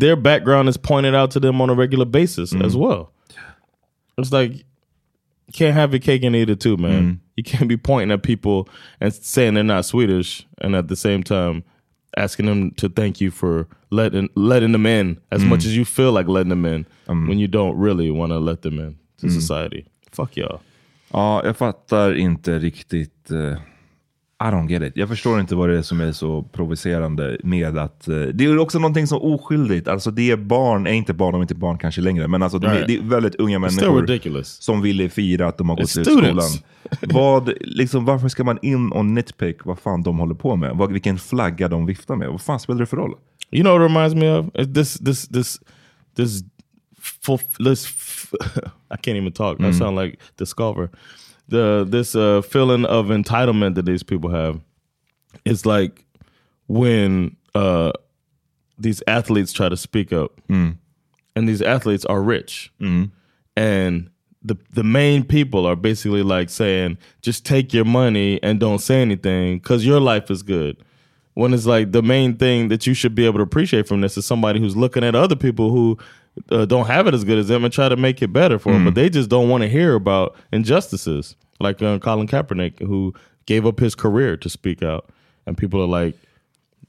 their 0.00 0.16
background 0.16 0.68
is 0.68 0.78
pointed 0.78 1.14
out 1.14 1.30
to 1.30 1.40
them 1.40 1.60
on 1.60 1.70
a 1.70 1.74
regular 1.74 2.06
basis 2.06 2.54
as 2.54 2.74
well. 2.74 3.06
It's 4.20 4.42
like 4.42 4.54
you 4.54 5.52
can't 5.52 5.74
have 5.74 5.92
your 5.96 6.02
cake 6.02 6.26
and 6.26 6.36
eat 6.36 6.48
it 6.48 6.60
too, 6.60 6.76
man. 6.76 7.20
You 7.36 7.44
can't 7.46 7.68
be 7.68 7.76
pointing 7.78 8.10
at 8.14 8.22
people 8.22 8.72
and 9.00 9.14
saying 9.14 9.54
they're 9.54 9.74
not 9.76 9.84
Swedish, 9.86 10.46
and 10.60 10.74
at 10.76 10.88
the 10.88 10.96
same 10.96 11.22
time 11.22 11.62
asking 12.16 12.46
them 12.46 12.70
to 12.70 12.88
thank 12.88 13.20
you 13.20 13.30
for 13.30 13.66
letting 13.90 14.28
letting 14.34 14.72
them 14.72 14.86
in 14.86 15.16
as 15.30 15.42
much 15.44 15.66
as 15.66 15.76
you 15.76 15.84
feel 15.84 16.12
like 16.12 16.28
letting 16.30 16.50
them 16.50 16.64
in 16.64 16.84
when 17.28 17.38
you 17.38 17.48
don't 17.48 17.76
really 17.82 18.10
want 18.10 18.32
to 18.32 18.38
let 18.38 18.62
them 18.62 18.78
in 18.78 18.96
to 19.20 19.28
society. 19.30 19.84
Fuck 20.12 20.36
y'all. 20.36 20.58
Ja, 21.12 21.42
jag 21.44 21.56
fattar 21.56 22.14
inte 22.14 22.58
riktigt. 22.58 23.30
eh, 23.30 23.58
I 24.40 24.46
don't 24.46 24.68
get 24.70 24.82
it. 24.82 24.92
Jag 24.96 25.08
förstår 25.08 25.40
inte 25.40 25.54
vad 25.54 25.68
det 25.68 25.78
är 25.78 25.82
som 25.82 26.00
är 26.00 26.12
så 26.12 26.42
provocerande 26.42 27.38
med 27.44 27.78
att... 27.78 28.08
eh, 28.08 28.14
det 28.20 28.44
är 28.44 28.58
också 28.58 28.78
någonting 28.78 29.06
så 29.06 29.18
oskyldigt. 29.34 29.88
Alltså 29.88 30.10
det 30.10 30.30
är 30.30 30.36
barn, 30.36 30.86
är 30.86 30.90
inte 30.92 31.14
barn, 31.14 31.32
de 31.32 31.38
är 31.40 31.42
inte 31.44 31.54
barn 31.54 31.78
kanske 31.78 32.00
längre, 32.00 32.28
men 32.28 32.42
alltså 32.42 32.58
de 32.58 32.66
Right. 32.70 32.86
det 32.86 32.96
är 32.96 33.02
väldigt 33.02 33.34
unga 33.34 33.58
människor 33.58 34.42
som 34.42 34.82
ville 34.82 35.08
fira 35.08 35.48
att 35.48 35.58
de 35.58 35.68
har 35.68 35.76
gått 35.76 35.84
It's 35.84 36.00
ut 36.00 36.06
skolan. 36.06 36.48
vad, 37.00 37.52
liksom, 37.60 38.04
varför 38.04 38.28
ska 38.28 38.44
man 38.44 38.58
in 38.62 38.92
och 38.92 39.04
nitpick 39.04 39.64
vad 39.64 39.78
fan 39.78 40.02
de 40.02 40.18
håller 40.18 40.34
på 40.34 40.56
med? 40.56 40.76
Vad, 40.76 40.92
vilken 40.92 41.18
flagga 41.18 41.68
de 41.68 41.86
viftar 41.86 42.16
med? 42.16 42.28
Vad 42.28 42.42
fan 42.42 42.60
spelar 42.60 42.80
det 42.80 42.86
för 42.86 42.96
roll? 42.96 43.14
You 43.50 43.62
know 43.64 43.78
what 43.78 43.90
it 43.90 43.96
reminds 43.96 44.14
me 44.14 44.38
of? 44.38 44.74
This 44.74 44.98
this 44.98 45.28
this 45.28 45.60
this 46.16 46.40
full 47.22 47.38
this 47.66 47.86
f- 47.86 48.32
I 48.90 48.96
can't 48.96 49.16
even 49.16 49.32
talk. 49.32 49.60
I 49.60 49.72
sound 49.74 49.98
like 49.98 50.16
Discover. 50.38 50.88
The 51.48 51.86
this 51.88 52.14
uh, 52.14 52.42
feeling 52.42 52.84
of 52.84 53.06
entitlement 53.06 53.74
that 53.76 53.86
these 53.86 54.02
people 54.02 54.30
have. 54.30 54.60
It's 55.44 55.64
like 55.64 56.04
when 56.66 57.36
uh, 57.54 57.92
these 58.78 59.02
athletes 59.06 59.52
try 59.52 59.68
to 59.68 59.76
speak 59.76 60.12
up, 60.12 60.32
and 61.34 61.48
these 61.48 61.62
athletes 61.62 62.04
are 62.04 62.22
rich, 62.22 62.72
and 63.56 64.10
the 64.42 64.56
the 64.72 64.84
main 64.84 65.24
people 65.24 65.66
are 65.66 65.76
basically 65.76 66.22
like 66.22 66.50
saying, 66.50 66.98
just 67.22 67.46
take 67.46 67.72
your 67.72 67.84
money 67.86 68.40
and 68.42 68.60
don't 68.60 68.78
say 68.80 69.00
anything 69.00 69.58
because 69.58 69.86
your 69.86 70.00
life 70.00 70.30
is 70.30 70.42
good. 70.42 70.76
When 71.34 71.54
it's 71.54 71.66
like 71.66 71.92
the 71.92 72.02
main 72.02 72.36
thing 72.36 72.68
that 72.68 72.86
you 72.86 72.94
should 72.94 73.14
be 73.14 73.24
able 73.24 73.38
to 73.38 73.44
appreciate 73.44 73.86
from 73.88 74.00
this 74.00 74.16
is 74.18 74.26
somebody 74.26 74.58
who's 74.60 74.76
looking 74.76 75.04
at 75.04 75.14
other 75.14 75.36
people 75.36 75.70
who 75.70 75.96
uh, 76.50 76.64
don't 76.64 76.86
have 76.86 77.06
it 77.08 77.14
as 77.14 77.24
good 77.24 77.38
as 77.38 77.48
them 77.48 77.64
and 77.64 77.72
try 77.72 77.88
to 77.88 77.96
make 77.96 78.22
it 78.22 78.32
better 78.32 78.58
for 78.58 78.72
them, 78.72 78.84
but 78.84 78.94
they 78.94 79.08
just 79.10 79.28
don't 79.28 79.48
want 79.48 79.62
to 79.62 79.68
hear 79.68 79.94
about 79.94 80.36
injustices. 80.52 81.36
Like 81.60 81.82
uh, 81.82 81.98
Colin 81.98 82.28
Kaepernick, 82.28 82.80
who 82.80 83.14
gave 83.46 83.66
up 83.66 83.80
his 83.80 83.94
career 83.94 84.36
to 84.36 84.48
speak 84.48 84.82
out, 84.82 85.04
and 85.46 85.56
people 85.58 85.80
are 85.80 86.04
like, 86.04 86.16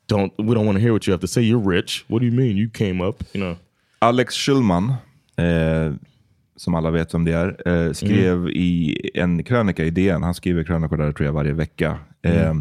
"Don't 0.07 0.31
we 0.37 0.53
don't 0.55 0.65
want 0.65 0.77
to 0.77 0.81
hear 0.81 0.93
what 0.93 1.07
you 1.07 1.13
have 1.13 1.21
to 1.21 1.27
say? 1.27 1.41
You're 1.41 1.75
rich. 1.75 2.05
What 2.07 2.19
do 2.19 2.25
you 2.25 2.31
mean 2.31 2.57
you 2.57 2.69
came 2.69 3.01
up? 3.01 3.23
You 3.33 3.41
know." 3.41 3.55
Alex 4.01 4.35
Schulman, 4.35 4.93
eh, 5.37 5.93
som 6.55 6.75
alla 6.75 6.91
vet 6.91 7.13
vem 7.13 7.25
det 7.25 7.33
är, 7.33 7.67
eh, 7.67 7.93
skrev 7.93 8.49
i 8.49 8.97
en 9.13 9.43
krönika 9.43 9.85
i 9.85 9.89
DN. 9.89 10.23
Han 10.23 10.33
skriver 10.33 10.63
krönikor 10.63 10.97
där 10.97 11.11
tror 11.11 11.25
jag 11.25 11.33
varje 11.33 11.53
vecka. 11.53 11.97
Eh, 12.21 12.53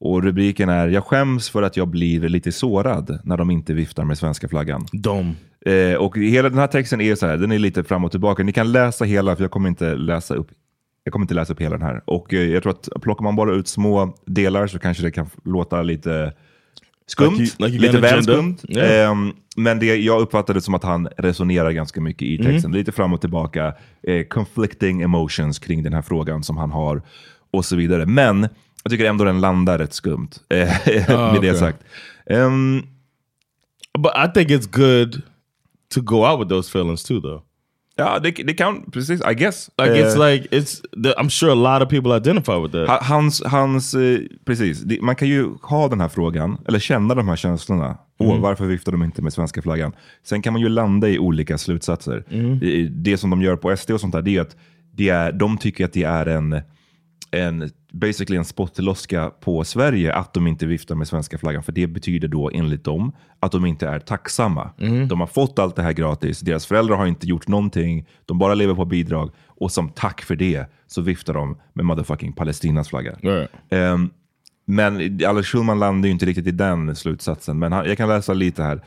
och 0.00 0.22
rubriken 0.22 0.68
är 0.68 0.88
“Jag 0.88 1.04
skäms 1.04 1.50
för 1.50 1.62
att 1.62 1.76
jag 1.76 1.88
blir 1.88 2.20
lite 2.28 2.52
sårad 2.52 3.20
när 3.24 3.36
de 3.36 3.50
inte 3.50 3.74
viftar 3.74 4.04
med 4.04 4.18
svenska 4.18 4.48
flaggan”. 4.48 4.86
Dom. 4.92 5.36
Eh, 5.66 5.94
och 5.96 6.18
hela 6.18 6.48
den 6.48 6.58
här 6.58 6.66
texten 6.66 7.00
är 7.00 7.14
så 7.14 7.26
här, 7.26 7.36
den 7.36 7.52
är 7.52 7.58
lite 7.58 7.84
fram 7.84 8.04
och 8.04 8.10
tillbaka. 8.10 8.42
Ni 8.42 8.52
kan 8.52 8.72
läsa 8.72 9.04
hela, 9.04 9.36
för 9.36 9.44
jag 9.44 9.50
kommer 9.50 9.68
inte 9.68 9.94
läsa 9.94 10.34
upp 10.34 10.48
jag 11.04 11.12
kommer 11.12 11.24
inte 11.24 11.34
läsa 11.34 11.52
upp 11.52 11.60
hela 11.60 11.76
den 11.78 11.86
här. 11.86 12.02
Och 12.04 12.34
eh, 12.34 12.40
jag 12.50 12.62
tror 12.62 12.72
att 12.72 12.88
plockar 13.02 13.22
man 13.24 13.36
bara 13.36 13.54
ut 13.54 13.68
små 13.68 14.14
delar 14.26 14.66
så 14.66 14.78
kanske 14.78 15.02
det 15.02 15.10
kan 15.10 15.26
låta 15.44 15.82
lite 15.82 16.32
skumt. 17.06 17.30
Like 17.38 17.42
you- 17.56 17.66
like 17.66 17.78
lite 17.78 17.98
väl 18.00 18.22
skumt. 18.22 18.56
Yeah. 18.68 19.10
Ehm, 19.10 19.32
men 19.56 19.78
det, 19.78 19.96
jag 19.96 20.20
uppfattade 20.20 20.58
det 20.58 20.62
som 20.62 20.74
att 20.74 20.84
han 20.84 21.08
resonerar 21.18 21.70
ganska 21.70 22.00
mycket 22.00 22.22
i 22.22 22.36
texten. 22.38 22.70
Mm. 22.70 22.72
Lite 22.78 22.92
fram 22.92 23.12
och 23.12 23.20
tillbaka. 23.20 23.74
Eh, 24.02 24.24
conflicting 24.26 25.02
emotions 25.02 25.58
kring 25.58 25.82
den 25.82 25.92
här 25.92 26.02
frågan 26.02 26.42
som 26.44 26.56
han 26.56 26.70
har. 26.70 27.02
Och 27.50 27.64
så 27.64 27.76
vidare. 27.76 28.06
Men 28.06 28.48
jag 28.84 28.90
tycker 28.90 29.04
ändå 29.04 29.24
den 29.24 29.40
landar 29.40 29.78
rätt 29.78 29.92
skumt. 29.94 30.28
eh, 30.48 30.68
Ah, 31.18 31.32
med 31.32 31.40
det 31.42 31.48
okay. 31.48 31.54
sagt. 31.54 31.78
Ehm, 32.26 32.82
But 33.98 34.12
I 34.16 34.32
think 34.34 34.50
it's 34.50 34.70
good 34.78 35.22
to 35.92 36.00
go 36.02 36.24
out 36.26 36.38
with 36.40 36.48
those 36.48 36.70
feelings 36.70 37.02
too, 37.04 37.20
though. 37.20 37.42
ja, 37.96 38.18
det, 38.18 38.30
det 38.30 38.54
kan, 38.54 38.90
precis, 38.92 39.20
I 39.30 39.34
guess. 39.34 39.70
Like 39.78 39.90
Eh, 39.92 40.06
it's 40.06 40.16
like 40.30 40.48
it's. 40.56 40.80
The, 41.02 41.14
I'm 41.18 41.28
sure 41.28 41.50
a 41.52 41.54
lot 41.54 41.82
of 41.82 41.88
people 41.90 42.16
identify 42.16 42.56
with 42.62 42.72
that. 42.72 42.88
Ha- 42.88 43.00
Hans, 43.02 43.42
hans 43.44 43.94
eh, 43.94 44.18
precis. 44.44 44.80
Det, 44.80 45.00
man 45.02 45.16
kan 45.16 45.28
ju 45.28 45.48
ha 45.62 45.88
den 45.88 46.00
här 46.00 46.08
frågan, 46.08 46.58
eller 46.68 46.78
känna 46.78 47.14
de 47.14 47.28
här 47.28 47.36
känslorna. 47.36 47.98
Åh, 48.18 48.28
Mm. 48.30 48.42
varför 48.42 48.66
viftar 48.66 48.92
de 48.92 49.02
inte 49.02 49.22
med 49.22 49.32
svenska 49.32 49.62
flaggan? 49.62 49.92
Sen 50.24 50.42
kan 50.42 50.52
man 50.52 50.62
ju 50.62 50.68
landa 50.68 51.08
i 51.08 51.18
olika 51.18 51.58
slutsatser. 51.58 52.24
Mm. 52.30 52.58
Det, 52.58 52.88
det 52.88 53.16
som 53.18 53.30
de 53.30 53.42
gör 53.42 53.56
på 53.56 53.76
SD 53.76 53.90
och 53.90 54.00
sånt 54.00 54.12
där, 54.12 54.22
det 54.22 54.36
är 54.36 54.40
att 54.40 54.56
det 54.94 55.08
är, 55.08 55.32
de 55.32 55.58
tycker 55.58 55.84
att 55.84 55.92
det 55.92 56.04
är 56.04 56.26
en, 56.26 56.60
en 57.32 57.70
basically 57.92 58.38
en 58.38 58.44
spottloska 58.44 59.30
på 59.30 59.64
Sverige 59.64 60.14
att 60.14 60.34
de 60.34 60.46
inte 60.46 60.66
viftar 60.66 60.94
med 60.94 61.08
svenska 61.08 61.38
flaggan. 61.38 61.62
För 61.62 61.72
det 61.72 61.86
betyder 61.86 62.28
då 62.28 62.50
enligt 62.54 62.84
dem 62.84 63.12
att 63.40 63.52
de 63.52 63.66
inte 63.66 63.88
är 63.88 63.98
tacksamma. 63.98 64.70
Mm. 64.78 65.08
De 65.08 65.20
har 65.20 65.26
fått 65.26 65.58
allt 65.58 65.76
det 65.76 65.82
här 65.82 65.92
gratis. 65.92 66.40
Deras 66.40 66.66
föräldrar 66.66 66.96
har 66.96 67.06
inte 67.06 67.26
gjort 67.26 67.48
någonting. 67.48 68.08
De 68.26 68.38
bara 68.38 68.54
lever 68.54 68.74
på 68.74 68.84
bidrag. 68.84 69.30
Och 69.46 69.72
som 69.72 69.88
tack 69.88 70.22
för 70.22 70.36
det 70.36 70.66
så 70.86 71.00
viftar 71.00 71.34
de 71.34 71.58
med 71.72 71.84
motherfucking 71.84 72.32
Palestinas 72.32 72.88
flagga. 72.88 73.12
Right. 73.20 73.50
Ehm, 73.70 74.10
men 74.64 75.20
Alex 75.26 75.48
Schulman 75.48 75.78
landar 75.78 76.06
ju 76.06 76.12
inte 76.12 76.26
riktigt 76.26 76.46
i 76.46 76.50
den 76.50 76.96
slutsatsen. 76.96 77.58
Men 77.58 77.72
han, 77.72 77.86
jag 77.86 77.96
kan 77.96 78.08
läsa 78.08 78.34
lite 78.34 78.62
här. 78.62 78.82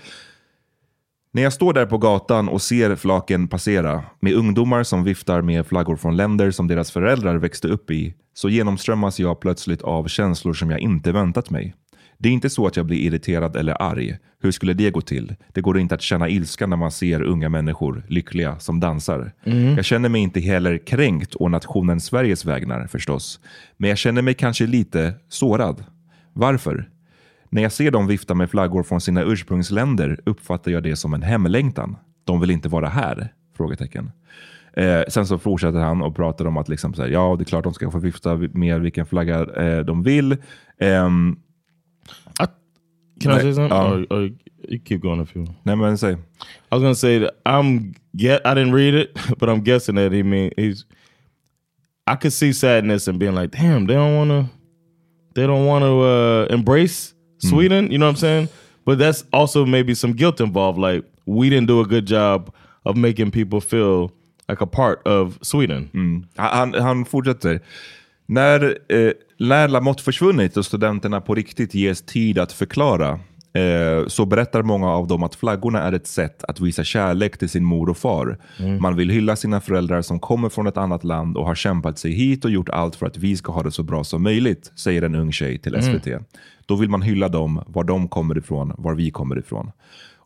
När 1.35 1.41
jag 1.41 1.53
står 1.53 1.73
där 1.73 1.85
på 1.85 1.97
gatan 1.97 2.49
och 2.49 2.61
ser 2.61 2.95
flaken 2.95 3.47
passera 3.47 4.03
med 4.19 4.33
ungdomar 4.33 4.83
som 4.83 5.03
viftar 5.03 5.41
med 5.41 5.65
flaggor 5.65 5.95
från 5.95 6.17
länder 6.17 6.51
som 6.51 6.67
deras 6.67 6.91
föräldrar 6.91 7.35
växte 7.35 7.67
upp 7.67 7.91
i 7.91 8.13
så 8.33 8.49
genomströmmas 8.49 9.19
jag 9.19 9.39
plötsligt 9.39 9.81
av 9.81 10.07
känslor 10.07 10.53
som 10.53 10.71
jag 10.71 10.79
inte 10.79 11.11
väntat 11.11 11.49
mig. 11.49 11.75
Det 12.17 12.29
är 12.29 12.33
inte 12.33 12.49
så 12.49 12.67
att 12.67 12.77
jag 12.77 12.85
blir 12.85 12.97
irriterad 12.97 13.55
eller 13.55 13.81
arg. 13.81 14.17
Hur 14.41 14.51
skulle 14.51 14.73
det 14.73 14.91
gå 14.91 15.01
till? 15.01 15.35
Det 15.53 15.61
går 15.61 15.79
inte 15.79 15.95
att 15.95 16.01
känna 16.01 16.29
ilska 16.29 16.67
när 16.67 16.77
man 16.77 16.91
ser 16.91 17.21
unga 17.21 17.49
människor 17.49 18.05
lyckliga 18.09 18.59
som 18.59 18.79
dansar. 18.79 19.31
Jag 19.75 19.85
känner 19.85 20.09
mig 20.09 20.21
inte 20.21 20.39
heller 20.39 20.77
kränkt 20.77 21.35
å 21.35 21.47
nationen 21.47 22.01
Sveriges 22.01 22.45
vägnar 22.45 22.87
förstås. 22.87 23.39
Men 23.77 23.89
jag 23.89 23.97
känner 23.97 24.21
mig 24.21 24.33
kanske 24.33 24.67
lite 24.67 25.13
sårad. 25.29 25.83
Varför? 26.33 26.89
När 27.55 27.61
jag 27.61 27.71
ser 27.71 27.91
dem 27.91 28.07
vifta 28.07 28.33
med 28.33 28.49
flaggor 28.49 28.83
från 28.83 29.01
sina 29.01 29.23
ursprungsländer 29.23 30.19
uppfattar 30.25 30.71
jag 30.71 30.83
det 30.83 30.95
som 30.95 31.13
en 31.13 31.21
hemlängtan. 31.21 31.97
De 32.23 32.39
vill 32.39 32.51
inte 32.51 32.69
vara 32.69 32.87
här? 32.87 33.33
Frågetecken. 33.57 34.11
Eh, 34.73 35.01
sen 35.07 35.27
så 35.27 35.37
fortsätter 35.37 35.79
han 35.79 36.01
och 36.01 36.15
pratar 36.15 36.45
om 36.45 36.57
att 36.57 36.69
liksom 36.69 36.93
så 36.93 37.01
här, 37.01 37.09
ja, 37.09 37.35
det 37.37 37.43
är 37.43 37.45
klart 37.45 37.63
de 37.63 37.73
ska 37.73 37.91
få 37.91 37.99
vifta 37.99 38.35
med 38.35 38.81
vilken 38.81 39.05
flagga 39.05 39.39
eh, 39.39 39.79
de 39.79 40.03
vill. 40.03 40.37
Ehm, 40.79 41.39
Can 43.21 43.37
I 43.37 43.41
say 43.41 43.53
something? 43.53 43.77
Um, 43.77 43.93
or, 43.93 44.13
or 44.13 44.31
you 44.69 44.79
keep 44.85 44.97
going 45.01 45.21
if 45.21 45.35
you. 45.35 45.47
nej 45.63 45.75
men 45.75 45.97
säg. 45.97 46.13
I 46.13 46.17
was 46.71 46.81
gonna 46.81 46.95
say 46.95 47.19
that 47.19 47.31
I'm 47.45 47.93
get. 48.11 48.41
I 48.45 48.53
didn't 48.55 48.73
read 48.73 48.93
it, 48.93 49.13
but 49.39 49.49
I'm 49.49 49.63
guessing 49.63 49.95
that 49.95 50.11
he 50.11 50.23
mean 50.23 50.51
he's. 50.57 50.85
I 52.11 52.15
could 52.15 52.33
see 52.33 52.53
sadness 52.53 53.07
and 53.07 53.19
being 53.19 53.35
like, 53.35 53.57
damn, 53.57 53.87
they 53.87 53.95
don't 53.95 54.15
want 54.15 54.29
to. 54.29 54.45
They 55.35 55.47
don't 55.47 55.65
want 55.65 55.83
to 55.83 56.01
uh, 56.01 56.53
embrace 56.53 57.14
Sweden. 57.49 57.91
You 57.91 57.97
know 57.97 58.07
what 58.07 58.15
I'm 58.15 58.19
saying? 58.19 58.47
But 58.85 58.99
that's 58.99 59.25
also 59.31 59.65
maybe 59.65 59.95
some 59.95 60.13
guilt 60.13 60.39
involved. 60.39 60.79
Like 60.79 61.03
we 61.25 61.49
didn't 61.49 61.67
do 61.67 61.81
a 61.81 61.85
good 61.85 62.07
job 62.07 62.51
of 62.83 62.95
making 62.97 63.31
people 63.31 63.61
feel 63.61 64.11
like 64.49 64.61
a 64.61 64.67
part 64.67 65.07
of 65.07 65.37
Sweden. 65.41 65.89
Han, 66.35 66.73
han 66.73 67.05
fortsätter. 67.05 67.59
När, 68.27 68.77
eh, 68.89 69.11
när 69.39 69.67
Lamotte 69.67 70.03
försvunnit 70.03 70.57
och 70.57 70.65
studenterna 70.65 71.21
på 71.21 71.35
riktigt 71.35 71.73
ges 71.73 72.01
tid 72.01 72.39
att 72.39 72.51
förklara 72.51 73.19
eh, 73.55 74.07
så 74.07 74.25
berättar 74.25 74.63
många 74.63 74.89
av 74.89 75.07
dem 75.07 75.23
att 75.23 75.35
flaggorna 75.35 75.81
är 75.81 75.93
ett 75.93 76.07
sätt 76.07 76.43
att 76.43 76.59
visa 76.59 76.83
kärlek 76.83 77.37
till 77.37 77.49
sin 77.49 77.63
mor 77.63 77.89
och 77.89 77.97
far. 77.97 78.37
Man 78.79 78.95
vill 78.95 79.09
hylla 79.09 79.35
sina 79.35 79.61
föräldrar 79.61 80.01
som 80.01 80.19
kommer 80.19 80.49
från 80.49 80.67
ett 80.67 80.77
annat 80.77 81.03
land 81.03 81.37
och 81.37 81.45
har 81.45 81.55
kämpat 81.55 81.99
sig 81.99 82.11
hit 82.11 82.45
och 82.45 82.51
gjort 82.51 82.69
allt 82.69 82.95
för 82.95 83.05
att 83.05 83.17
vi 83.17 83.37
ska 83.37 83.51
ha 83.51 83.63
det 83.63 83.71
så 83.71 83.83
bra 83.83 84.03
som 84.03 84.23
möjligt, 84.23 84.71
säger 84.75 85.01
en 85.01 85.15
ung 85.15 85.31
tjej 85.31 85.57
till 85.57 85.81
SVT. 85.81 86.07
Då 86.65 86.75
vill 86.75 86.89
man 86.89 87.01
hylla 87.01 87.29
dem, 87.29 87.63
var 87.67 87.83
de 87.83 88.07
kommer 88.07 88.37
ifrån, 88.37 88.73
var 88.77 88.93
vi 88.95 89.11
kommer 89.11 89.39
ifrån. 89.39 89.71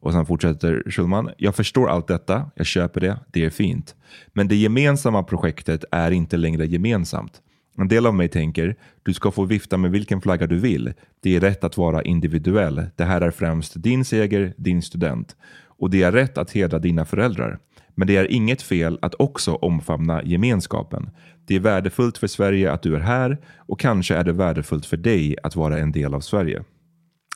Och 0.01 0.13
sen 0.13 0.25
fortsätter 0.25 0.83
Schulman. 0.87 1.29
Jag 1.37 1.55
förstår 1.55 1.89
allt 1.89 2.07
detta, 2.07 2.51
jag 2.55 2.65
köper 2.65 3.01
det, 3.01 3.19
det 3.31 3.45
är 3.45 3.49
fint. 3.49 3.95
Men 4.33 4.47
det 4.47 4.55
gemensamma 4.55 5.23
projektet 5.23 5.85
är 5.91 6.11
inte 6.11 6.37
längre 6.37 6.65
gemensamt. 6.65 7.41
En 7.79 7.87
del 7.87 8.05
av 8.05 8.15
mig 8.15 8.27
tänker, 8.27 8.75
du 9.03 9.13
ska 9.13 9.31
få 9.31 9.45
vifta 9.45 9.77
med 9.77 9.91
vilken 9.91 10.21
flagga 10.21 10.47
du 10.47 10.59
vill. 10.59 10.93
Det 11.19 11.35
är 11.35 11.39
rätt 11.39 11.63
att 11.63 11.77
vara 11.77 12.01
individuell. 12.01 12.85
Det 12.95 13.03
här 13.03 13.21
är 13.21 13.31
främst 13.31 13.73
din 13.83 14.05
seger, 14.05 14.53
din 14.57 14.81
student. 14.81 15.35
Och 15.65 15.89
det 15.89 16.03
är 16.03 16.11
rätt 16.11 16.37
att 16.37 16.51
hedra 16.51 16.79
dina 16.79 17.05
föräldrar. 17.05 17.59
Men 17.95 18.07
det 18.07 18.17
är 18.17 18.31
inget 18.31 18.61
fel 18.61 18.99
att 19.01 19.15
också 19.19 19.53
omfamna 19.53 20.23
gemenskapen. 20.23 21.09
Det 21.45 21.55
är 21.55 21.59
värdefullt 21.59 22.17
för 22.17 22.27
Sverige 22.27 22.71
att 22.71 22.81
du 22.81 22.95
är 22.95 22.99
här 22.99 23.37
och 23.57 23.79
kanske 23.79 24.15
är 24.15 24.23
det 24.23 24.33
värdefullt 24.33 24.85
för 24.85 24.97
dig 24.97 25.35
att 25.43 25.55
vara 25.55 25.79
en 25.79 25.91
del 25.91 26.13
av 26.13 26.19
Sverige. 26.19 26.63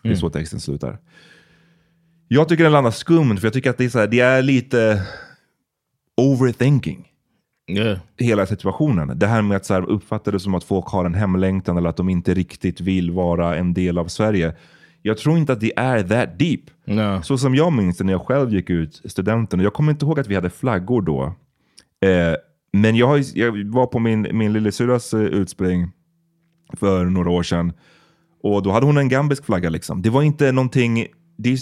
Det 0.03 0.09
är 0.09 0.15
så 0.15 0.29
texten 0.29 0.59
slutar. 0.59 0.97
Jag 2.27 2.49
tycker 2.49 2.63
den 2.63 2.73
landar 2.73 2.91
skumt, 2.91 3.37
för 3.37 3.45
jag 3.45 3.53
tycker 3.53 3.69
att 3.69 3.77
det 3.77 3.95
är, 3.95 3.99
här, 3.99 4.07
det 4.07 4.19
är 4.19 4.41
lite 4.41 5.01
overthinking. 6.17 7.12
Yeah. 7.71 7.97
Hela 8.17 8.45
situationen. 8.45 9.19
Det 9.19 9.27
här 9.27 9.41
med 9.41 9.57
att 9.57 9.65
så 9.65 9.73
här, 9.73 9.89
uppfatta 9.89 10.31
det 10.31 10.39
som 10.39 10.55
att 10.55 10.63
folk 10.63 10.85
har 10.87 11.05
en 11.05 11.13
hemlängtan 11.13 11.77
eller 11.77 11.89
att 11.89 11.97
de 11.97 12.09
inte 12.09 12.33
riktigt 12.33 12.81
vill 12.81 13.11
vara 13.11 13.55
en 13.55 13.73
del 13.73 13.97
av 13.97 14.07
Sverige. 14.07 14.55
Jag 15.01 15.17
tror 15.17 15.37
inte 15.37 15.53
att 15.53 15.59
det 15.59 15.77
är 15.77 16.03
that 16.03 16.39
deep. 16.39 16.61
No. 16.85 17.21
Så 17.23 17.37
som 17.37 17.55
jag 17.55 17.73
minns 17.73 17.97
det 17.97 18.03
när 18.03 18.13
jag 18.13 18.21
själv 18.21 18.53
gick 18.53 18.69
ut 18.69 19.01
studenten. 19.05 19.59
Jag 19.59 19.73
kommer 19.73 19.91
inte 19.91 20.05
ihåg 20.05 20.19
att 20.19 20.27
vi 20.27 20.35
hade 20.35 20.49
flaggor 20.49 21.01
då. 21.01 21.23
Eh, 22.05 22.35
men 22.73 22.95
jag, 22.95 23.07
har- 23.07 23.37
jag 23.37 23.71
var 23.71 23.85
på 23.85 23.99
min, 23.99 24.27
min 24.31 24.53
lillasyrras 24.53 25.13
eh, 25.13 25.19
utspring 25.21 25.91
för 26.73 27.05
några 27.05 27.29
år 27.29 27.43
sedan. 27.43 27.73
Och 28.43 28.63
då 28.63 28.71
hade 28.71 28.85
hon 28.85 28.97
en 28.97 29.09
gambisk 29.09 29.45
flagga. 29.45 29.69
Liksom. 29.69 30.01
Det 30.01 30.09
var 30.09 30.21
inte 30.23 30.51
någonting... 30.51 31.05
Det, 31.37 31.57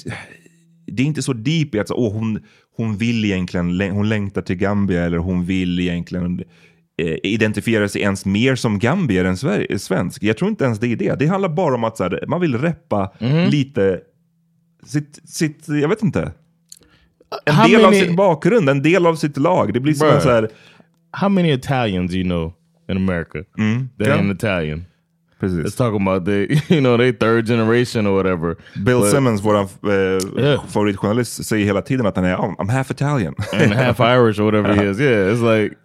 det 0.88 1.04
är 1.04 1.08
inte 1.08 1.22
så 1.22 1.34
deep 1.34 1.76
i 1.76 1.80
att 1.80 1.88
så, 1.88 1.96
åh, 1.96 2.14
hon, 2.14 2.40
hon 2.78 2.98
vill 2.98 3.26
egentligen, 3.26 3.82
hon 3.92 4.10
längtar 4.10 4.42
till 4.42 4.56
Gambia 4.56 5.06
eller 5.06 5.18
hon 5.18 5.46
vill 5.46 5.80
egentligen 5.80 6.44
eh, 7.02 7.16
identifiera 7.24 7.90
sig 7.90 8.02
ens 8.02 8.26
mer 8.26 8.56
som 8.56 8.80
gambier 8.80 9.26
än 9.26 9.38
svensk. 9.80 10.24
Jag 10.24 10.38
tror 10.38 10.50
inte 10.50 10.64
ens 10.66 10.80
det 10.80 10.88
är 10.88 10.96
det. 10.96 11.20
Det 11.20 11.26
handlar 11.28 11.50
bara 11.50 11.76
om 11.76 11.84
att 11.84 11.98
så 11.98 12.04
här, 12.04 12.24
man 12.28 12.42
vill 12.42 12.58
reppa 12.58 13.12
lite 13.50 14.00
sitt, 14.86 15.20
sitt, 15.26 15.68
jag 15.68 15.90
vet 15.90 16.04
inte. 16.04 16.32
En 17.46 17.54
How 17.56 17.68
del 17.68 17.86
av 17.86 17.92
many- 17.94 18.06
sin 18.06 18.16
bakgrund, 18.16 18.70
en 18.70 18.82
del 18.82 19.06
av 19.06 19.16
sitt 19.16 19.38
lag. 19.38 19.74
Det 19.74 19.80
blir 19.80 19.94
som 19.94 20.08
en 20.10 20.22
så 20.22 20.30
här... 20.30 20.50
How 21.12 21.30
many 21.30 21.52
Italians 21.54 22.12
do 22.12 22.18
you 22.18 22.24
know 22.26 22.54
in 22.90 22.98
America? 22.98 23.38
That 23.98 24.08
Ja. 24.08 24.16
ain't 24.18 24.34
Italian. 24.36 24.86
Precis. 25.42 25.64
Let's 25.64 25.76
talk 25.76 25.94
about 25.96 26.26
the, 26.26 26.48
you 26.76 26.82
know, 26.82 26.98
they 26.98 27.12
third 27.12 27.48
generation 27.48 28.06
or 28.08 28.14
whatever. 28.16 28.56
Bill 28.84 29.02
But- 29.02 29.12
Simmons, 29.12 29.42
vår 29.42 29.56
eh, 29.58 30.20
Yeah. 30.38 30.64
favoritjournalist, 30.68 31.44
säger 31.46 31.66
hela 31.66 31.82
tiden 31.82 32.06
att 32.06 32.16
han 32.16 32.26
är 32.26 32.36
oh, 32.40 32.54
I'm 32.60 32.70
half 32.70 32.92
Italian. 32.92 33.34
and 33.54 33.74
half 33.74 34.00
Irish 34.00 34.40
or 34.40 34.44
whatever 34.46 34.74
he 34.76 34.90
is. 34.92 35.00
Yeah, 35.08 35.32
it's 35.34 35.42
like, 35.42 35.78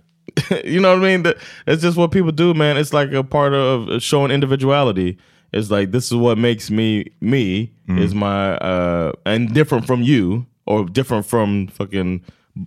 you 0.64 0.80
know 0.80 0.90
what 0.94 0.98
I 1.04 1.10
mean? 1.12 1.22
That- 1.22 1.36
It's 1.66 1.82
just 1.82 1.96
what 1.96 2.10
people 2.12 2.32
do, 2.32 2.54
man. 2.54 2.76
It's 2.76 2.92
like 2.92 3.12
a 3.18 3.24
part 3.24 3.54
of 3.54 4.02
showing 4.02 4.30
individuality. 4.30 5.16
It's 5.52 5.70
like 5.70 5.90
this 5.90 6.06
is 6.06 6.14
what 6.14 6.38
makes 6.38 6.70
me 6.70 7.04
me 7.20 7.70
is 7.88 8.14
my 8.14 8.56
uh 8.60 9.12
and 9.24 9.54
different 9.54 9.86
from 9.86 10.02
you 10.02 10.44
or 10.66 10.84
different 10.92 11.24
from 11.26 11.68
fucking 11.68 12.20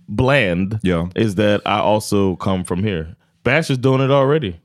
bland. 0.08 0.78
Yeah. 0.82 1.06
is 1.14 1.34
that 1.34 1.60
I 1.66 1.78
also 1.80 2.36
come 2.36 2.64
from 2.64 2.82
here. 2.82 3.06
Bash 3.44 3.70
is 3.70 3.78
doing 3.78 4.00
it 4.00 4.10
already. 4.10 4.56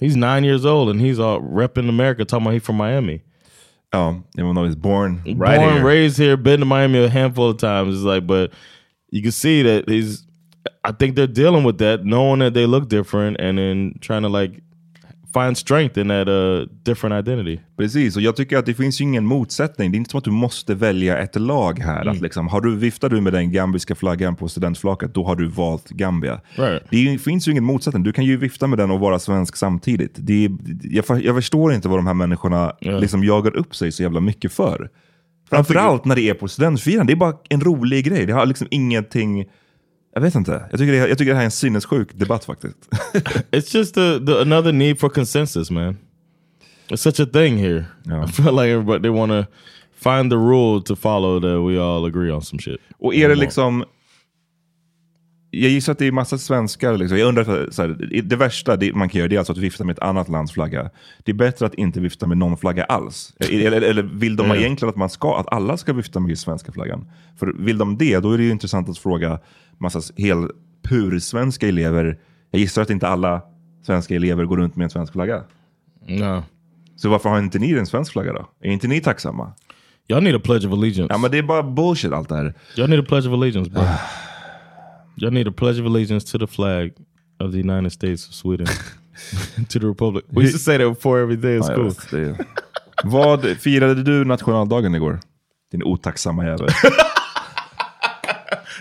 He's 0.00 0.16
nine 0.16 0.44
years 0.44 0.66
old 0.66 0.90
and 0.90 1.00
he's 1.00 1.18
all 1.18 1.40
repping 1.40 1.88
America, 1.88 2.24
talking 2.24 2.46
about 2.46 2.52
he's 2.52 2.62
from 2.62 2.76
Miami. 2.76 3.22
Ja, 3.94 4.18
even 4.38 4.54
though 4.54 4.64
he's 4.64 4.74
born 4.74 5.22
right 5.36 5.58
born 5.58 5.74
here. 5.74 5.84
raised 5.84 6.18
here, 6.18 6.36
been 6.36 6.60
to 6.60 6.66
Miami 6.66 7.02
a 7.02 7.08
handful 7.08 7.50
of 7.50 7.56
times. 7.58 7.94
It's 7.94 8.04
like, 8.04 8.26
but 8.26 8.52
you 9.10 9.22
can 9.22 9.32
see 9.32 9.62
that 9.62 9.88
he's. 9.88 10.24
I 10.84 10.92
think 10.92 11.16
they're 11.16 11.26
dealing 11.26 11.64
with 11.64 11.78
that, 11.78 12.04
knowing 12.04 12.40
that 12.40 12.54
they 12.54 12.66
look 12.66 12.88
different, 12.88 13.40
and 13.40 13.58
then 13.58 13.98
trying 14.00 14.22
to 14.22 14.28
like 14.28 14.60
find 15.40 15.58
strength 15.58 15.98
in 15.98 16.08
that 16.08 16.28
uh 16.28 16.66
different 16.82 17.28
identity. 17.28 17.58
Precis, 17.76 18.16
och 18.16 18.22
jag 18.22 18.36
tycker 18.36 18.58
att 18.58 18.66
det 18.66 18.74
finns 18.74 19.00
ju 19.00 19.04
ingen 19.04 19.26
motsättning. 19.26 19.92
Det 19.92 19.96
är 19.96 19.98
inte 19.98 20.10
som 20.10 20.18
att 20.18 20.24
du 20.24 20.30
måste 20.30 20.74
välja 20.74 21.18
ett 21.18 21.36
lag 21.36 21.78
här. 21.78 22.02
Mm. 22.02 22.14
Att 22.14 22.20
liksom, 22.20 22.48
har 22.48 22.60
du, 22.60 22.76
viftar 22.76 23.08
du 23.08 23.20
med 23.20 23.32
den 23.32 23.52
gambiska 23.52 23.94
flaggan 23.94 24.36
på 24.36 24.48
studentflaket, 24.48 25.14
då 25.14 25.24
har 25.24 25.36
du 25.36 25.46
valt 25.46 25.88
Gambia. 25.88 26.40
Right. 26.54 26.82
Det 26.90 27.18
finns 27.18 27.48
ju 27.48 27.52
ingen 27.52 27.64
motsättning. 27.64 28.02
Du 28.02 28.12
kan 28.12 28.24
ju 28.24 28.36
vifta 28.36 28.66
med 28.66 28.78
den 28.78 28.90
och 28.90 29.00
vara 29.00 29.18
svensk 29.18 29.56
samtidigt. 29.56 30.14
Det 30.16 30.44
är, 30.44 30.50
jag, 30.82 31.04
jag 31.22 31.34
förstår 31.34 31.72
inte 31.72 31.88
vad 31.88 31.98
de 31.98 32.06
här 32.06 32.14
människorna 32.14 32.72
Ja. 32.80 32.98
liksom 32.98 33.24
jagar 33.24 33.56
upp 33.56 33.76
sig 33.76 33.92
så 33.92 34.02
jävla 34.02 34.20
mycket 34.20 34.52
för. 34.52 34.90
Framförallt 35.50 36.04
när 36.04 36.16
det 36.16 36.28
är 36.28 36.34
på 36.34 36.48
studentfirande. 36.48 37.12
Det 37.12 37.14
är 37.14 37.18
bara 37.18 37.34
en 37.48 37.60
rolig 37.60 38.04
grej. 38.04 38.26
Det 38.26 38.32
har 38.32 38.46
liksom 38.46 38.66
ingenting... 38.70 39.46
Jag 40.16 40.20
vet 40.20 40.34
inte. 40.34 40.64
Jag 40.70 40.80
tycker 40.80 40.92
det, 40.92 41.08
jag 41.08 41.18
tycker 41.18 41.30
det 41.30 41.34
här 41.34 41.42
är 41.42 41.44
en 41.44 41.50
sinnessjuk 41.50 42.08
debatt 42.14 42.44
faktiskt. 42.44 42.76
It's 43.50 43.76
just 43.76 43.94
the, 43.94 44.18
the 44.26 44.40
another 44.40 44.72
need 44.72 45.00
for 45.00 45.08
consensus, 45.08 45.70
man. 45.70 45.96
It's 46.88 46.96
such 46.96 47.20
a 47.20 47.26
thing 47.32 47.58
here. 47.58 47.84
Yeah. 48.06 48.24
I 48.24 48.26
feel 48.26 48.52
like 48.52 48.72
everybody 48.72 49.02
they 49.02 49.10
want 49.10 49.32
to 49.32 49.46
find 49.96 50.32
the 50.32 50.36
rule 50.36 50.82
to 50.82 50.96
follow 50.96 51.40
that 51.40 51.60
we 51.60 51.78
all 51.78 52.06
agree 52.06 52.32
on 52.32 52.42
some 52.42 52.58
shit. 52.58 52.80
Och 52.98 53.14
är 53.14 53.28
det 53.28 53.34
liksom... 53.34 53.84
Jag 55.62 55.70
gissar 55.70 55.92
att 55.92 55.98
det 55.98 56.06
är 56.06 56.12
massa 56.12 56.38
svenskar. 56.38 56.96
Liksom. 56.96 57.18
Jag 57.18 57.28
undrar, 57.28 57.70
så 57.70 57.82
här, 57.82 58.22
det 58.22 58.36
värsta 58.36 58.76
det 58.76 58.92
man 58.94 59.08
kan 59.08 59.18
göra 59.18 59.28
det 59.28 59.34
är 59.34 59.38
alltså 59.38 59.52
att 59.52 59.58
vifta 59.58 59.84
med 59.84 59.92
ett 59.92 60.02
annat 60.02 60.28
lands 60.28 60.52
flagga. 60.52 60.90
Det 61.24 61.30
är 61.32 61.34
bättre 61.36 61.66
att 61.66 61.74
inte 61.74 62.00
vifta 62.00 62.26
med 62.26 62.38
någon 62.38 62.56
flagga 62.56 62.84
alls. 62.84 63.32
Eller, 63.38 63.82
eller 63.82 64.02
vill 64.02 64.36
de 64.36 64.46
Mm. 64.46 64.58
egentligen 64.58 64.90
att, 64.90 64.96
man 64.96 65.10
ska, 65.10 65.38
att 65.40 65.52
alla 65.52 65.76
ska 65.76 65.92
vifta 65.92 66.20
med 66.20 66.38
svenska 66.38 66.72
flaggan? 66.72 67.10
För 67.38 67.46
vill 67.58 67.78
de 67.78 67.98
det, 67.98 68.18
då 68.18 68.32
är 68.32 68.38
det 68.38 68.44
ju 68.44 68.50
intressant 68.50 68.88
att 68.88 68.98
fråga 68.98 69.38
massa 69.78 70.00
hel 70.16 70.48
pur-svenska 70.88 71.68
elever. 71.68 72.18
Jag 72.50 72.60
gissar 72.60 72.82
att 72.82 72.90
inte 72.90 73.08
alla 73.08 73.42
svenska 73.86 74.14
elever 74.14 74.44
går 74.44 74.56
runt 74.56 74.76
med 74.76 74.84
en 74.84 74.90
svensk 74.90 75.12
flagga. 75.12 75.42
No, 76.08 76.42
Så 76.96 77.08
varför 77.08 77.28
har 77.28 77.38
inte 77.38 77.58
ni 77.58 77.72
en 77.72 77.86
svensk 77.86 78.12
flagga 78.12 78.32
då? 78.32 78.48
Är 78.62 78.70
inte 78.70 78.88
ni 78.88 79.00
tacksamma? 79.00 79.52
y'all 80.08 80.20
need 80.20 80.34
a 80.36 80.40
pledge 80.44 80.66
of 80.66 80.72
allegiance. 80.72 81.14
Ja 81.14 81.18
men 81.18 81.30
det 81.30 81.38
är 81.38 81.42
bara 81.42 81.62
bullshit 81.62 82.12
allt 82.12 82.28
det 82.28 82.36
här. 82.36 82.54
Y'all 82.76 82.88
need 82.88 83.00
a 83.00 83.04
pledge 83.08 83.26
of 83.26 83.32
allegiance, 83.32 83.70
bro. 83.70 83.82
Y'all 85.16 85.30
need 85.32 85.48
a 85.48 85.52
pledge 85.52 85.80
of 85.80 85.86
allegiance 85.86 86.32
to 86.32 86.38
the 86.38 86.46
flag 86.46 86.92
of 87.40 87.52
the 87.52 87.58
United 87.58 87.90
States 87.92 88.28
of 88.28 88.34
Sweden. 88.34 88.66
to 89.68 89.78
the 89.78 89.86
Republic. 89.86 90.24
We 90.30 90.42
used 90.44 90.54
to 90.54 90.58
say 90.58 90.78
that 90.78 90.88
before 90.94 91.22
every 91.22 91.36
day 91.36 91.56
in 91.56 91.62
jag 91.62 91.92
school. 91.92 92.34
Vad 93.04 93.56
firade 93.58 94.02
du 94.02 94.24
nationaldagen 94.24 94.94
igår? 94.94 95.20
Din 95.72 95.82
otacksamma 95.82 96.44
jävel. 96.44 96.68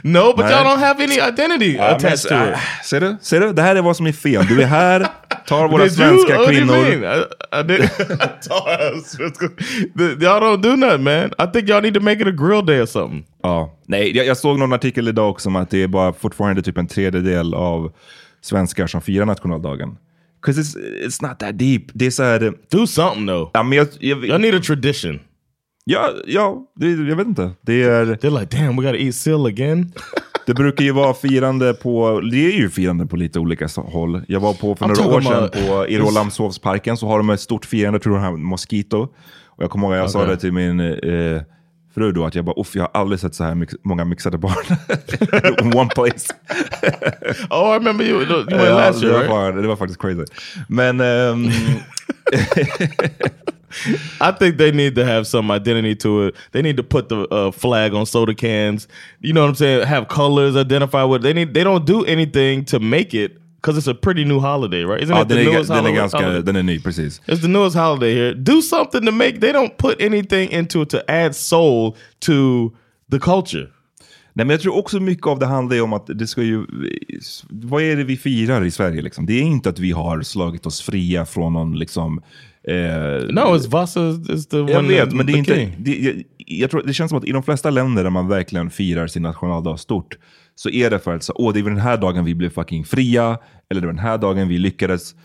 No, 0.03 0.33
but 0.35 0.45
Nej. 0.45 0.51
y'all 0.51 0.63
don't 0.63 0.79
have 0.79 1.03
any 1.03 1.15
identity 1.15 1.77
attached 1.79 2.29
to 2.29 2.35
it. 2.35 2.53
Ah, 2.55 2.83
Ser 2.83 2.99
du? 2.99 3.17
Ser 3.21 3.39
du? 3.39 3.53
Det 3.53 3.61
här 3.61 3.75
är 3.75 3.81
vad 3.81 3.97
som 3.97 4.05
är 4.07 4.11
fel. 4.11 4.45
Du 4.45 4.61
är 4.61 4.65
här, 4.65 5.07
tar 5.47 5.67
våra 5.67 5.89
svenska 5.89 6.37
do 6.37 6.45
kvinnor. 6.47 6.75
I, 6.77 7.23
I 7.59 7.63
did. 7.63 7.89
The- 9.97 10.15
y'all 10.25 10.39
don't 10.41 10.61
do 10.61 10.75
nothing, 10.75 11.03
man. 11.03 11.31
I 11.39 11.45
think 11.53 11.69
y'all 11.69 11.81
need 11.81 11.93
to 11.93 11.99
make 12.01 12.21
it 12.21 12.27
a 12.27 12.31
grill 12.31 12.65
day 12.65 12.81
or 12.81 12.85
something. 12.85 13.25
Ja. 13.43 13.77
Nej, 13.87 14.17
jag, 14.17 14.25
jag 14.25 14.37
såg 14.37 14.59
någon 14.59 14.73
artikel 14.73 15.07
idag 15.07 15.29
också 15.29 15.49
om 15.49 15.55
att 15.55 15.69
det 15.69 15.83
är 15.83 15.87
bara 15.87 16.13
fortfarande 16.13 16.61
typ 16.61 16.77
en 16.77 16.87
tredjedel 16.87 17.53
av 17.53 17.91
svenskar 18.41 18.87
som 18.87 19.01
firar 19.01 19.25
nationaldagen. 19.25 19.97
'Cause 20.45 20.61
it's, 20.61 20.77
it's 21.07 21.27
not 21.29 21.39
that 21.39 21.59
deep. 21.59 21.81
Det 21.93 22.05
är 22.05 22.11
så 22.11 22.23
här... 22.23 22.53
Do 22.71 22.87
something 22.87 23.27
though. 23.27 23.49
Ja, 23.53 23.63
men 23.63 23.77
jag, 23.77 23.87
jag, 23.99 24.25
Y'all 24.25 24.37
need 24.39 24.55
a 24.55 24.59
tradition. 24.67 25.19
ja, 25.85 26.09
ja 26.27 26.63
det, 26.75 26.87
jag 26.91 27.15
vet 27.15 27.27
inte. 27.27 27.51
Det 27.61 27.83
är... 27.83 28.05
They're 28.05 28.39
like, 28.39 28.57
damn, 28.57 28.75
we 28.77 28.83
gotta 28.83 28.97
eat 28.97 29.15
seal 29.15 29.45
again. 29.45 29.91
Det 30.45 30.53
brukar 30.53 30.85
ju 30.85 30.91
vara 30.91 31.13
firande 31.13 31.73
på, 31.73 32.21
det 32.31 32.45
är 32.45 32.51
ju 32.57 32.69
firande 32.69 33.05
på 33.05 33.15
lite 33.15 33.39
olika 33.39 33.67
håll. 33.77 34.21
Jag 34.27 34.39
var 34.39 34.53
på 34.53 34.75
för 34.75 34.87
några 34.87 35.05
år 35.15 35.21
sedan 35.21 35.33
about- 35.43 35.67
på 35.67 35.87
i 35.87 35.97
Rålambshovsparken 35.97 36.97
så 36.97 37.07
har 37.07 37.17
de 37.17 37.29
ett 37.29 37.39
stort 37.41 37.65
firande, 37.65 37.99
tror 37.99 38.15
jag 38.17 38.23
har 38.23 38.37
Mosquito. 38.37 39.01
Och 39.45 39.63
jag 39.63 39.69
kommer 39.69 39.87
ihåg 39.87 39.93
att 39.95 39.99
jag 40.01 40.11
sa 40.11 40.19
Okej. 40.23 40.35
det 40.35 40.41
till 40.41 40.51
min 40.51 40.79
eh, 40.79 41.41
fru 41.95 42.11
då, 42.11 42.25
att 42.25 42.35
jag 42.35 42.45
bara, 42.45 42.61
uff 42.61 42.75
jag 42.75 42.81
har 42.83 42.91
aldrig 43.01 43.19
sett 43.19 43.35
så 43.35 43.43
här 43.43 43.55
mix, 43.55 43.73
många 43.83 44.05
mixade 44.05 44.37
barn. 44.37 44.53
In 45.61 45.73
one 45.77 45.89
place. 45.95 46.33
oh, 47.49 47.71
I 47.73 47.79
remember 47.79 48.05
you. 48.05 48.21
You 48.21 48.35
went 48.45 48.51
Ja, 48.51 48.57
last 48.77 49.01
det, 49.01 49.07
year, 49.07 49.13
var, 49.13 49.21
right? 49.21 49.53
fan- 49.55 49.61
det 49.61 49.67
var 49.67 49.75
faktiskt 49.75 50.01
crazy. 50.01 50.23
Men 50.69 50.99
ehm, 51.01 51.47
I 54.21 54.31
think 54.31 54.57
they 54.57 54.71
need 54.71 54.95
to 54.95 55.05
have 55.05 55.25
some 55.27 55.51
identity 55.51 55.95
to 55.95 56.27
it. 56.27 56.35
They 56.51 56.61
need 56.61 56.77
to 56.77 56.83
put 56.83 57.09
the 57.09 57.27
uh, 57.29 57.51
flag 57.51 57.93
on 57.93 58.05
soda 58.05 58.33
cans. 58.33 58.87
You 59.21 59.33
know 59.33 59.41
what 59.41 59.49
I'm 59.49 59.55
saying? 59.55 59.87
Have 59.87 60.07
colors 60.07 60.55
identify 60.55 61.03
with. 61.03 61.21
They 61.21 61.33
need. 61.33 61.53
They 61.53 61.63
don't 61.63 61.85
do 61.85 62.05
anything 62.05 62.65
to 62.65 62.79
make 62.79 63.13
it 63.13 63.37
because 63.65 63.77
it's 63.77 63.87
a 63.87 63.95
pretty 63.95 64.25
new 64.25 64.39
holiday, 64.39 64.83
right? 64.83 65.01
Isn't 65.01 65.15
ja, 65.15 65.21
it 65.21 65.27
the 65.27 65.35
den, 65.35 65.47
är, 65.47 65.51
newest 65.51 65.69
den, 65.69 65.77
är 65.77 65.81
holiday? 65.81 65.97
ganska, 65.97 66.17
holiday? 66.17 66.41
den 66.41 66.55
är 66.55 66.63
ny, 66.63 66.79
precis. 66.79 67.21
It's 67.25 67.41
the 67.41 67.47
newest 67.47 67.75
holiday 67.75 68.13
here. 68.13 68.33
Do 68.33 68.61
something 68.61 69.05
to 69.05 69.11
make. 69.11 69.39
They 69.39 69.51
don't 69.51 69.77
put 69.77 70.01
anything 70.01 70.51
into 70.51 70.81
it 70.81 70.89
to 70.89 70.99
add 71.07 71.35
soul 71.35 71.95
to 72.19 72.71
the 73.11 73.19
culture. 73.19 73.67
Nej, 74.37 74.45
men 74.45 74.49
jag 74.49 74.61
tror 74.61 74.75
också 74.75 74.99
mycket 74.99 75.27
av 75.27 75.39
det 75.39 75.45
handlar 75.45 75.81
om 75.81 75.93
att 75.93 76.07
det 76.07 76.27
ska 76.27 76.43
ju... 76.43 76.65
Vad 77.49 77.83
är 77.83 77.95
det 77.95 78.03
vi 78.03 78.17
firar 78.17 78.65
i 78.65 78.71
Sverige? 78.71 79.01
Liksom? 79.01 79.25
Det 79.25 79.33
är 79.33 79.41
inte 79.41 79.69
att 79.69 79.79
vi 79.79 79.91
har 79.91 80.21
slagit 80.21 80.65
oss 80.65 80.81
fria 80.81 81.25
från 81.25 81.53
någon 81.53 81.79
liksom... 81.79 82.21
Eh, 82.67 82.75
No, 83.29 83.55
it's 83.57 83.67
Vasa 83.69 84.09
is 84.33 84.47
the 84.47 84.57
jag 84.57 84.69
one. 84.77 84.87
vet, 84.87 85.13
men 85.13 85.25
det 85.25 85.33
är 85.33 85.37
inte... 85.37 85.71
Det, 85.77 85.95
jag, 85.99 86.23
jag 86.37 86.71
tror, 86.71 86.83
det 86.85 86.93
känns 86.93 87.09
som 87.09 87.17
att 87.17 87.25
i 87.25 87.31
de 87.31 87.43
flesta 87.43 87.69
länder 87.69 88.03
där 88.03 88.09
man 88.09 88.27
verkligen 88.27 88.69
firar 88.69 89.07
sin 89.07 89.23
nationaldag 89.23 89.77
stort 89.79 90.17
så 90.55 90.69
är 90.69 90.89
det 90.89 90.99
för 90.99 91.15
att 91.15 91.23
så, 91.23 91.33
Åh, 91.35 91.53
det 91.53 91.61
var 91.61 91.69
den 91.69 91.79
här 91.79 91.97
dagen 91.97 92.25
vi 92.25 92.35
blev 92.35 92.49
fucking 92.49 92.85
fria, 92.85 93.37
eller 93.69 93.81
det 93.81 93.87
var 93.87 93.93
den 93.93 94.03
här 94.03 94.17
dagen 94.17 94.47
vi 94.47 94.57
lyckades. 94.57 95.15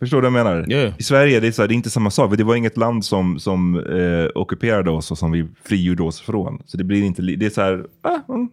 Förstår 0.00 0.22
du 0.22 0.30
vad 0.30 0.40
jag 0.40 0.46
menar? 0.46 0.72
Yeah. 0.72 0.92
I 0.98 1.02
Sverige 1.02 1.40
det 1.40 1.46
är 1.46 1.52
så 1.52 1.62
här, 1.62 1.68
det 1.68 1.74
är 1.74 1.76
inte 1.76 1.90
samma 1.90 2.10
sak. 2.10 2.36
Det 2.36 2.44
var 2.44 2.54
inget 2.56 2.76
land 2.76 3.04
som, 3.04 3.38
som 3.38 3.78
eh, 3.78 4.26
ockuperade 4.42 4.90
oss 4.90 5.10
och 5.10 5.18
som 5.18 5.30
vi 5.32 5.46
frigjorde 5.64 6.02
oss 6.02 6.20
från. 6.20 6.62
Så 6.66 6.76
det 6.76 6.84
blir 6.84 7.02
inte... 7.02 7.22
Det 7.22 7.46
är 7.46 7.50
så 7.50 7.60
här... 7.60 7.86
Ah, 8.02 8.32
mm. 8.32 8.48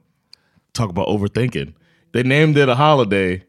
Talk 0.74 0.90
about 0.90 1.08
overthinking. 1.08 1.74
They 2.14 2.24
named 2.24 2.58
it 2.58 2.70
a 2.70 2.76
holiday. 2.76 3.44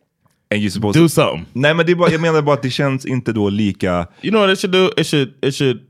And 0.52 0.62
you're 0.62 0.70
supposed 0.70 0.94
to 0.94 1.00
Do 1.00 1.08
something. 1.08 1.46
Nej 1.52 1.74
men 1.74 1.86
det 1.86 1.92
är 1.92 1.96
bara, 1.96 2.10
jag 2.10 2.20
menar 2.20 2.42
bara 2.42 2.54
att 2.54 2.62
det 2.62 2.70
känns 2.70 3.06
inte 3.06 3.32
då 3.32 3.50
lika... 3.50 4.06
You 4.22 4.30
know 4.30 4.40
what 4.40 4.50
it 4.50 4.58
should 4.58 4.72
do? 4.72 4.90
It 4.96 5.06
should 5.06 5.32
it 5.42 5.54
should 5.54 5.80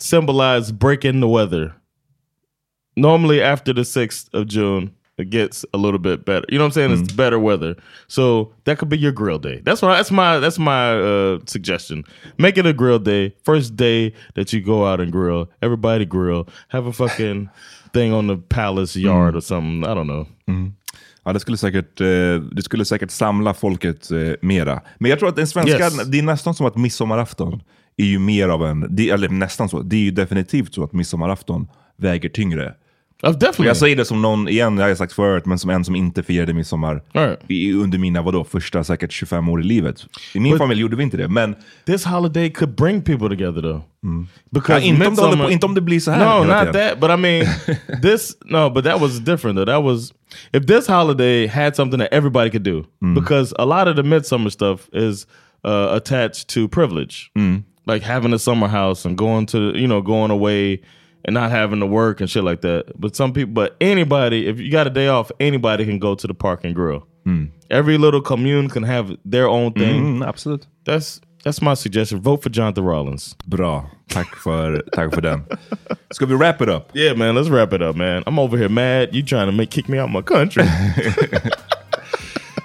symbolize 0.00 0.72
breaking 0.72 1.20
the 1.20 1.28
weather. 1.28 1.80
normally 3.00 3.42
after 3.42 3.72
the 3.72 3.82
6th 3.82 4.32
of 4.32 4.46
June, 4.46 4.94
it 5.18 5.30
gets 5.30 5.64
a 5.74 5.76
little 5.76 5.98
bit 5.98 6.24
better. 6.24 6.46
You 6.48 6.58
know 6.58 6.64
what 6.64 6.76
I'm 6.76 6.90
saying? 6.90 6.92
It's 6.92 7.12
mm. 7.12 7.16
better 7.16 7.38
weather. 7.38 7.76
So 8.08 8.52
that 8.64 8.78
could 8.78 8.88
be 8.88 8.96
your 8.96 9.12
grill 9.12 9.38
day. 9.38 9.60
That's 9.64 9.82
what 9.82 9.94
that's 9.94 10.10
my 10.10 10.38
that's 10.38 10.58
my 10.58 10.98
uh, 10.98 11.40
suggestion. 11.46 12.04
Make 12.38 12.56
it 12.56 12.64
a 12.64 12.72
grill 12.72 12.98
day. 12.98 13.34
First 13.42 13.76
day 13.76 14.14
that 14.34 14.52
you 14.52 14.62
go 14.62 14.86
out 14.86 14.98
and 15.00 15.12
grill. 15.12 15.50
Everybody 15.60 16.06
grill. 16.06 16.48
Have 16.68 16.86
a 16.86 16.92
fucking 16.92 17.50
thing 17.92 18.14
on 18.14 18.28
the 18.28 18.38
palace 18.38 18.96
yard 18.96 19.34
mm. 19.34 19.38
or 19.38 19.40
something. 19.42 19.84
I 19.84 19.92
don't 19.92 20.06
know. 20.06 20.26
Mm. 20.48 20.72
Ja, 21.30 21.34
det 21.34 21.40
skulle 21.40 21.56
säkert, 21.56 22.00
eh, 22.00 22.06
det 22.52 22.62
skulle 22.64 22.84
säkert 22.84 23.10
samla 23.10 23.54
folket 23.54 24.10
eh, 24.10 24.18
mera. 24.40 24.80
Men 24.98 25.10
jag 25.10 25.18
tror 25.18 25.28
att 25.28 25.36
den 25.36 25.46
svenska, 25.46 25.78
Yes. 25.78 26.06
det 26.06 26.18
är 26.18 26.22
nästan 26.22 26.54
som 26.54 26.66
att 26.66 26.76
midsommarafton 26.76 27.62
är 27.96 28.04
ju 28.04 28.18
mer 28.18 28.48
av 28.48 28.66
en, 28.66 28.86
det, 28.96 29.10
eller 29.10 29.28
nästan 29.28 29.68
så, 29.68 29.82
det 29.82 29.96
är 29.96 30.00
ju 30.00 30.10
definitivt 30.10 30.74
så 30.74 30.84
att 30.84 30.92
midsommarafton 30.92 31.68
väger 31.96 32.28
tyngre. 32.28 32.74
Oh, 33.22 33.32
definitely. 33.32 33.66
Jag 33.66 33.76
säger 33.76 33.96
det 33.96 34.04
som 34.04 34.22
någon, 34.22 34.48
igen, 34.48 34.78
jag 34.78 34.88
har 34.88 34.94
sagt 34.94 35.12
förut, 35.12 35.46
men 35.46 35.58
som 35.58 35.70
en 35.70 35.84
som 35.84 35.96
inte 35.96 36.22
firade 36.22 36.52
midsommar 36.54 37.02
Right. 37.12 37.38
i, 37.48 37.72
under 37.72 37.98
mina, 37.98 38.22
vadå, 38.22 38.44
första 38.44 38.84
säkert 38.84 39.12
25 39.12 39.48
år 39.48 39.60
i 39.60 39.64
livet. 39.64 40.06
I 40.34 40.40
min 40.40 40.52
But- 40.54 40.58
familj 40.58 40.80
gjorde 40.80 40.96
vi 40.96 41.02
inte 41.02 41.16
det, 41.16 41.28
men 41.28 41.54
This 41.86 42.04
holiday 42.04 42.50
could 42.50 42.74
bring 42.74 43.02
people 43.02 43.28
together 43.28 43.62
though. 43.62 43.80
Because 44.50 44.72
Ja, 44.86 44.86
inte 44.94 45.06
om 45.08 45.30
det 45.30 45.36
på- 45.44 45.50
inte 45.50 45.66
om 45.66 45.74
det 45.74 45.80
blir 45.80 46.00
så 46.00 46.10
här 46.10 46.24
No, 46.38 46.44
not 46.46 46.58
tiden. 46.58 46.72
that. 46.72 47.00
But 47.00 47.10
I 47.10 47.16
mean, 47.16 47.46
this 48.02 48.36
no, 48.44 48.70
but 48.70 48.84
that 48.84 49.00
was 49.00 49.18
different 49.18 49.56
though. 49.58 49.66
That 49.74 49.84
was 49.84 50.12
if 50.52 50.66
this 50.66 50.86
holiday 50.88 51.46
had 51.46 51.76
something 51.76 52.00
that 52.00 52.08
everybody 52.12 52.50
could 52.50 52.64
do. 52.64 52.84
Because 53.14 53.54
a 53.58 53.64
lot 53.64 53.88
of 53.88 53.96
the 53.96 54.02
midsummer 54.02 54.50
stuff 54.50 54.80
is 54.92 55.26
uh, 55.64 55.94
attached 55.96 56.48
to 56.54 56.68
privilege, 56.68 57.30
like 57.86 58.06
having 58.06 58.32
a 58.34 58.38
summer 58.38 58.68
house 58.68 59.08
and 59.08 59.18
going 59.18 59.46
to 59.46 59.58
you 59.58 59.86
know 59.86 60.02
going 60.02 60.30
away 60.30 60.80
and 61.24 61.34
not 61.34 61.50
having 61.50 61.80
to 61.80 61.86
work 61.86 62.20
and 62.20 62.30
shit 62.30 62.44
like 62.44 62.60
that. 62.60 62.84
But 62.98 63.16
some 63.16 63.32
people, 63.32 63.52
but 63.52 63.76
anybody, 63.80 64.46
if 64.46 64.60
you 64.60 64.70
got 64.70 64.86
a 64.86 64.90
day 64.90 65.08
off, 65.08 65.30
anybody 65.40 65.84
can 65.84 65.98
go 65.98 66.14
to 66.14 66.26
the 66.26 66.34
park 66.34 66.64
and 66.64 66.74
grill. 66.74 67.06
Every 67.70 67.98
little 67.98 68.20
commune 68.20 68.68
can 68.68 68.82
have 68.82 69.16
their 69.24 69.48
own 69.48 69.72
thing. 69.72 70.18
Mm, 70.18 70.26
absolut. 70.26 70.66
That's 70.84 71.20
that's 71.44 71.62
my 71.62 71.74
suggestion. 71.74 72.20
Vote 72.20 72.42
for 72.42 72.50
Jonathan 72.50 72.84
Rollins. 72.84 73.36
Bra. 73.46 73.90
Tack 74.08 74.36
för, 74.36 74.82
tack 74.92 75.14
för 75.14 75.20
den. 75.20 75.44
Ska 76.10 76.26
vi 76.26 76.34
wrap 76.34 76.60
it 76.60 76.68
up? 76.68 76.96
Yeah, 76.96 77.16
man. 77.16 77.34
Let's 77.34 77.48
wrap 77.48 77.72
it 77.72 77.82
up, 77.82 77.96
man. 77.96 78.24
I'm 78.26 78.38
over 78.38 78.58
here 78.58 78.68
mad. 78.68 79.14
You 79.14 79.22
trying 79.22 79.46
to 79.46 79.52
make 79.52 79.70
kick 79.70 79.88
me 79.88 80.00
out 80.00 80.08
of 80.08 80.12
my 80.12 80.22
country? 80.22 80.64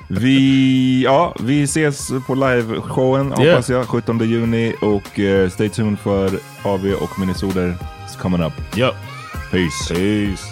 Vi, 0.07 1.03
ja, 1.03 1.35
vi 1.39 1.63
ses 1.63 2.11
på 2.27 2.35
liveshowen 2.35 3.31
hoppas 3.31 3.69
jag, 3.69 3.87
17 3.87 4.19
juni. 4.19 4.73
Och 4.81 5.19
eh, 5.19 5.49
stay 5.49 5.69
tuned 5.69 5.99
för 5.99 6.29
AV 6.63 6.93
och 7.01 7.19
Minnesota 7.19 7.73
coming 8.15 8.41
up. 8.41 8.53
Yep. 8.75 8.95
Peace. 9.51 9.87
Peace. 9.87 10.51